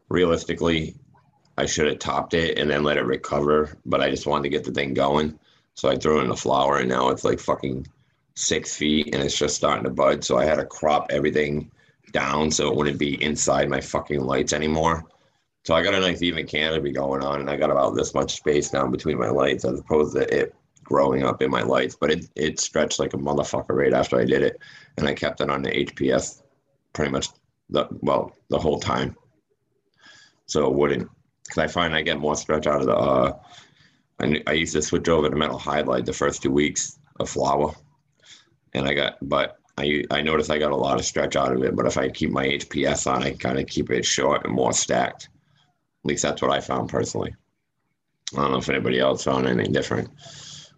realistically, 0.09 0.95
I 1.57 1.65
should 1.65 1.87
have 1.87 1.99
topped 1.99 2.33
it 2.33 2.57
and 2.57 2.69
then 2.69 2.83
let 2.83 2.97
it 2.97 3.05
recover, 3.05 3.77
but 3.85 4.01
I 4.01 4.09
just 4.09 4.27
wanted 4.27 4.43
to 4.43 4.49
get 4.49 4.63
the 4.63 4.71
thing 4.71 4.93
going. 4.93 5.37
So 5.73 5.89
I 5.89 5.95
threw 5.95 6.19
in 6.21 6.29
the 6.29 6.35
flower 6.35 6.77
and 6.77 6.89
now 6.89 7.09
it's 7.09 7.23
like 7.23 7.39
fucking 7.39 7.87
six 8.35 8.75
feet 8.75 9.13
and 9.13 9.23
it's 9.23 9.37
just 9.37 9.55
starting 9.55 9.83
to 9.83 9.89
bud. 9.89 10.23
So 10.23 10.37
I 10.37 10.45
had 10.45 10.55
to 10.55 10.65
crop 10.65 11.07
everything 11.09 11.71
down 12.11 12.51
so 12.51 12.69
it 12.69 12.75
wouldn't 12.75 12.99
be 12.99 13.21
inside 13.23 13.69
my 13.69 13.81
fucking 13.81 14.21
lights 14.21 14.53
anymore. 14.53 15.05
So 15.65 15.75
I 15.75 15.83
got 15.83 15.93
a 15.93 15.99
nice 15.99 16.21
even 16.21 16.47
canopy 16.47 16.91
going 16.91 17.23
on 17.23 17.41
and 17.41 17.49
I 17.49 17.57
got 17.57 17.71
about 17.71 17.95
this 17.95 18.13
much 18.13 18.37
space 18.37 18.69
down 18.69 18.91
between 18.91 19.17
my 19.17 19.29
lights 19.29 19.65
as 19.65 19.79
opposed 19.79 20.15
to 20.15 20.21
it 20.33 20.55
growing 20.83 21.23
up 21.23 21.41
in 21.41 21.51
my 21.51 21.61
lights. 21.61 21.95
But 21.99 22.11
it, 22.11 22.25
it 22.35 22.59
stretched 22.59 22.99
like 22.99 23.13
a 23.13 23.17
motherfucker 23.17 23.75
right 23.75 23.93
after 23.93 24.19
I 24.19 24.25
did 24.25 24.41
it. 24.41 24.59
And 24.97 25.07
I 25.07 25.13
kept 25.13 25.41
it 25.41 25.49
on 25.49 25.61
the 25.61 25.71
HPS 25.71 26.41
pretty 26.93 27.11
much 27.11 27.29
the 27.69 27.87
well 28.01 28.33
the 28.49 28.57
whole 28.59 28.79
time. 28.79 29.15
So 30.45 30.65
it 30.65 30.73
wouldn't 30.73 31.09
because 31.43 31.57
I 31.57 31.67
find 31.67 31.93
I 31.93 32.01
get 32.01 32.19
more 32.19 32.35
stretch 32.35 32.67
out 32.67 32.81
of 32.81 32.87
the 32.87 32.95
uh, 32.95 33.39
I, 34.19 34.43
I 34.47 34.53
used 34.53 34.73
to 34.73 34.81
switch 34.81 35.07
over 35.07 35.29
to 35.29 35.35
metal 35.35 35.59
halide 35.59 36.05
the 36.05 36.13
first 36.13 36.41
two 36.41 36.51
weeks 36.51 36.99
of 37.19 37.29
flower, 37.29 37.73
and 38.73 38.87
I 38.87 38.93
got, 38.93 39.17
but 39.21 39.58
I 39.79 40.03
I 40.11 40.21
noticed 40.21 40.51
I 40.51 40.57
got 40.57 40.71
a 40.71 40.75
lot 40.75 40.99
of 40.99 41.05
stretch 41.05 41.35
out 41.35 41.53
of 41.53 41.63
it. 41.63 41.75
But 41.75 41.85
if 41.85 41.97
I 41.97 42.09
keep 42.09 42.31
my 42.31 42.45
HPS 42.45 43.09
on, 43.09 43.23
I 43.23 43.31
kind 43.33 43.57
of 43.57 43.67
keep 43.67 43.89
it 43.89 44.05
short 44.05 44.45
and 44.45 44.53
more 44.53 44.73
stacked. 44.73 45.29
At 46.03 46.09
least 46.09 46.23
that's 46.23 46.41
what 46.41 46.51
I 46.51 46.59
found 46.59 46.89
personally. 46.89 47.33
I 48.33 48.41
don't 48.41 48.51
know 48.51 48.57
if 48.57 48.69
anybody 48.69 48.99
else 48.99 49.23
found 49.23 49.47
anything 49.47 49.71
different 49.71 50.09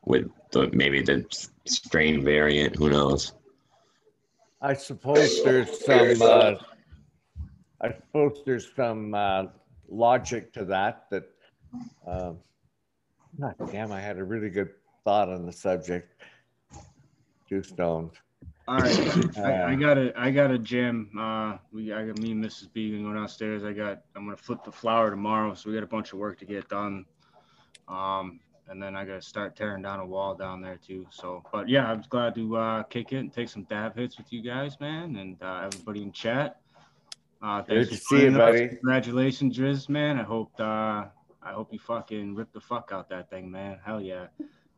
with 0.05 0.29
the 0.51 0.69
maybe 0.71 1.01
the 1.01 1.25
strain 1.65 2.23
variant. 2.23 2.75
Who 2.75 2.89
knows? 2.89 3.33
I 4.61 4.73
suppose 4.75 5.43
there's 5.43 5.83
some. 5.83 6.21
Uh, 6.21 6.55
I 7.81 7.93
suppose 7.93 8.43
there's 8.45 8.71
some 8.75 9.15
uh, 9.15 9.45
logic 9.89 10.53
to 10.53 10.65
that. 10.65 11.07
That 11.09 11.23
God 12.05 13.71
damn, 13.71 13.91
I 13.91 13.99
had 13.99 14.17
a 14.17 14.23
really 14.23 14.49
good 14.49 14.69
thought 15.03 15.29
on 15.29 15.45
the 15.45 15.53
subject. 15.53 16.21
Two 17.49 17.63
stones. 17.63 18.13
All 18.71 18.77
right, 18.77 19.37
I, 19.37 19.73
I, 19.73 19.75
got 19.75 19.97
a 19.97 20.13
I 20.17 20.31
got 20.31 20.49
a 20.49 20.57
gym. 20.57 21.11
Uh, 21.19 21.57
we 21.73 21.91
I 21.91 22.05
got 22.05 22.17
me 22.19 22.31
and 22.31 22.41
Mrs. 22.41 22.71
B 22.71 22.91
going 22.91 23.13
downstairs. 23.13 23.65
I 23.65 23.73
got 23.73 24.03
I'm 24.15 24.23
gonna 24.23 24.37
flip 24.37 24.63
the 24.63 24.71
flower 24.71 25.09
tomorrow, 25.09 25.53
so 25.55 25.69
we 25.69 25.75
got 25.75 25.83
a 25.83 25.87
bunch 25.87 26.13
of 26.13 26.19
work 26.19 26.39
to 26.39 26.45
get 26.45 26.69
done. 26.69 27.03
Um, 27.89 28.39
and 28.69 28.81
then 28.81 28.95
I 28.95 29.03
gotta 29.03 29.21
start 29.21 29.57
tearing 29.57 29.81
down 29.81 29.99
a 29.99 30.05
wall 30.05 30.35
down 30.35 30.61
there 30.61 30.77
too. 30.77 31.05
So, 31.09 31.43
but 31.51 31.67
yeah, 31.67 31.91
I 31.91 31.93
was 31.93 32.07
glad 32.07 32.33
to 32.35 32.55
uh, 32.55 32.83
kick 32.83 33.11
it 33.11 33.17
and 33.17 33.33
take 33.33 33.49
some 33.49 33.63
dab 33.63 33.97
hits 33.97 34.17
with 34.17 34.31
you 34.31 34.41
guys, 34.41 34.79
man, 34.79 35.17
and 35.17 35.35
uh, 35.43 35.63
everybody 35.65 36.03
in 36.03 36.13
chat. 36.13 36.61
Uh, 37.41 37.63
Good 37.63 37.89
to 37.89 37.97
see 37.97 38.23
you, 38.23 38.31
buddy. 38.31 38.69
Congratulations, 38.69 39.57
Driz, 39.57 39.89
man. 39.89 40.17
I 40.17 40.23
hope 40.23 40.53
uh, 40.57 41.07
I 41.43 41.51
hope 41.51 41.73
you 41.73 41.79
fucking 41.79 42.35
rip 42.35 42.53
the 42.53 42.61
fuck 42.61 42.91
out 42.93 43.09
that 43.09 43.29
thing, 43.29 43.51
man. 43.51 43.79
Hell 43.83 43.99
yeah. 43.99 44.27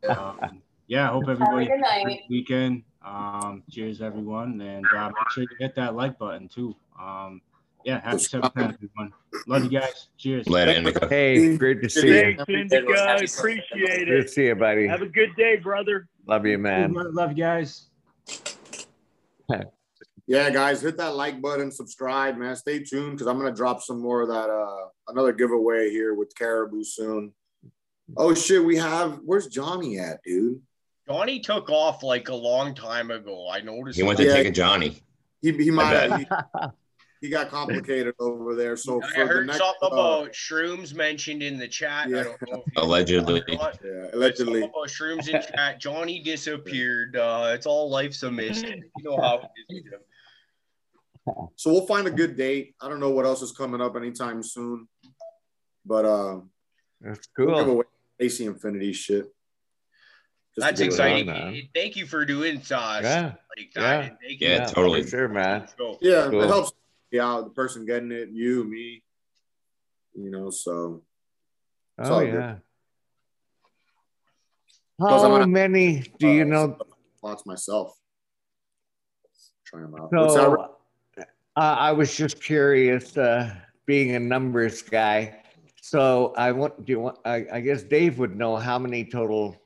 Um, 0.10 0.62
yeah, 0.88 1.10
I 1.10 1.14
hope 1.14 1.28
everybody 1.28 1.66
good 1.66 1.80
night. 1.80 2.22
weekend. 2.30 2.84
Um, 3.06 3.64
cheers, 3.70 4.02
everyone, 4.02 4.62
and 4.62 4.86
uh, 4.96 5.08
make 5.08 5.30
sure 5.32 5.46
to 5.46 5.56
hit 5.60 5.76
that 5.76 5.96
like 5.96 6.18
button 6.18 6.48
too. 6.48 6.76
Um, 7.00 7.42
yeah, 7.84 8.00
happy 8.02 8.20
seventh 8.20 8.54
everyone. 8.56 9.12
Love 9.48 9.64
you 9.66 9.80
guys. 9.80 10.08
Cheers. 10.18 10.48
Later, 10.48 10.72
Indica. 10.72 11.08
Hey, 11.10 11.58
great 11.58 11.82
to 11.82 11.90
see 11.90 12.08
you. 12.08 12.36
Thanks, 12.38 12.44
Indica. 12.48 13.18
Appreciate 13.18 13.64
it. 13.74 14.06
Good 14.06 14.22
to 14.22 14.28
see 14.28 14.46
you, 14.46 14.56
buddy. 14.56 14.88
Have 14.88 15.02
a 15.02 15.08
good 15.08 15.36
day, 15.36 15.58
brother. 15.58 16.08
Love 16.26 16.46
you, 16.46 16.58
man. 16.58 16.94
Love 16.94 17.32
you 17.32 17.44
guys. 17.44 17.90
Yeah, 20.26 20.50
guys, 20.50 20.82
hit 20.82 20.98
that 20.98 21.16
like 21.16 21.42
button, 21.42 21.70
subscribe, 21.70 22.38
man. 22.38 22.56
Stay 22.56 22.80
tuned 22.82 23.12
because 23.12 23.28
I'm 23.28 23.38
gonna 23.38 23.54
drop 23.54 23.82
some 23.82 24.02
more 24.02 24.22
of 24.22 24.30
that 24.30 24.50
uh 24.50 24.88
another 25.10 25.34
giveaway 25.34 25.90
here 25.90 26.14
with 26.14 26.34
Caribou 26.38 26.84
soon. 26.84 27.34
Oh 28.16 28.34
shit, 28.34 28.64
we 28.64 28.78
have 28.78 29.20
where's 29.26 29.48
Johnny 29.48 30.00
at, 30.00 30.24
dude? 30.24 30.62
Johnny 31.08 31.40
took 31.40 31.70
off 31.70 32.02
like 32.04 32.30
a 32.30 32.36
long 32.36 32.74
time 32.74 33.12
ago. 33.12 33.50
I 33.50 33.62
noticed. 33.62 33.98
He 33.98 34.04
went 34.04 34.18
to 34.20 34.26
Yeah. 34.26 34.34
take 34.36 34.48
a 34.48 34.52
Johnny. 34.52 35.02
He 35.42 35.52
he 35.52 35.70
might 35.72 35.92
bet. 35.92 36.20
he, 36.20 36.26
he 37.22 37.30
got 37.30 37.50
complicated 37.50 38.14
over 38.20 38.56
there. 38.56 38.78
So 38.78 39.02
I 39.04 39.08
for 39.08 39.20
the 39.20 39.26
heard 39.26 39.48
next, 39.48 39.60
something 39.60 39.90
uh, 39.92 39.94
about 39.94 40.32
shrooms 40.32 40.94
mentioned 40.94 41.44
in 41.44 41.58
the 41.58 41.68
chat. 41.68 42.10
Yeah. 42.10 42.20
I 42.20 42.24
don't 42.24 42.42
know 42.50 42.64
if 42.66 42.78
Allegedly. 42.84 43.44
yeah, 43.50 44.08
allegedly. 44.14 44.60
about 44.64 44.88
shrooms 44.88 45.28
in 45.28 45.42
chat. 45.56 45.80
Johnny 45.80 46.22
disappeared. 46.22 47.18
Uh, 47.18 47.52
it's 47.54 47.66
all 47.66 47.90
life's 47.90 48.24
a 48.24 48.32
mystery. 48.32 48.84
You 48.98 49.04
know 49.04 49.18
how 49.22 49.50
it 49.70 49.76
is. 49.76 49.84
So 51.56 51.72
we'll 51.72 51.86
find 51.88 52.08
a 52.08 52.12
good 52.12 52.36
date. 52.36 52.76
I 52.82 52.90
don't 52.90 53.00
know 53.00 53.12
what 53.12 53.26
else 53.26 53.42
is 53.42 53.52
coming 53.54 53.80
up 53.82 53.96
anytime 53.96 54.44
soon, 54.44 54.88
but 55.86 56.04
uh, 56.06 56.40
That's 57.00 57.28
cool. 57.36 57.46
we'll 57.48 57.56
give 57.58 57.66
cool. 57.66 57.74
away 57.76 57.86
AC 58.20 58.46
Infinity 58.46 58.92
shit. 58.94 59.26
Just 60.56 60.68
That's 60.68 60.80
to 60.80 60.84
give 60.86 60.94
it 60.94 60.96
exciting. 60.96 61.30
on, 61.30 61.36
man. 61.54 61.62
Thank 61.74 61.96
you 61.96 62.06
for 62.06 62.26
doing 62.26 62.58
uh, 62.72 63.00
Yeah. 63.02 63.34
like 63.58 63.72
that. 63.74 64.04
Yeah. 64.04 64.10
Thank 64.22 64.42
you. 64.42 64.48
Yeah, 64.50 64.66
totally. 64.66 65.02
For 65.04 65.10
sure, 65.10 65.28
man. 65.30 65.62
Let's. 65.62 65.98
Yeah, 66.02 66.28
Cool. 66.30 66.44
it 66.44 66.48
helps 66.48 66.74
yeah, 67.12 67.42
the 67.44 67.50
person 67.50 67.86
getting 67.86 68.12
it, 68.12 68.30
you, 68.30 68.64
me, 68.64 69.02
you 70.16 70.30
know, 70.32 70.50
so 70.52 71.04
It's 72.00 72.10
Oh 72.10 72.14
all 72.16 72.20
good. 72.22 72.34
yeah. 72.34 72.56
I'm 75.02 75.08
How 75.10 75.18
gonna- 75.28 75.48
many 75.48 76.02
do 76.20 76.28
you 76.28 76.44
uh, 76.44 76.46
know? 76.46 76.78
lots 77.24 77.46
myself. 77.46 77.98
Try 79.66 79.82
them 79.82 79.96
out. 80.00 80.12
What's? 80.12 80.34
So 80.36 80.76
uh, 81.18 81.24
I 81.56 81.92
was 81.92 82.16
just 82.16 82.42
curious, 82.44 83.18
uh, 83.18 83.54
being 83.86 84.16
a 84.16 84.20
numbers 84.20 84.82
guy. 84.84 85.42
So 85.82 86.34
I 86.38 86.52
want, 86.52 86.86
do 86.86 86.92
you 86.94 87.00
want, 87.00 87.18
I, 87.26 87.46
I 87.52 87.60
guess 87.60 87.84
Dave 87.84 88.18
would 88.20 88.36
know 88.36 88.56
how 88.56 88.80
many 88.80 89.04
total 89.04 89.62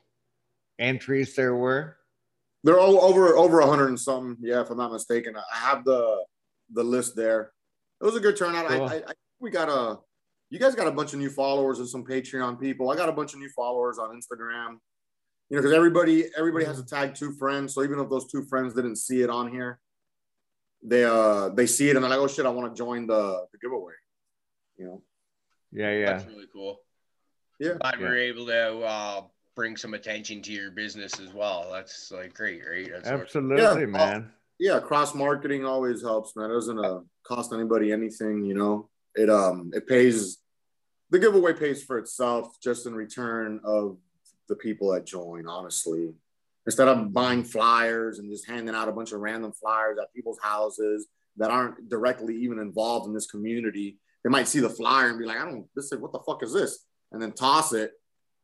entries 0.78 1.34
there 1.34 1.54
were. 1.54 1.96
They're 2.64 2.80
all 2.80 3.00
over 3.00 3.36
over 3.36 3.60
a 3.60 3.66
hundred 3.66 3.88
and 3.88 4.00
something. 4.00 4.36
Yeah, 4.40 4.60
if 4.60 4.70
I'm 4.70 4.78
not 4.78 4.92
mistaken. 4.92 5.36
I 5.36 5.58
have 5.58 5.84
the 5.84 6.24
the 6.72 6.82
list 6.82 7.16
there. 7.16 7.52
It 8.00 8.04
was 8.04 8.16
a 8.16 8.20
good 8.20 8.36
turnout. 8.36 8.68
Cool. 8.68 8.82
I, 8.84 8.94
I, 8.94 8.96
I, 8.96 9.12
we 9.40 9.50
got 9.50 9.68
a 9.68 9.98
you 10.50 10.58
guys 10.58 10.74
got 10.74 10.86
a 10.86 10.92
bunch 10.92 11.12
of 11.12 11.18
new 11.18 11.30
followers 11.30 11.78
and 11.78 11.88
some 11.88 12.04
Patreon 12.04 12.60
people. 12.60 12.90
I 12.90 12.96
got 12.96 13.08
a 13.08 13.12
bunch 13.12 13.32
of 13.34 13.38
new 13.38 13.50
followers 13.50 13.98
on 13.98 14.10
Instagram. 14.10 14.78
You 15.50 15.56
know, 15.56 15.62
because 15.62 15.72
everybody 15.72 16.26
everybody 16.36 16.64
has 16.64 16.80
to 16.80 16.86
tag 16.86 17.14
two 17.14 17.32
friends. 17.32 17.74
So 17.74 17.82
even 17.82 17.98
if 17.98 18.10
those 18.10 18.30
two 18.30 18.44
friends 18.44 18.74
didn't 18.74 18.96
see 18.96 19.22
it 19.22 19.30
on 19.30 19.50
here, 19.50 19.80
they 20.82 21.04
uh 21.04 21.50
they 21.50 21.66
see 21.66 21.90
it 21.90 21.96
and 21.96 22.04
they're 22.04 22.10
like, 22.10 22.18
oh 22.18 22.28
shit, 22.28 22.46
I 22.46 22.50
want 22.50 22.74
to 22.74 22.78
join 22.78 23.06
the 23.06 23.46
the 23.52 23.58
giveaway. 23.58 23.94
You 24.76 24.86
know. 24.86 25.02
Yeah, 25.72 25.92
yeah. 25.92 26.06
That's 26.06 26.26
really 26.26 26.46
cool. 26.52 26.80
Yeah. 27.58 27.74
Glad 27.80 27.94
yeah. 27.98 28.06
we're 28.06 28.18
able 28.18 28.46
to 28.46 28.78
uh, 28.80 29.22
bring 29.58 29.76
some 29.76 29.92
attention 29.92 30.40
to 30.40 30.52
your 30.52 30.70
business 30.70 31.18
as 31.18 31.34
well. 31.34 31.68
That's 31.72 32.12
like 32.12 32.32
great, 32.32 32.62
right? 32.64 32.88
That's 32.92 33.08
Absolutely, 33.08 33.80
yeah, 33.80 33.86
man. 33.86 34.30
yeah, 34.60 34.78
cross 34.78 35.16
marketing 35.16 35.64
always 35.64 36.00
helps, 36.00 36.36
man. 36.36 36.48
It 36.48 36.54
doesn't 36.54 36.78
uh, 36.78 37.00
cost 37.24 37.52
anybody 37.52 37.90
anything, 37.90 38.44
you 38.44 38.54
know. 38.54 38.88
It 39.16 39.28
um 39.28 39.72
it 39.74 39.88
pays 39.88 40.38
the 41.10 41.18
giveaway 41.18 41.54
pays 41.54 41.82
for 41.82 41.98
itself 41.98 42.56
just 42.62 42.86
in 42.86 42.94
return 42.94 43.60
of 43.64 43.98
the 44.48 44.54
people 44.54 44.92
that 44.92 45.04
join, 45.04 45.48
honestly. 45.48 46.14
Instead 46.64 46.86
of 46.86 47.12
buying 47.12 47.42
flyers 47.42 48.20
and 48.20 48.30
just 48.30 48.46
handing 48.46 48.76
out 48.76 48.88
a 48.88 48.92
bunch 48.92 49.10
of 49.10 49.18
random 49.18 49.52
flyers 49.52 49.98
at 50.00 50.14
people's 50.14 50.38
houses 50.40 51.08
that 51.36 51.50
aren't 51.50 51.88
directly 51.88 52.36
even 52.36 52.60
involved 52.60 53.08
in 53.08 53.14
this 53.14 53.26
community, 53.26 53.98
they 54.22 54.30
might 54.30 54.46
see 54.46 54.60
the 54.60 54.70
flyer 54.70 55.08
and 55.08 55.18
be 55.18 55.24
like, 55.24 55.38
I 55.38 55.46
don't 55.46 55.66
this 55.74 55.90
is 55.90 55.98
what 55.98 56.12
the 56.12 56.20
fuck 56.20 56.44
is 56.44 56.52
this? 56.52 56.84
And 57.10 57.20
then 57.20 57.32
toss 57.32 57.72
it. 57.72 57.97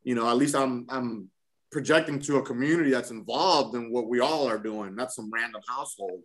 You 0.04 0.14
know, 0.14 0.28
at 0.28 0.36
least 0.36 0.54
I'm 0.54 0.86
I'm 0.88 1.30
projecting 1.72 2.20
to 2.20 2.36
a 2.36 2.42
community 2.42 2.90
that's 2.90 3.10
involved 3.10 3.74
in 3.74 3.90
what 3.90 4.08
we 4.08 4.20
all 4.20 4.46
are 4.48 4.58
doing, 4.58 4.94
not 4.94 5.12
some 5.12 5.30
random 5.32 5.62
household. 5.68 6.20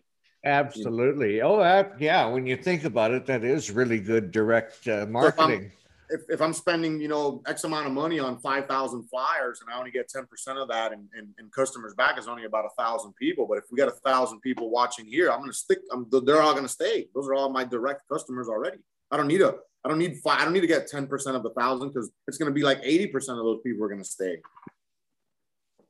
Absolutely. 0.45 1.41
Oh, 1.41 1.59
uh, 1.59 1.89
yeah. 1.99 2.25
When 2.27 2.45
you 2.45 2.55
think 2.55 2.85
about 2.85 3.11
it, 3.11 3.25
that 3.25 3.43
is 3.43 3.71
really 3.71 3.99
good 3.99 4.31
direct 4.31 4.87
uh, 4.87 5.05
marketing 5.09 5.71
if, 6.09 6.21
if 6.29 6.41
I'm 6.41 6.53
spending, 6.53 6.99
you 6.99 7.07
know, 7.07 7.41
X 7.47 7.63
amount 7.63 7.87
of 7.87 7.93
money 7.93 8.19
on 8.19 8.39
5,000 8.39 9.03
flyers 9.09 9.61
and 9.61 9.69
I 9.73 9.77
only 9.77 9.91
get 9.91 10.09
10% 10.09 10.25
of 10.61 10.67
that 10.69 10.91
and, 10.91 11.07
and, 11.15 11.29
and 11.37 11.51
customers 11.51 11.93
back 11.93 12.17
is 12.17 12.27
only 12.27 12.45
about 12.45 12.65
a 12.65 12.81
thousand 12.81 13.13
people. 13.15 13.45
But 13.47 13.59
if 13.59 13.65
we 13.71 13.77
got 13.77 13.87
a 13.87 13.91
thousand 13.91 14.41
people 14.41 14.69
watching 14.69 15.05
here, 15.05 15.31
I'm 15.31 15.39
going 15.39 15.51
to 15.51 15.57
stick, 15.57 15.79
I'm, 15.91 16.07
they're 16.09 16.41
all 16.41 16.53
going 16.53 16.65
to 16.65 16.69
stay. 16.69 17.07
Those 17.13 17.27
are 17.27 17.35
all 17.35 17.49
my 17.49 17.63
direct 17.63 18.07
customers 18.11 18.47
already. 18.47 18.79
I 19.11 19.17
don't 19.17 19.27
need 19.27 19.41
a, 19.41 19.55
I 19.83 19.89
don't 19.89 19.99
need 19.99 20.17
five, 20.17 20.41
I 20.41 20.43
don't 20.43 20.53
need 20.53 20.61
to 20.61 20.67
get 20.67 20.89
10% 20.89 21.35
of 21.35 21.43
the 21.43 21.51
thousand 21.51 21.89
because 21.89 22.11
it's 22.27 22.37
going 22.37 22.51
to 22.51 22.53
be 22.53 22.63
like 22.63 22.81
80% 22.83 23.15
of 23.15 23.37
those 23.37 23.61
people 23.63 23.85
are 23.85 23.87
going 23.87 24.01
to 24.01 24.07
stay. 24.07 24.37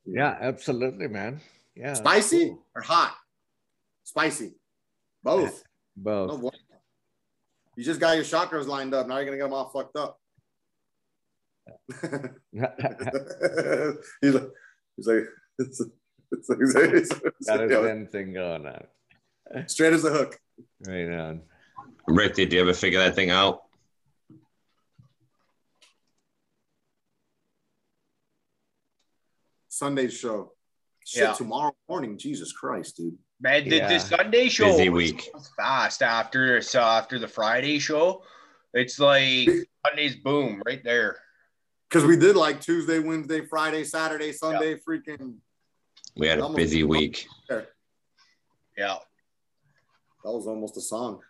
Yeah, 0.05 0.37
absolutely, 0.39 1.07
man. 1.07 1.41
Yeah. 1.75 1.93
Spicy 1.93 2.49
cool. 2.49 2.65
or 2.75 2.81
hot? 2.81 3.15
Spicy. 4.03 4.53
Both. 5.23 5.63
Both. 5.95 6.41
No, 6.41 6.51
you 7.75 7.83
just 7.83 7.99
got 7.99 8.15
your 8.15 8.25
chakras 8.25 8.67
lined 8.67 8.93
up. 8.93 9.07
Now 9.07 9.15
you're 9.17 9.25
gonna 9.25 9.37
get 9.37 9.43
them 9.43 9.53
all 9.53 9.69
fucked 9.69 9.95
up. 9.95 10.19
he's 14.21 14.33
like, 14.33 14.49
he's 14.97 15.07
like, 15.07 15.23
it's, 15.59 15.79
it's, 15.79 16.49
it's, 16.49 16.49
it's, 16.49 17.11
it's 17.11 17.47
got 17.47 17.59
his 17.61 17.71
Zen 17.71 18.07
thing 18.07 18.33
going 18.33 18.65
on. 18.65 19.67
Straight 19.67 19.93
as 19.93 20.03
a 20.03 20.09
hook. 20.09 20.37
Right 20.85 21.09
on. 21.09 21.41
Rick, 22.07 22.35
did 22.35 22.51
you 22.51 22.61
ever 22.61 22.73
figure 22.73 22.99
that 22.99 23.15
thing 23.15 23.29
out? 23.29 23.63
Sunday 29.79 30.09
show. 30.09 30.51
Shit, 31.05 31.23
yeah. 31.23 31.33
tomorrow 31.33 31.75
morning. 31.87 32.17
Jesus 32.17 32.51
Christ, 32.51 32.97
dude. 32.97 33.17
Man, 33.41 33.67
the, 33.67 33.77
yeah. 33.77 33.87
the 33.87 33.99
Sunday 33.99 34.49
show 34.49 34.65
Busy 34.65 34.89
week. 34.89 35.29
fast 35.57 36.03
after 36.03 36.61
so 36.61 36.81
after 36.81 37.17
the 37.17 37.27
Friday 37.27 37.79
show. 37.79 38.21
It's 38.73 38.99
like 38.99 39.49
Sunday's 39.87 40.17
boom 40.17 40.61
right 40.65 40.83
there. 40.83 41.17
Because 41.89 42.05
we 42.05 42.17
did 42.17 42.35
like 42.35 42.61
Tuesday, 42.61 42.99
Wednesday, 42.99 43.45
Friday, 43.45 43.85
Saturday, 43.85 44.33
Sunday, 44.33 44.71
yeah. 44.71 44.77
freaking. 44.87 45.35
We 46.17 46.27
had 46.27 46.39
a 46.39 46.49
busy 46.49 46.83
week. 46.83 47.25
Yeah. 47.49 48.97
That 50.23 50.31
was 50.31 50.45
almost 50.45 50.77
a 50.77 50.81
song. 50.81 51.21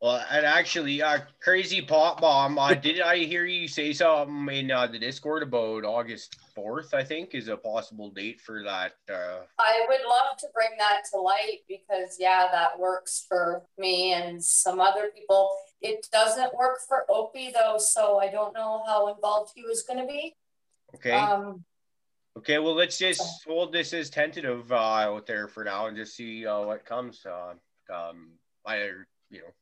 Well, 0.00 0.24
and 0.30 0.46
actually, 0.46 1.02
uh, 1.02 1.18
crazy 1.40 1.82
pop 1.82 2.20
mom. 2.20 2.56
Uh, 2.56 2.74
did 2.74 3.00
I 3.00 3.24
hear 3.24 3.46
you 3.46 3.66
say 3.66 3.92
something 3.92 4.48
in 4.54 4.70
uh, 4.70 4.86
the 4.86 4.98
Discord 4.98 5.42
about 5.42 5.84
August 5.84 6.36
fourth? 6.54 6.94
I 6.94 7.02
think 7.02 7.34
is 7.34 7.48
a 7.48 7.56
possible 7.56 8.10
date 8.10 8.40
for 8.40 8.62
that. 8.62 8.92
Uh... 9.12 9.40
I 9.58 9.84
would 9.88 10.00
love 10.08 10.36
to 10.38 10.46
bring 10.54 10.68
that 10.78 11.02
to 11.12 11.20
light 11.20 11.62
because 11.68 12.16
yeah, 12.20 12.46
that 12.52 12.78
works 12.78 13.26
for 13.28 13.62
me 13.76 14.12
and 14.12 14.42
some 14.42 14.78
other 14.78 15.10
people. 15.12 15.50
It 15.82 16.06
doesn't 16.12 16.54
work 16.54 16.78
for 16.86 17.04
Opie 17.08 17.50
though, 17.52 17.78
so 17.78 18.20
I 18.20 18.28
don't 18.28 18.54
know 18.54 18.84
how 18.86 19.12
involved 19.12 19.50
he 19.56 19.62
was 19.62 19.82
going 19.82 19.98
to 19.98 20.06
be. 20.06 20.36
Okay. 20.94 21.10
Um, 21.10 21.64
okay. 22.36 22.60
Well, 22.60 22.74
let's 22.74 22.98
just 22.98 23.44
hold 23.48 23.72
this 23.72 23.92
as 23.92 24.10
tentative 24.10 24.70
uh, 24.70 24.76
out 24.76 25.26
there 25.26 25.48
for 25.48 25.64
now 25.64 25.88
and 25.88 25.96
just 25.96 26.14
see 26.14 26.46
uh, 26.46 26.60
what 26.60 26.84
comes. 26.84 27.26
Uh, 27.26 27.54
um, 27.92 28.28
I, 28.64 28.76
you 29.30 29.40
know 29.40 29.52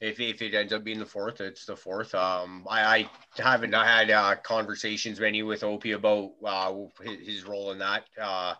if, 0.00 0.20
if 0.20 0.42
it 0.42 0.54
ends 0.54 0.72
up 0.72 0.84
being 0.84 0.98
the 0.98 1.06
fourth, 1.06 1.40
it's 1.40 1.64
the 1.64 1.76
fourth. 1.76 2.14
Um, 2.14 2.66
I, 2.68 3.08
I 3.36 3.42
haven't 3.42 3.72
had 3.72 4.10
uh, 4.10 4.36
conversations 4.36 5.20
many 5.20 5.42
with 5.42 5.62
Opie 5.62 5.92
about 5.92 6.32
uh, 6.44 6.72
his, 7.02 7.26
his 7.26 7.44
role 7.44 7.72
in 7.72 7.78
that. 7.78 8.04
Uh, 8.20 8.54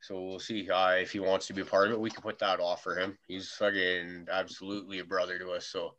so 0.00 0.22
we'll 0.22 0.38
see 0.38 0.68
uh, 0.70 0.90
if 0.90 1.12
he 1.12 1.20
wants 1.20 1.46
to 1.46 1.54
be 1.54 1.62
a 1.62 1.64
part 1.64 1.86
of 1.88 1.94
it. 1.94 2.00
We 2.00 2.10
can 2.10 2.22
put 2.22 2.38
that 2.40 2.60
off 2.60 2.82
for 2.82 2.94
him. 2.94 3.16
He's 3.26 3.50
fucking 3.52 4.28
absolutely 4.30 4.98
a 4.98 5.04
brother 5.04 5.38
to 5.38 5.52
us. 5.52 5.66
So. 5.66 5.94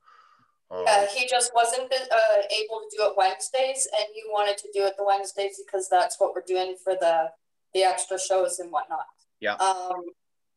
Um, 0.71 0.83
yeah, 0.85 1.05
he 1.15 1.27
just 1.27 1.51
wasn't 1.53 1.93
uh, 1.93 2.37
able 2.49 2.79
to 2.79 2.97
do 2.97 3.03
it 3.03 3.13
Wednesdays, 3.15 3.87
and 3.95 4.05
you 4.15 4.29
wanted 4.31 4.57
to 4.57 4.67
do 4.73 4.83
it 4.83 4.95
the 4.97 5.05
Wednesdays 5.05 5.61
because 5.63 5.87
that's 5.89 6.19
what 6.19 6.33
we're 6.33 6.41
doing 6.45 6.75
for 6.83 6.93
the 6.93 7.29
the 7.75 7.83
extra 7.83 8.19
shows 8.19 8.57
and 8.57 8.71
whatnot. 8.71 9.05
Yeah. 9.39 9.55
Um. 9.55 10.01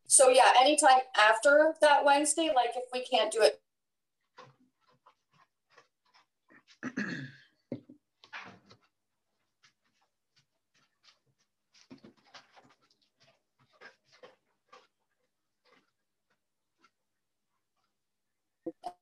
So 0.06 0.30
yeah, 0.30 0.52
anytime 0.58 1.00
after 1.14 1.74
that 1.82 2.06
Wednesday, 2.06 2.50
like 2.54 2.70
if 2.74 2.84
we 2.90 3.04
can't 3.04 3.30
do 3.30 3.42
it 3.42 3.60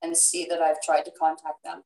and 0.02 0.16
see 0.16 0.46
that 0.48 0.60
I've 0.60 0.80
tried 0.82 1.04
to 1.04 1.10
contact 1.18 1.62
them. 1.64 1.82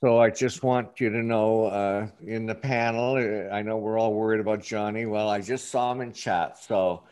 So 0.00 0.18
I 0.20 0.30
just 0.30 0.62
want 0.62 1.00
you 1.00 1.10
to 1.10 1.22
know 1.22 1.64
uh, 1.66 2.06
in 2.24 2.46
the 2.46 2.54
panel, 2.54 3.16
uh, 3.16 3.52
I 3.52 3.62
know 3.62 3.78
we're 3.78 3.98
all 3.98 4.14
worried 4.14 4.38
about 4.38 4.62
Johnny. 4.62 5.06
Well, 5.06 5.28
I 5.28 5.40
just 5.40 5.70
saw 5.70 5.90
him 5.90 6.02
in 6.02 6.12
chat. 6.12 6.62
So 6.62 7.02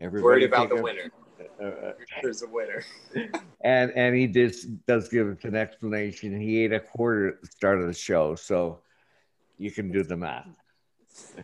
everybody 0.00 0.22
worried 0.22 0.44
about 0.44 0.68
the 0.68 0.76
a, 0.76 0.82
winner. 0.82 1.10
There's 2.22 2.42
a 2.42 2.48
winner. 2.48 2.84
and 3.60 3.90
and 3.92 4.14
he 4.14 4.26
does 4.26 4.62
does 4.86 5.08
give 5.08 5.28
us 5.28 5.44
an 5.44 5.54
explanation. 5.54 6.38
He 6.40 6.64
ate 6.64 6.72
a 6.72 6.80
quarter 6.80 7.28
at 7.28 7.40
the 7.40 7.46
start 7.48 7.80
of 7.80 7.86
the 7.86 7.94
show, 7.94 8.34
so 8.34 8.80
you 9.58 9.70
can 9.70 9.90
do 9.90 10.02
the 10.02 10.16
math. 10.16 10.48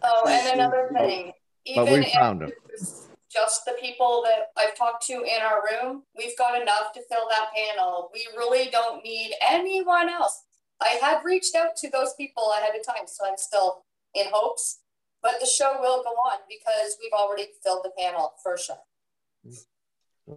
Oh, 0.03 0.25
and 0.29 0.61
another 0.61 0.91
thing, 0.93 1.33
even 1.67 1.85
but 1.85 1.93
we 1.93 2.05
found 2.13 2.43
him. 2.43 2.53
Just 3.31 3.65
the 3.65 3.73
people 3.81 4.23
that 4.27 4.51
I've 4.59 4.77
talked 4.77 5.07
to 5.07 5.15
in 5.15 5.41
our 5.43 5.63
room, 5.63 6.03
we've 6.17 6.37
got 6.37 6.61
enough 6.61 6.93
to 6.93 7.01
fill 7.11 7.27
that 7.31 7.49
panel. 7.57 8.11
We 8.13 8.27
really 8.37 8.69
don't 8.71 9.03
need 9.03 9.33
anyone 9.41 10.11
else. 10.11 10.43
I 10.83 10.99
have 11.01 11.25
reached 11.25 11.55
out 11.55 11.75
to 11.77 11.89
those 11.89 12.13
people 12.19 12.53
ahead 12.59 12.75
of 12.79 12.85
time, 12.87 13.07
so 13.07 13.25
I'm 13.27 13.39
still 13.39 13.85
in 14.15 14.27
hopes. 14.31 14.81
But 15.23 15.37
the 15.41 15.47
show 15.47 15.79
will 15.81 16.03
go 16.03 16.11
on 16.11 16.39
because 16.49 16.99
we've 17.01 17.13
already 17.13 17.47
filled 17.63 17.85
the 17.85 17.93
panel 17.97 18.35
for 18.43 18.59
sure. 18.59 18.77
Mm-hmm. 19.47 19.72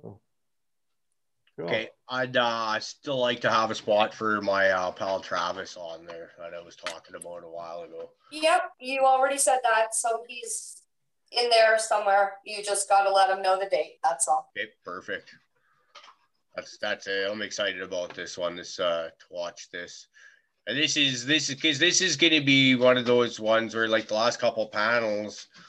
Cool. 0.01 0.21
Okay, 1.57 1.89
I'd 2.09 2.35
uh, 2.35 2.79
still 2.81 3.19
like 3.19 3.39
to 3.41 3.49
have 3.49 3.71
a 3.71 3.75
spot 3.75 4.13
for 4.13 4.41
my 4.41 4.71
uh, 4.71 4.91
pal 4.91 5.21
Travis 5.21 5.77
on 5.77 6.05
there 6.05 6.31
that 6.37 6.53
I 6.53 6.61
was 6.61 6.75
talking 6.75 7.15
about 7.15 7.43
a 7.45 7.49
while 7.49 7.83
ago. 7.83 8.09
Yep, 8.31 8.71
you 8.79 9.01
already 9.01 9.37
said 9.37 9.59
that, 9.63 9.95
so 9.95 10.23
he's 10.27 10.81
in 11.31 11.49
there 11.49 11.79
somewhere. 11.79 12.33
You 12.45 12.61
just 12.61 12.89
got 12.89 13.05
to 13.05 13.11
let 13.11 13.29
him 13.29 13.41
know 13.41 13.57
the 13.57 13.69
date. 13.69 13.99
That's 14.03 14.27
all. 14.27 14.51
Okay, 14.57 14.69
perfect. 14.83 15.33
That's 16.57 16.77
that's 16.77 17.07
it. 17.07 17.29
I'm 17.31 17.41
excited 17.41 17.81
about 17.81 18.13
this 18.13 18.37
one. 18.37 18.57
This 18.57 18.77
uh, 18.79 19.09
to 19.17 19.25
watch 19.29 19.69
this. 19.71 20.07
And 20.67 20.77
this 20.77 20.97
is 20.97 21.25
this 21.25 21.49
is 21.49 21.55
because 21.55 21.79
this 21.79 22.01
is 22.01 22.17
going 22.17 22.33
to 22.33 22.45
be 22.45 22.75
one 22.75 22.97
of 22.97 23.05
those 23.05 23.39
ones 23.39 23.75
where 23.75 23.87
like 23.87 24.07
the 24.07 24.15
last 24.15 24.39
couple 24.39 24.67
panels 24.67 25.47
I 25.57 25.64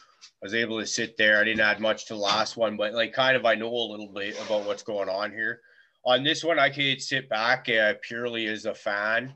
was 0.47 0.55
able 0.55 0.79
to 0.79 0.87
sit 0.87 1.17
there. 1.17 1.41
I 1.41 1.45
didn't 1.45 1.61
add 1.61 1.81
much 1.81 2.07
to 2.07 2.15
the 2.15 2.21
last 2.21 2.57
one, 2.57 2.77
but 2.77 2.95
like 2.95 3.13
kind 3.13 3.37
of 3.37 3.45
I 3.45 3.57
know 3.57 3.67
a 3.67 3.91
little 3.91 4.13
bit 4.13 4.41
about 4.47 4.65
what's 4.65 4.85
going 4.85 5.09
on 5.09 5.33
here. 5.33 5.61
On 6.05 6.23
this 6.23 6.45
one, 6.45 6.61
I 6.61 6.71
could 6.71 7.03
sit 7.03 7.29
back 7.29 7.69
uh, 7.69 7.95
purely 8.01 8.47
as 8.47 8.65
a 8.65 8.75
fan 8.75 9.35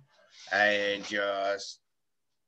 and 0.52 1.04
just 1.04 1.80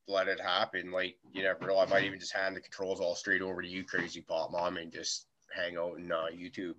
let 0.06 0.28
it 0.28 0.40
happen. 0.40 0.92
Like 0.92 1.16
you 1.32 1.42
never 1.42 1.66
know. 1.66 1.80
I 1.80 1.86
might 1.86 2.04
even 2.04 2.20
just 2.20 2.36
hand 2.36 2.54
the 2.54 2.60
controls 2.60 3.00
all 3.00 3.16
straight 3.16 3.42
over 3.42 3.62
to 3.62 3.68
you, 3.68 3.82
crazy 3.82 4.20
pop 4.20 4.52
mom, 4.52 4.76
and 4.76 4.92
just 4.92 5.26
hang 5.52 5.76
out 5.76 5.98
in 5.98 6.12
uh, 6.12 6.26
YouTube 6.32 6.76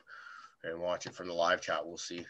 and 0.64 0.80
watch 0.80 1.06
it 1.06 1.14
from 1.14 1.28
the 1.28 1.34
live 1.34 1.60
chat. 1.60 1.86
We'll 1.86 1.98
see. 1.98 2.26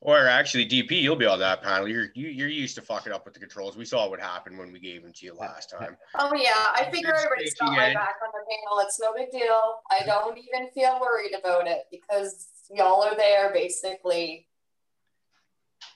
Or 0.00 0.28
actually, 0.28 0.66
DP, 0.66 1.00
you'll 1.00 1.16
be 1.16 1.24
on 1.24 1.38
that 1.38 1.62
panel. 1.62 1.88
You're 1.88 2.08
you, 2.14 2.28
you're 2.28 2.48
used 2.48 2.74
to 2.74 2.82
fucking 2.82 3.12
up 3.12 3.24
with 3.24 3.32
the 3.32 3.40
controls. 3.40 3.74
We 3.76 3.86
saw 3.86 4.08
what 4.10 4.20
happened 4.20 4.58
when 4.58 4.70
we 4.70 4.78
gave 4.78 5.02
them 5.02 5.12
to 5.14 5.26
you 5.26 5.34
last 5.34 5.70
time. 5.70 5.96
Oh 6.18 6.34
yeah, 6.34 6.50
I 6.74 6.90
figure 6.92 7.14
everybody's 7.14 7.54
got 7.54 7.72
my 7.72 7.90
eh? 7.90 7.94
back 7.94 8.16
on 8.22 8.30
the 8.32 8.44
panel. 8.50 8.86
It's 8.86 9.00
no 9.00 9.14
big 9.14 9.30
deal. 9.30 9.80
I 9.90 10.04
don't 10.04 10.36
even 10.36 10.68
feel 10.74 11.00
worried 11.00 11.34
about 11.38 11.66
it 11.66 11.86
because 11.90 12.48
y'all 12.70 13.02
are 13.02 13.16
there 13.16 13.50
basically. 13.52 14.46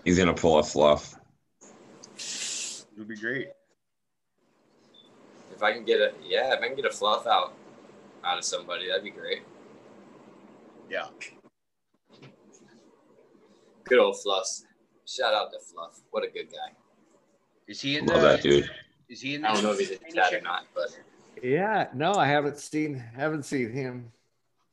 He's 0.03 0.17
gonna 0.17 0.33
pull 0.33 0.59
a 0.59 0.63
fluff. 0.63 1.15
It'll 2.17 3.05
be 3.05 3.15
great. 3.15 3.47
If 5.55 5.63
i 5.63 5.71
can 5.71 5.85
get 5.85 6.01
a 6.01 6.11
yeah 6.21 6.53
if 6.53 6.59
i 6.59 6.67
can 6.67 6.75
get 6.75 6.85
a 6.85 6.91
fluff 6.91 7.25
out 7.27 7.53
out 8.25 8.37
of 8.37 8.43
somebody 8.43 8.89
that'd 8.89 9.05
be 9.05 9.11
great. 9.11 9.43
Yeah. 10.89 11.07
Good 13.85 13.99
old 13.99 14.21
fluffs 14.21 14.65
Shout 15.05 15.33
out 15.33 15.51
to 15.51 15.59
Fluff. 15.59 15.99
What 16.11 16.23
a 16.23 16.27
good 16.27 16.49
guy. 16.51 16.73
Is 17.67 17.81
he 17.81 17.97
in 17.97 18.05
Love 18.05 18.21
the, 18.21 18.27
that 18.27 18.41
dude. 18.41 18.69
Is 19.09 19.21
he 19.21 19.35
in 19.35 19.45
I 19.45 19.53
don't 19.53 19.63
know 19.63 19.71
if 19.71 19.79
he's 19.79 19.91
in 19.91 19.99
chat 20.13 20.33
or 20.33 20.41
not, 20.41 20.65
but 20.73 20.97
yeah, 21.41 21.87
no, 21.93 22.13
I 22.13 22.25
haven't 22.27 22.57
seen 22.57 22.95
haven't 22.95 23.43
seen 23.43 23.71
him. 23.71 24.11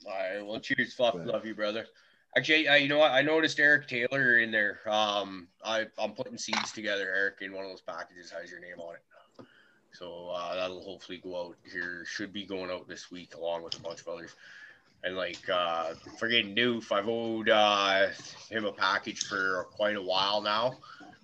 All 0.07 0.13
right, 0.13 0.47
well, 0.47 0.61
cheers, 0.61 0.95
Fluff. 0.95 1.15
Love 1.17 1.45
you, 1.45 1.55
brother. 1.55 1.87
Actually, 2.37 2.69
uh, 2.69 2.77
you 2.77 2.89
know 2.89 2.99
what? 2.99 3.11
I 3.11 3.23
noticed 3.23 3.59
Eric 3.59 3.89
Taylor 3.89 4.39
in 4.39 4.51
there. 4.51 4.81
Um, 4.89 5.49
I 5.65 5.87
I'm 5.99 6.13
putting 6.13 6.39
seeds 6.39 6.73
together. 6.73 7.13
Eric 7.15 7.39
in 7.43 7.53
one 7.53 7.65
of 7.65 7.71
those 7.71 7.81
packages 7.81 8.31
has 8.31 8.51
your 8.51 8.61
name 8.61 8.79
on 8.79 8.95
it. 8.95 9.47
So 9.93 10.29
uh, 10.29 10.55
that'll 10.55 10.83
hopefully 10.83 11.19
go 11.19 11.49
out 11.49 11.57
here. 11.71 12.05
Should 12.07 12.33
be 12.33 12.47
going 12.47 12.71
out 12.71 12.89
this 12.89 13.11
week 13.11 13.35
along 13.35 13.65
with 13.65 13.77
a 13.79 13.83
bunch 13.83 14.01
of 14.01 14.09
others 14.09 14.37
and 15.05 15.17
like 15.17 15.49
uh 15.49 15.95
forgetting 16.19 16.55
Doof, 16.55 16.93
I've 16.93 17.09
owed 17.09 17.49
uh 17.49 18.09
him 18.49 18.65
a 18.65 18.73
package 18.73 19.25
for 19.25 19.67
quite 19.73 19.97
a 19.97 20.03
while 20.03 20.43
now. 20.43 20.79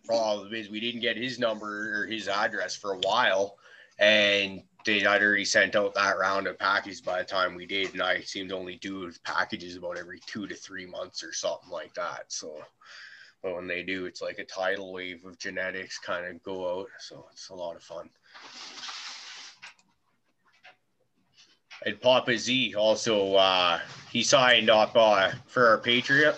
Problem 0.06 0.54
is 0.54 0.70
we 0.70 0.80
didn't 0.80 1.00
get 1.00 1.16
his 1.16 1.38
number 1.38 2.02
or 2.02 2.06
his 2.06 2.28
address 2.28 2.76
for 2.76 2.92
a 2.92 2.98
while, 2.98 3.56
and 3.98 4.62
they 4.84 5.00
had 5.00 5.20
already 5.20 5.44
sent 5.44 5.74
out 5.74 5.94
that 5.94 6.16
round 6.16 6.46
of 6.46 6.58
packages 6.58 7.00
by 7.00 7.18
the 7.18 7.28
time 7.28 7.56
we 7.56 7.66
did, 7.66 7.92
and 7.92 8.00
I 8.00 8.20
seem 8.20 8.48
to 8.48 8.56
only 8.56 8.76
do 8.76 9.10
packages 9.24 9.76
about 9.76 9.98
every 9.98 10.20
two 10.26 10.46
to 10.46 10.54
three 10.54 10.86
months 10.86 11.24
or 11.24 11.32
something 11.32 11.70
like 11.70 11.92
that. 11.94 12.26
So, 12.28 12.56
but 13.42 13.56
when 13.56 13.66
they 13.66 13.82
do, 13.82 14.06
it's 14.06 14.22
like 14.22 14.38
a 14.38 14.44
tidal 14.44 14.92
wave 14.92 15.24
of 15.24 15.38
genetics 15.38 15.98
kind 15.98 16.24
of 16.24 16.40
go 16.44 16.80
out, 16.80 16.88
so 17.00 17.26
it's 17.32 17.48
a 17.48 17.54
lot 17.54 17.74
of 17.74 17.82
fun. 17.82 18.08
And 21.84 22.00
Papa 22.00 22.36
Z 22.38 22.74
also 22.74 23.34
uh, 23.34 23.80
he 24.10 24.22
signed 24.22 24.70
up 24.70 24.96
uh, 24.96 25.32
for 25.46 25.68
our 25.68 25.78
Patreon. 25.78 26.36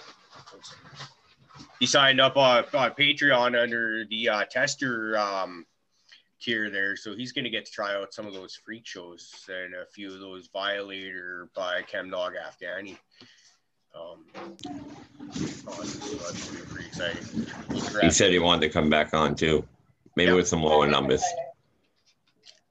He 1.81 1.87
signed 1.87 2.21
up 2.21 2.37
uh, 2.37 2.65
on 2.75 2.91
Patreon 2.91 3.61
under 3.61 4.05
the 4.07 4.29
uh, 4.29 4.45
tester 4.51 5.17
um, 5.17 5.65
tier 6.41 6.71
there, 6.71 6.97
so 6.97 7.15
he's 7.15 7.33
going 7.33 7.45
to 7.45 7.51
get 7.51 7.67
to 7.67 7.73
try 7.73 7.95
out 7.95 8.13
some 8.13 8.27
of 8.27 8.35
those 8.35 8.57
freak 8.57 8.85
shows 8.85 9.33
and 9.49 9.75
a 9.75 9.87
few 9.87 10.13
of 10.13 10.19
those 10.19 10.49
Violator 10.53 11.49
by 11.55 11.83
Chemdawg 11.83 12.33
Afghani. 12.33 12.99
Um. 13.95 14.25
He 18.01 18.11
said 18.11 18.33
he 18.33 18.39
wanted 18.39 18.67
to 18.67 18.73
come 18.73 18.91
back 18.91 19.15
on 19.15 19.35
too, 19.35 19.65
maybe 20.17 20.33
with 20.33 20.49
some 20.49 20.63
lower 20.63 20.87
numbers. 20.87 21.23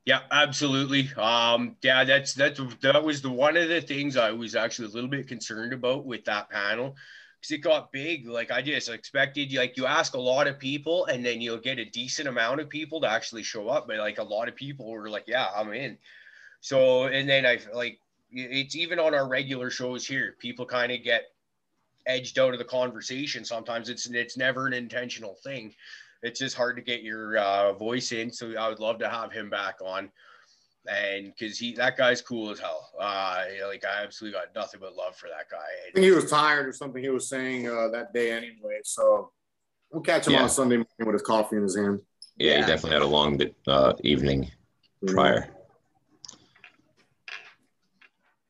Yeah, 0.08 0.22
absolutely. 0.32 1.14
Um, 1.18 1.76
yeah, 1.82 2.05
that's 2.05 2.34
that's 2.34 2.62
that 2.82 3.03
was 3.03 3.22
the 3.22 3.30
one 3.30 3.58
of 3.58 3.68
the 3.68 3.82
things 3.82 4.16
I 4.16 4.32
was 4.32 4.55
actually 4.55 4.88
a 4.88 4.91
little 4.91 5.10
bit 5.10 5.28
concerned 5.28 5.74
about 5.74 6.05
with 6.05 6.24
that 6.26 6.49
panel 6.49 6.95
because 7.41 7.51
it 7.51 7.58
got 7.58 7.91
big. 7.91 8.26
Like 8.26 8.49
I 8.49 8.62
just 8.62 8.88
expected, 8.88 9.51
like 9.53 9.76
you 9.76 9.86
ask 9.86 10.14
a 10.14 10.20
lot 10.20 10.47
of 10.47 10.60
people, 10.60 11.08
and 11.08 11.26
then 11.26 11.41
you'll 11.41 11.58
get 11.58 11.78
a 11.78 11.84
decent 11.84 12.30
amount 12.30 12.62
of 12.62 12.70
people 12.70 13.01
to 13.01 13.10
actually 13.12 13.43
show 13.43 13.68
up. 13.68 13.86
But 13.89 13.97
like 13.97 14.18
a 14.18 14.24
lot 14.24 14.47
of 14.47 14.55
people 14.55 14.89
were 14.89 15.10
like, 15.10 15.26
"Yeah, 15.28 15.49
I'm 15.53 15.74
in." 15.74 15.97
So 16.62 17.08
and 17.08 17.30
then 17.30 17.45
I 17.45 17.60
like 17.74 17.99
it's 18.32 18.76
even 18.78 18.99
on 18.99 19.14
our 19.16 19.28
regular 19.28 19.70
shows 19.72 20.08
here. 20.08 20.36
People 20.39 20.66
kind 20.66 20.93
of 20.93 21.03
get 21.03 21.26
edged 22.05 22.39
out 22.39 22.53
of 22.53 22.60
the 22.60 22.66
conversation. 22.66 23.45
Sometimes 23.45 23.89
it's 23.89 24.08
it's 24.10 24.38
never 24.38 24.68
an 24.68 24.74
intentional 24.74 25.36
thing 25.43 25.76
it's 26.24 26.39
just 26.39 26.55
hard 26.55 26.76
to 26.78 26.82
get 26.82 27.03
your 27.03 27.38
uh, 27.38 27.74
voice 27.74 28.11
in. 28.11 28.32
So 28.32 28.53
I 28.57 28.70
would 28.70 28.80
love 28.80 28.99
to 28.99 29.09
have 29.09 29.32
him 29.32 29.49
back 29.49 29.76
on. 29.84 30.09
And 30.89 31.34
because 31.38 31.59
he, 31.59 31.74
that 31.74 31.97
guy's 31.97 32.22
cool 32.22 32.49
as 32.49 32.59
hell. 32.59 32.89
Uh, 32.99 33.43
like 33.68 33.84
I 33.86 34.03
absolutely 34.03 34.39
got 34.39 34.55
nothing 34.55 34.80
but 34.80 34.95
love 34.95 35.15
for 35.15 35.28
that 35.28 35.49
guy. 35.51 35.57
I 35.57 35.91
think 35.93 36.05
he 36.05 36.11
was 36.11 36.30
tired 36.30 36.65
or 36.65 36.72
something 36.72 37.03
he 37.03 37.09
was 37.09 37.28
saying 37.28 37.68
uh, 37.68 37.89
that 37.89 38.13
day 38.13 38.32
anyway. 38.32 38.80
So 38.84 39.32
we'll 39.91 40.01
catch 40.01 40.28
him 40.28 40.34
yeah. 40.34 40.43
on 40.43 40.49
Sunday 40.49 40.78
morning 40.78 40.88
with 40.99 41.13
his 41.13 41.22
coffee 41.24 41.57
in 41.57 41.63
his 41.63 41.76
hand. 41.76 41.99
Yeah, 42.38 42.51
yeah. 42.51 42.61
he 42.61 42.61
definitely 42.61 42.91
had 42.91 43.01
a 43.01 43.07
long 43.07 43.41
uh, 43.68 43.93
evening 44.01 44.43
mm-hmm. 44.43 45.13
prior. 45.13 45.57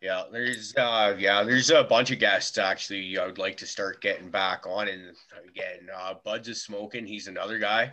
Yeah, 0.07 0.23
there's 0.31 0.73
uh 0.77 1.17
yeah, 1.19 1.43
there's 1.43 1.69
a 1.69 1.83
bunch 1.83 2.11
of 2.11 2.19
guests 2.19 2.57
actually 2.57 3.17
I 3.17 3.25
would 3.25 3.37
like 3.37 3.57
to 3.57 3.67
start 3.67 3.99
getting 3.99 4.29
back 4.29 4.65
on 4.65 4.87
and 4.87 5.13
again, 5.45 5.89
uh 5.93 6.13
Buds 6.23 6.47
is 6.47 6.63
smoking, 6.63 7.05
he's 7.05 7.27
another 7.27 7.59
guy. 7.59 7.91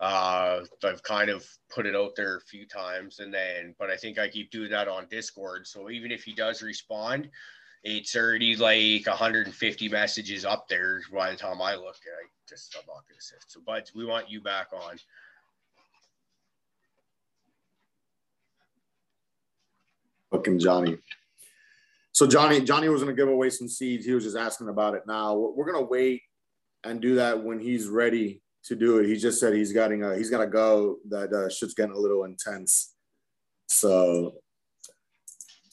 Uh 0.00 0.62
I've 0.82 1.04
kind 1.04 1.30
of 1.30 1.46
put 1.72 1.86
it 1.86 1.94
out 1.94 2.16
there 2.16 2.38
a 2.38 2.40
few 2.40 2.66
times 2.66 3.20
and 3.20 3.32
then 3.32 3.72
but 3.78 3.88
I 3.88 3.96
think 3.96 4.18
I 4.18 4.26
keep 4.26 4.50
doing 4.50 4.72
that 4.72 4.88
on 4.88 5.06
Discord. 5.08 5.68
So 5.68 5.90
even 5.90 6.10
if 6.10 6.24
he 6.24 6.34
does 6.34 6.60
respond, 6.60 7.30
it's 7.84 8.16
already 8.16 8.56
like 8.56 9.06
150 9.06 9.88
messages 9.90 10.44
up 10.44 10.66
there 10.68 11.02
by 11.12 11.30
the 11.30 11.36
time 11.36 11.62
I 11.62 11.76
look. 11.76 11.94
I 12.04 12.26
just 12.48 12.74
I'm 12.76 12.84
not 12.88 13.04
gonna 13.08 13.20
say 13.20 13.36
so 13.46 13.60
Buds, 13.64 13.94
we 13.94 14.04
want 14.04 14.28
you 14.28 14.40
back 14.40 14.70
on. 14.72 14.96
Fucking 20.32 20.58
Johnny. 20.58 20.98
So 22.14 22.28
Johnny, 22.28 22.60
Johnny 22.60 22.88
was 22.88 23.02
going 23.02 23.14
to 23.14 23.20
give 23.20 23.28
away 23.28 23.50
some 23.50 23.68
seeds. 23.68 24.06
He 24.06 24.12
was 24.12 24.22
just 24.22 24.36
asking 24.36 24.68
about 24.68 24.94
it 24.94 25.02
now. 25.04 25.34
We're 25.34 25.70
going 25.70 25.84
to 25.84 25.90
wait 25.90 26.22
and 26.84 27.00
do 27.00 27.16
that 27.16 27.42
when 27.42 27.58
he's 27.58 27.88
ready 27.88 28.40
to 28.66 28.76
do 28.76 28.98
it. 28.98 29.06
He 29.06 29.16
just 29.16 29.40
said 29.40 29.52
he's 29.52 29.72
getting 29.72 30.04
a, 30.04 30.16
he's 30.16 30.30
got 30.30 30.38
to 30.38 30.46
go. 30.46 30.98
That 31.08 31.32
uh, 31.32 31.48
shit's 31.48 31.74
getting 31.74 31.92
a 31.92 31.98
little 31.98 32.22
intense. 32.22 32.94
So, 33.66 34.36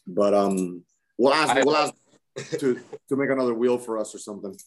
but 0.07 0.33
um, 0.33 0.83
we'll 1.15 1.31
ask, 1.31 1.63
we'll 1.63 1.77
ask 1.77 1.93
to 2.57 2.79
to 3.09 3.15
make 3.15 3.29
another 3.29 3.53
wheel 3.53 3.77
for 3.77 3.99
us 3.99 4.15
or 4.15 4.17
something. 4.17 4.57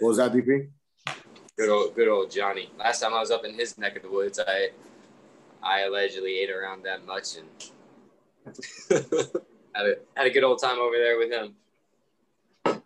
What 0.00 0.08
was 0.08 0.16
that, 0.16 0.32
DP? 0.32 0.70
Good 1.56 1.68
old, 1.68 1.94
good 1.94 2.08
old 2.08 2.32
Johnny. 2.32 2.68
Last 2.78 2.98
time 2.98 3.14
I 3.14 3.20
was 3.20 3.30
up 3.30 3.44
in 3.44 3.54
his 3.54 3.78
neck 3.78 3.94
of 3.96 4.02
the 4.02 4.10
woods, 4.10 4.40
I 4.44 4.70
I 5.62 5.82
allegedly 5.82 6.40
ate 6.40 6.50
around 6.50 6.82
that 6.84 7.06
much 7.06 7.36
and. 7.36 7.46
had 9.78 9.86
a 9.86 9.94
had 10.16 10.26
a 10.26 10.30
good 10.30 10.44
old 10.44 10.60
time 10.60 10.78
over 10.78 10.96
there 10.96 11.18
with 11.18 11.30
him. 11.30 11.54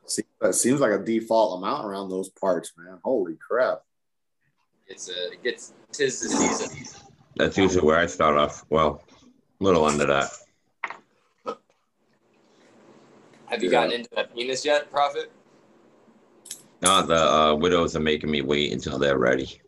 See, 0.07 0.23
that 0.41 0.55
seems 0.55 0.81
like 0.81 0.93
a 0.93 0.99
default 0.99 1.59
amount 1.59 1.87
around 1.87 2.11
those 2.11 2.29
parts, 2.29 2.73
man. 2.77 2.99
Holy 3.03 3.37
crap! 3.37 3.83
It's 4.87 5.09
a 5.09 5.33
it 5.33 5.43
gets 5.43 5.73
tis 5.91 6.21
the 6.21 6.29
season. 6.29 6.87
That's 7.37 7.57
usually 7.57 7.85
where 7.85 7.99
I 7.99 8.07
start 8.07 8.37
off. 8.37 8.65
Well, 8.69 9.03
a 9.61 9.65
little 9.65 9.85
under 9.85 10.07
that. 10.07 10.31
Have 13.47 13.63
you 13.63 13.71
yeah. 13.71 13.81
gotten 13.81 13.93
into 13.93 14.11
that 14.15 14.35
penis 14.35 14.65
yet, 14.65 14.91
Prophet? 14.91 15.31
No, 16.83 17.03
the 17.03 17.15
uh, 17.15 17.55
widows 17.55 17.95
are 17.97 18.01
making 18.01 18.31
me 18.31 18.43
wait 18.43 18.73
until 18.73 18.99
they're 18.99 19.19
ready. 19.19 19.61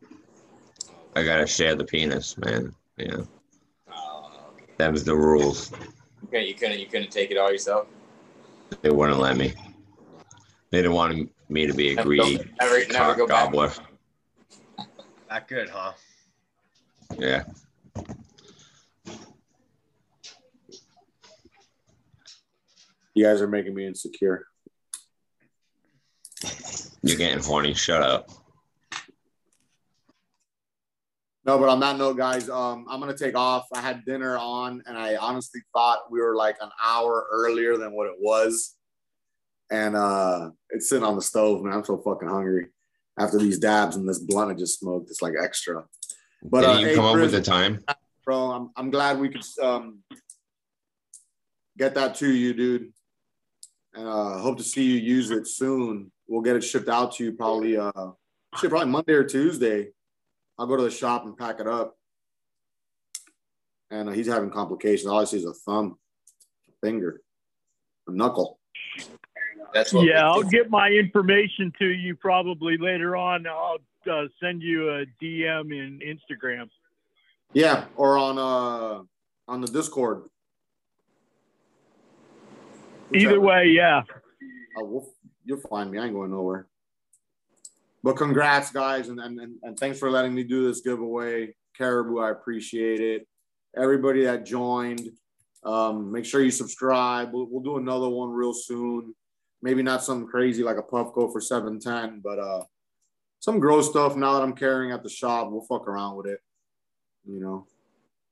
I 1.16 1.22
gotta 1.24 1.46
share 1.46 1.74
the 1.74 1.84
penis, 1.84 2.36
man. 2.36 2.74
Yeah. 2.96 3.18
Oh, 3.88 4.30
okay. 4.52 4.72
Them's 4.78 5.04
the 5.04 5.14
rules. 5.14 5.70
Okay, 6.24 6.46
you 6.46 6.54
couldn't 6.54 6.78
you 6.78 6.86
couldn't 6.86 7.10
take 7.10 7.30
it 7.30 7.36
all 7.36 7.50
yourself. 7.50 7.86
They 8.82 8.90
wouldn't 8.90 9.18
let 9.18 9.36
me. 9.36 9.52
They 10.70 10.78
didn't 10.78 10.94
want 10.94 11.30
me 11.48 11.66
to 11.66 11.72
be 11.72 11.96
a 11.96 12.02
greedy 12.02 12.38
never, 12.60 12.78
never, 12.78 12.92
never 12.92 13.14
go 13.14 13.26
gobbler. 13.26 13.68
Back. 13.68 13.78
Not 15.30 15.48
good, 15.48 15.68
huh? 15.68 15.92
Yeah. 17.18 17.44
You 23.14 23.24
guys 23.24 23.40
are 23.40 23.46
making 23.46 23.74
me 23.74 23.86
insecure. 23.86 24.46
You're 27.02 27.18
getting 27.18 27.42
horny. 27.42 27.74
Shut 27.74 28.02
up. 28.02 28.30
No, 31.46 31.58
but 31.58 31.68
on 31.68 31.78
that 31.80 31.98
note, 31.98 32.16
guys, 32.16 32.48
um, 32.48 32.86
I'm 32.88 33.00
gonna 33.00 33.16
take 33.16 33.36
off. 33.36 33.66
I 33.74 33.80
had 33.80 34.04
dinner 34.06 34.38
on, 34.38 34.82
and 34.86 34.96
I 34.96 35.16
honestly 35.16 35.60
thought 35.74 36.10
we 36.10 36.20
were 36.20 36.34
like 36.34 36.56
an 36.62 36.70
hour 36.82 37.26
earlier 37.30 37.76
than 37.76 37.92
what 37.92 38.06
it 38.06 38.14
was. 38.18 38.74
And 39.70 39.94
uh, 39.94 40.50
it's 40.70 40.88
sitting 40.88 41.04
on 41.04 41.16
the 41.16 41.22
stove, 41.22 41.62
man. 41.62 41.74
I'm 41.74 41.84
so 41.84 41.98
fucking 41.98 42.28
hungry 42.28 42.68
after 43.18 43.38
these 43.38 43.58
dabs 43.58 43.96
and 43.96 44.08
this 44.08 44.18
blunt 44.18 44.50
I 44.50 44.54
just 44.54 44.80
smoked. 44.80 45.10
It's 45.10 45.22
like 45.22 45.34
extra. 45.40 45.84
But 46.42 46.60
Did 46.60 46.70
uh, 46.70 46.78
you 46.78 46.86
hey, 46.86 46.94
come 46.94 47.12
Chris, 47.14 47.26
up 47.26 47.32
with 47.32 47.44
the 47.44 47.50
time, 47.50 47.84
bro? 48.24 48.50
I'm 48.50 48.70
I'm 48.76 48.90
glad 48.90 49.18
we 49.18 49.28
could 49.28 49.44
um, 49.62 50.00
get 51.76 51.94
that 51.94 52.14
to 52.16 52.30
you, 52.30 52.54
dude. 52.54 52.92
And 53.94 54.08
uh, 54.08 54.38
hope 54.38 54.56
to 54.58 54.64
see 54.64 54.84
you 54.84 54.98
use 54.98 55.30
it 55.30 55.46
soon. 55.46 56.10
We'll 56.26 56.42
get 56.42 56.56
it 56.56 56.64
shipped 56.64 56.88
out 56.88 57.14
to 57.16 57.24
you 57.24 57.32
probably 57.32 57.76
uh, 57.76 57.92
probably 58.52 58.86
Monday 58.86 59.12
or 59.12 59.24
Tuesday. 59.24 59.88
I'll 60.58 60.66
go 60.66 60.76
to 60.76 60.82
the 60.82 60.90
shop 60.90 61.24
and 61.24 61.36
pack 61.36 61.60
it 61.60 61.66
up. 61.66 61.96
And 63.90 64.08
uh, 64.08 64.12
he's 64.12 64.26
having 64.26 64.50
complications. 64.50 65.06
All 65.06 65.20
I 65.20 65.24
see 65.24 65.38
is 65.38 65.44
a 65.44 65.52
thumb, 65.52 65.98
a 66.68 66.86
finger, 66.86 67.20
a 68.06 68.12
knuckle. 68.12 68.58
That's 69.72 69.92
what 69.92 70.06
yeah, 70.06 70.28
I'll 70.28 70.42
get 70.42 70.70
my 70.70 70.88
information 70.88 71.72
to 71.80 71.86
you 71.86 72.14
probably 72.14 72.76
later 72.78 73.16
on. 73.16 73.46
I'll 73.46 73.78
uh, 74.10 74.26
send 74.40 74.62
you 74.62 74.90
a 74.90 75.04
DM 75.22 75.72
in 75.72 76.00
Instagram. 76.00 76.68
Yeah, 77.52 77.84
or 77.96 78.16
on 78.16 78.38
uh 78.38 79.02
on 79.48 79.60
the 79.60 79.66
Discord. 79.66 80.24
Either 83.12 83.40
way, 83.40 83.66
yeah. 83.68 84.02
Uh, 84.76 84.84
we'll, 84.84 85.08
you'll 85.44 85.60
find 85.60 85.90
me. 85.90 85.98
I 85.98 86.06
ain't 86.06 86.14
going 86.14 86.30
nowhere. 86.30 86.66
But 88.04 88.18
congrats, 88.18 88.70
guys, 88.70 89.08
and, 89.08 89.18
and, 89.18 89.40
and 89.62 89.78
thanks 89.78 89.98
for 89.98 90.10
letting 90.10 90.34
me 90.34 90.44
do 90.44 90.68
this 90.68 90.82
giveaway. 90.82 91.54
Caribou, 91.74 92.18
I 92.18 92.32
appreciate 92.32 93.00
it. 93.00 93.26
Everybody 93.74 94.24
that 94.24 94.44
joined, 94.44 95.08
um, 95.64 96.12
make 96.12 96.26
sure 96.26 96.42
you 96.42 96.50
subscribe. 96.50 97.32
We'll, 97.32 97.48
we'll 97.50 97.62
do 97.62 97.78
another 97.78 98.10
one 98.10 98.28
real 98.28 98.52
soon. 98.52 99.14
Maybe 99.62 99.82
not 99.82 100.04
something 100.04 100.28
crazy 100.28 100.62
like 100.62 100.76
a 100.76 100.82
Puffco 100.82 101.32
for 101.32 101.40
710, 101.40 102.20
but 102.22 102.38
uh, 102.38 102.64
some 103.40 103.58
gross 103.58 103.88
stuff 103.88 104.16
now 104.16 104.34
that 104.34 104.42
I'm 104.42 104.52
carrying 104.52 104.92
at 104.92 105.02
the 105.02 105.08
shop. 105.08 105.50
We'll 105.50 105.62
fuck 105.62 105.88
around 105.88 106.16
with 106.16 106.26
it, 106.26 106.40
you 107.24 107.40
know. 107.40 107.66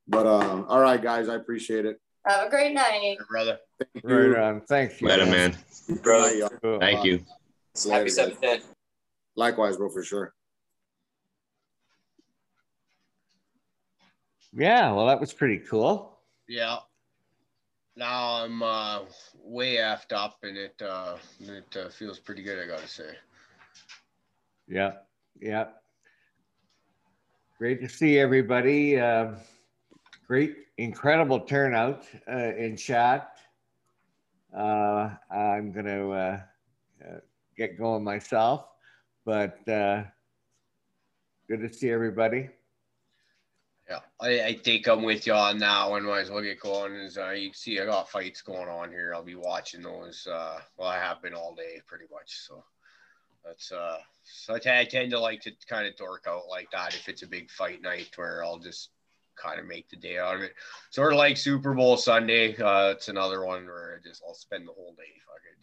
But 0.07 0.27
uh, 0.27 0.64
all 0.68 0.81
right, 0.81 1.03
guys, 1.03 1.31
I 1.31 1.37
appreciate 1.37 1.87
it. 1.87 1.99
Have 2.27 2.47
a 2.47 2.51
great 2.51 2.75
night, 2.75 3.16
brother. 3.27 3.57
Thank 3.81 4.05
you. 4.05 4.35
Right 4.35 4.39
on. 4.39 4.61
Thank 4.68 5.01
you. 5.01 5.09
Later, 5.09 5.25
man. 5.25 5.57
Bro. 6.03 6.79
Thank 6.79 7.05
you. 7.05 7.25
Happy 7.91 8.11
710. 8.11 8.61
Likewise, 9.37 9.76
bro, 9.76 9.89
for 9.89 10.03
sure. 10.03 10.35
Yeah, 14.53 14.93
well, 14.93 15.07
that 15.07 15.20
was 15.20 15.33
pretty 15.33 15.59
cool. 15.59 16.18
Yeah. 16.49 16.78
Now 17.97 18.43
I'm 18.43 18.62
uh, 18.62 19.01
way 19.43 19.76
effed 19.76 20.12
up, 20.12 20.39
and 20.43 20.57
it 20.57 20.80
uh, 20.83 21.16
it 21.41 21.76
uh, 21.76 21.89
feels 21.89 22.18
pretty 22.18 22.43
good. 22.43 22.59
I 22.62 22.66
gotta 22.66 22.89
say. 22.89 23.14
Yeah, 24.66 24.93
yeah. 25.41 25.66
Great 27.59 27.80
to 27.83 27.89
see 27.89 28.18
everybody. 28.18 28.99
Uh, 28.99 29.33
great, 30.26 30.57
incredible 30.78 31.41
turnout 31.41 32.07
uh, 32.30 32.55
in 32.57 32.76
chat. 32.76 33.37
Uh, 34.57 35.11
I'm 35.30 35.70
gonna 35.70 36.11
uh, 36.11 36.41
uh, 37.07 37.18
get 37.57 37.78
going 37.78 38.03
myself. 38.03 38.66
But 39.25 39.68
uh, 39.68 40.05
good 41.49 41.61
to 41.61 41.73
see 41.73 41.91
everybody. 41.91 42.49
Yeah, 43.89 44.01
I, 44.20 44.41
I 44.43 44.55
think 44.55 44.89
I'm 44.89 45.03
with 45.03 45.27
you 45.27 45.35
on 45.35 45.59
that 45.59 45.91
one. 45.91 46.05
Might 46.05 46.20
as 46.20 46.31
well 46.31 46.43
get 46.43 46.61
going. 46.61 46.95
As 46.97 47.18
uh, 47.18 47.31
you 47.31 47.49
can 47.49 47.55
see, 47.55 47.81
I 47.81 47.87
got 47.87 48.09
fights 48.09 48.43
going 48.43 48.68
on 48.68 48.91
here. 48.91 49.12
I'll 49.14 49.23
be 49.23 49.35
watching 49.35 49.83
those. 49.83 50.27
Uh, 50.27 50.59
well, 50.77 50.89
I 50.89 50.97
have 50.99 51.23
been 51.23 51.35
all 51.35 51.55
day 51.55 51.81
pretty 51.87 52.07
much. 52.12 52.39
So 52.47 52.64
that's 53.45 53.70
uh, 53.70 53.99
so 54.23 54.55
I, 54.55 54.59
t- 54.59 54.70
I 54.70 54.85
tend 54.85 55.11
to 55.12 55.20
like 55.20 55.41
to 55.43 55.53
kind 55.68 55.87
of 55.87 55.97
dork 55.97 56.25
out 56.29 56.49
like 56.49 56.70
that 56.73 56.95
if 56.95 57.09
it's 57.09 57.23
a 57.23 57.29
big 57.29 57.51
fight 57.51 57.83
night 57.83 58.11
where 58.16 58.45
I'll 58.45 58.59
just 58.59 58.91
kind 59.37 59.61
of 59.61 59.66
make 59.66 59.89
the 59.89 59.97
day 59.97 60.18
out 60.18 60.37
of 60.37 60.43
it. 60.43 60.55
Sort 60.91 61.12
of 61.12 61.18
like 61.18 61.37
Super 61.37 61.75
Bowl 61.75 61.97
Sunday. 61.97 62.57
Uh, 62.57 62.91
it's 62.91 63.09
another 63.09 63.45
one 63.45 63.66
where 63.66 63.99
I 63.99 64.09
just 64.09 64.23
I'll 64.27 64.35
spend 64.35 64.66
the 64.66 64.73
whole 64.73 64.95
day 64.97 65.12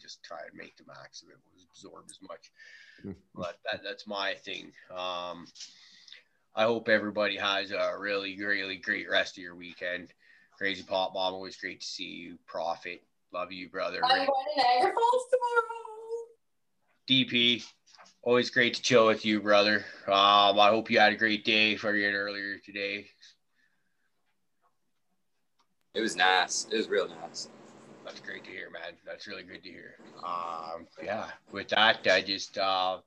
just 0.00 0.22
try 0.22 0.38
and 0.46 0.56
make 0.56 0.76
the 0.76 0.84
max 0.86 1.22
of 1.22 1.28
it, 1.28 1.36
absorb 1.70 2.04
as 2.08 2.18
much 2.22 2.50
but 3.34 3.58
that, 3.70 3.82
that's 3.84 4.06
my 4.06 4.34
thing. 4.34 4.72
Um, 4.90 5.46
I 6.54 6.64
hope 6.64 6.88
everybody 6.88 7.36
has 7.36 7.70
a 7.70 7.94
really, 7.98 8.36
really 8.38 8.76
great 8.76 9.08
rest 9.08 9.38
of 9.38 9.42
your 9.42 9.54
weekend. 9.54 10.12
Crazy 10.58 10.82
Pop 10.82 11.14
Mom, 11.14 11.34
always 11.34 11.56
great 11.56 11.80
to 11.80 11.86
see 11.86 12.04
you. 12.04 12.38
Profit, 12.46 13.02
love 13.32 13.52
you, 13.52 13.68
brother. 13.68 14.00
I'm 14.04 14.10
going 14.10 14.26
to 14.26 14.62
Niagara 14.62 14.92
Falls 14.92 15.24
tomorrow. 15.30 15.70
DP, 17.08 17.64
always 18.22 18.50
great 18.50 18.74
to 18.74 18.82
chill 18.82 19.06
with 19.06 19.24
you, 19.24 19.40
brother. 19.40 19.84
Um, 20.06 20.58
I 20.58 20.68
hope 20.68 20.90
you 20.90 20.98
had 20.98 21.12
a 21.12 21.16
great 21.16 21.44
day 21.44 21.76
for 21.76 21.94
you 21.94 22.08
earlier 22.08 22.58
today. 22.58 23.06
It 25.94 26.00
was 26.00 26.14
nice. 26.14 26.66
It 26.70 26.76
was 26.76 26.88
real 26.88 27.08
nice. 27.08 27.48
That's 28.10 28.22
great 28.22 28.42
to 28.42 28.50
hear, 28.50 28.70
man. 28.70 28.94
That's 29.06 29.28
really 29.28 29.44
good 29.44 29.62
to 29.62 29.68
hear. 29.68 29.94
Um, 30.24 30.88
yeah, 31.00 31.28
with 31.52 31.68
that, 31.68 32.04
I 32.10 32.20
just 32.20 32.58
uh, 32.58 32.98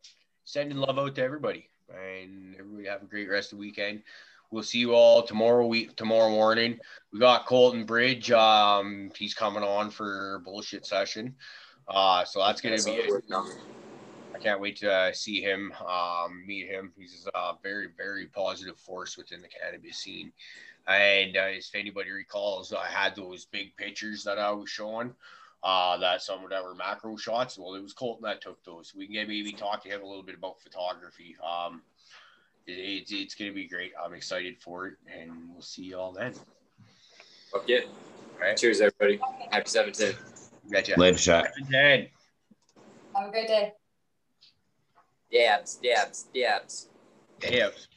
sending 0.46 0.78
love 0.78 0.98
out 0.98 1.16
to 1.16 1.22
everybody, 1.22 1.68
and 1.90 2.56
everybody 2.58 2.88
have 2.88 3.02
a 3.02 3.06
great 3.06 3.30
rest 3.30 3.52
of 3.52 3.58
the 3.58 3.66
weekend. 3.66 4.02
We'll 4.50 4.64
see 4.64 4.78
you 4.78 4.94
all 4.94 5.22
tomorrow 5.22 5.68
week 5.68 5.98
tomorrow 5.98 6.30
morning. 6.30 6.80
We 7.12 7.20
got 7.20 7.46
Colton 7.48 7.86
Bridge. 7.86 8.32
Um, 8.32 9.12
he's 9.18 9.34
coming 9.34 9.62
on 9.62 9.90
for 9.90 10.42
bullshit 10.46 10.86
session. 10.86 11.36
Uh, 11.86 12.24
so 12.24 12.40
that's 12.40 12.62
gonna 12.62 12.82
be 12.82 12.92
it. 12.92 13.12
I 14.34 14.40
can't 14.40 14.62
wait 14.62 14.78
to 14.78 14.92
uh, 14.92 15.12
see 15.12 15.42
him, 15.42 15.74
um, 15.86 16.46
meet 16.48 16.70
him. 16.70 16.94
He's 16.98 17.28
a 17.36 17.54
very, 17.62 17.90
very 17.98 18.28
positive 18.28 18.78
force 18.78 19.18
within 19.18 19.42
the 19.42 19.50
cannabis 19.50 19.98
scene. 19.98 20.32
And 20.88 21.38
uh, 21.38 21.48
if 21.48 21.70
anybody 21.76 22.12
recalls, 22.12 22.74
I 22.74 22.88
had 22.88 23.16
those 23.16 23.46
big 23.46 23.76
pictures 23.78 24.24
that 24.24 24.38
I 24.38 24.52
was 24.52 24.70
showing. 24.70 25.14
Uh, 25.64 25.96
that 25.98 26.22
some 26.22 26.44
whatever 26.44 26.76
macro 26.76 27.16
shots. 27.16 27.58
Well, 27.58 27.76
it 27.76 27.82
was 27.82 27.94
Colton 27.94 28.24
that 28.24 28.42
took 28.42 28.62
those. 28.66 28.94
We 28.94 29.08
can 29.08 29.28
maybe 29.30 29.54
talk 29.54 29.82
to 29.84 29.90
him 29.90 30.02
a 30.02 30.06
little 30.06 30.24
bit 30.24 30.36
about 30.36 30.60
photography. 30.60 31.38
Um, 31.42 31.82
it, 32.68 32.72
it, 32.72 33.12
it's 33.12 33.34
going 33.34 33.52
to 33.52 33.56
be 33.56 33.66
great. 33.66 33.94
I'm 34.04 34.14
excited 34.14 34.58
for 34.60 34.88
it, 34.88 34.96
and 35.08 35.32
we'll 35.54 35.62
see 35.62 35.84
you 35.84 35.98
all 35.98 36.12
then. 36.12 36.34
Okay. 37.56 37.84
All 37.84 38.42
right. 38.42 38.58
Cheers, 38.58 38.82
everybody. 38.82 39.22
Happy 39.52 39.70
17. 39.70 40.16
Gotcha. 40.70 41.00
Later, 41.00 41.18
shot. 41.18 41.48
Have 43.16 43.28
a 43.28 43.32
great 43.32 43.48
day. 43.48 43.74
Dabs, 45.32 45.76
dabs, 45.76 46.26
dabs. 46.34 46.90
Dabs. 47.40 47.88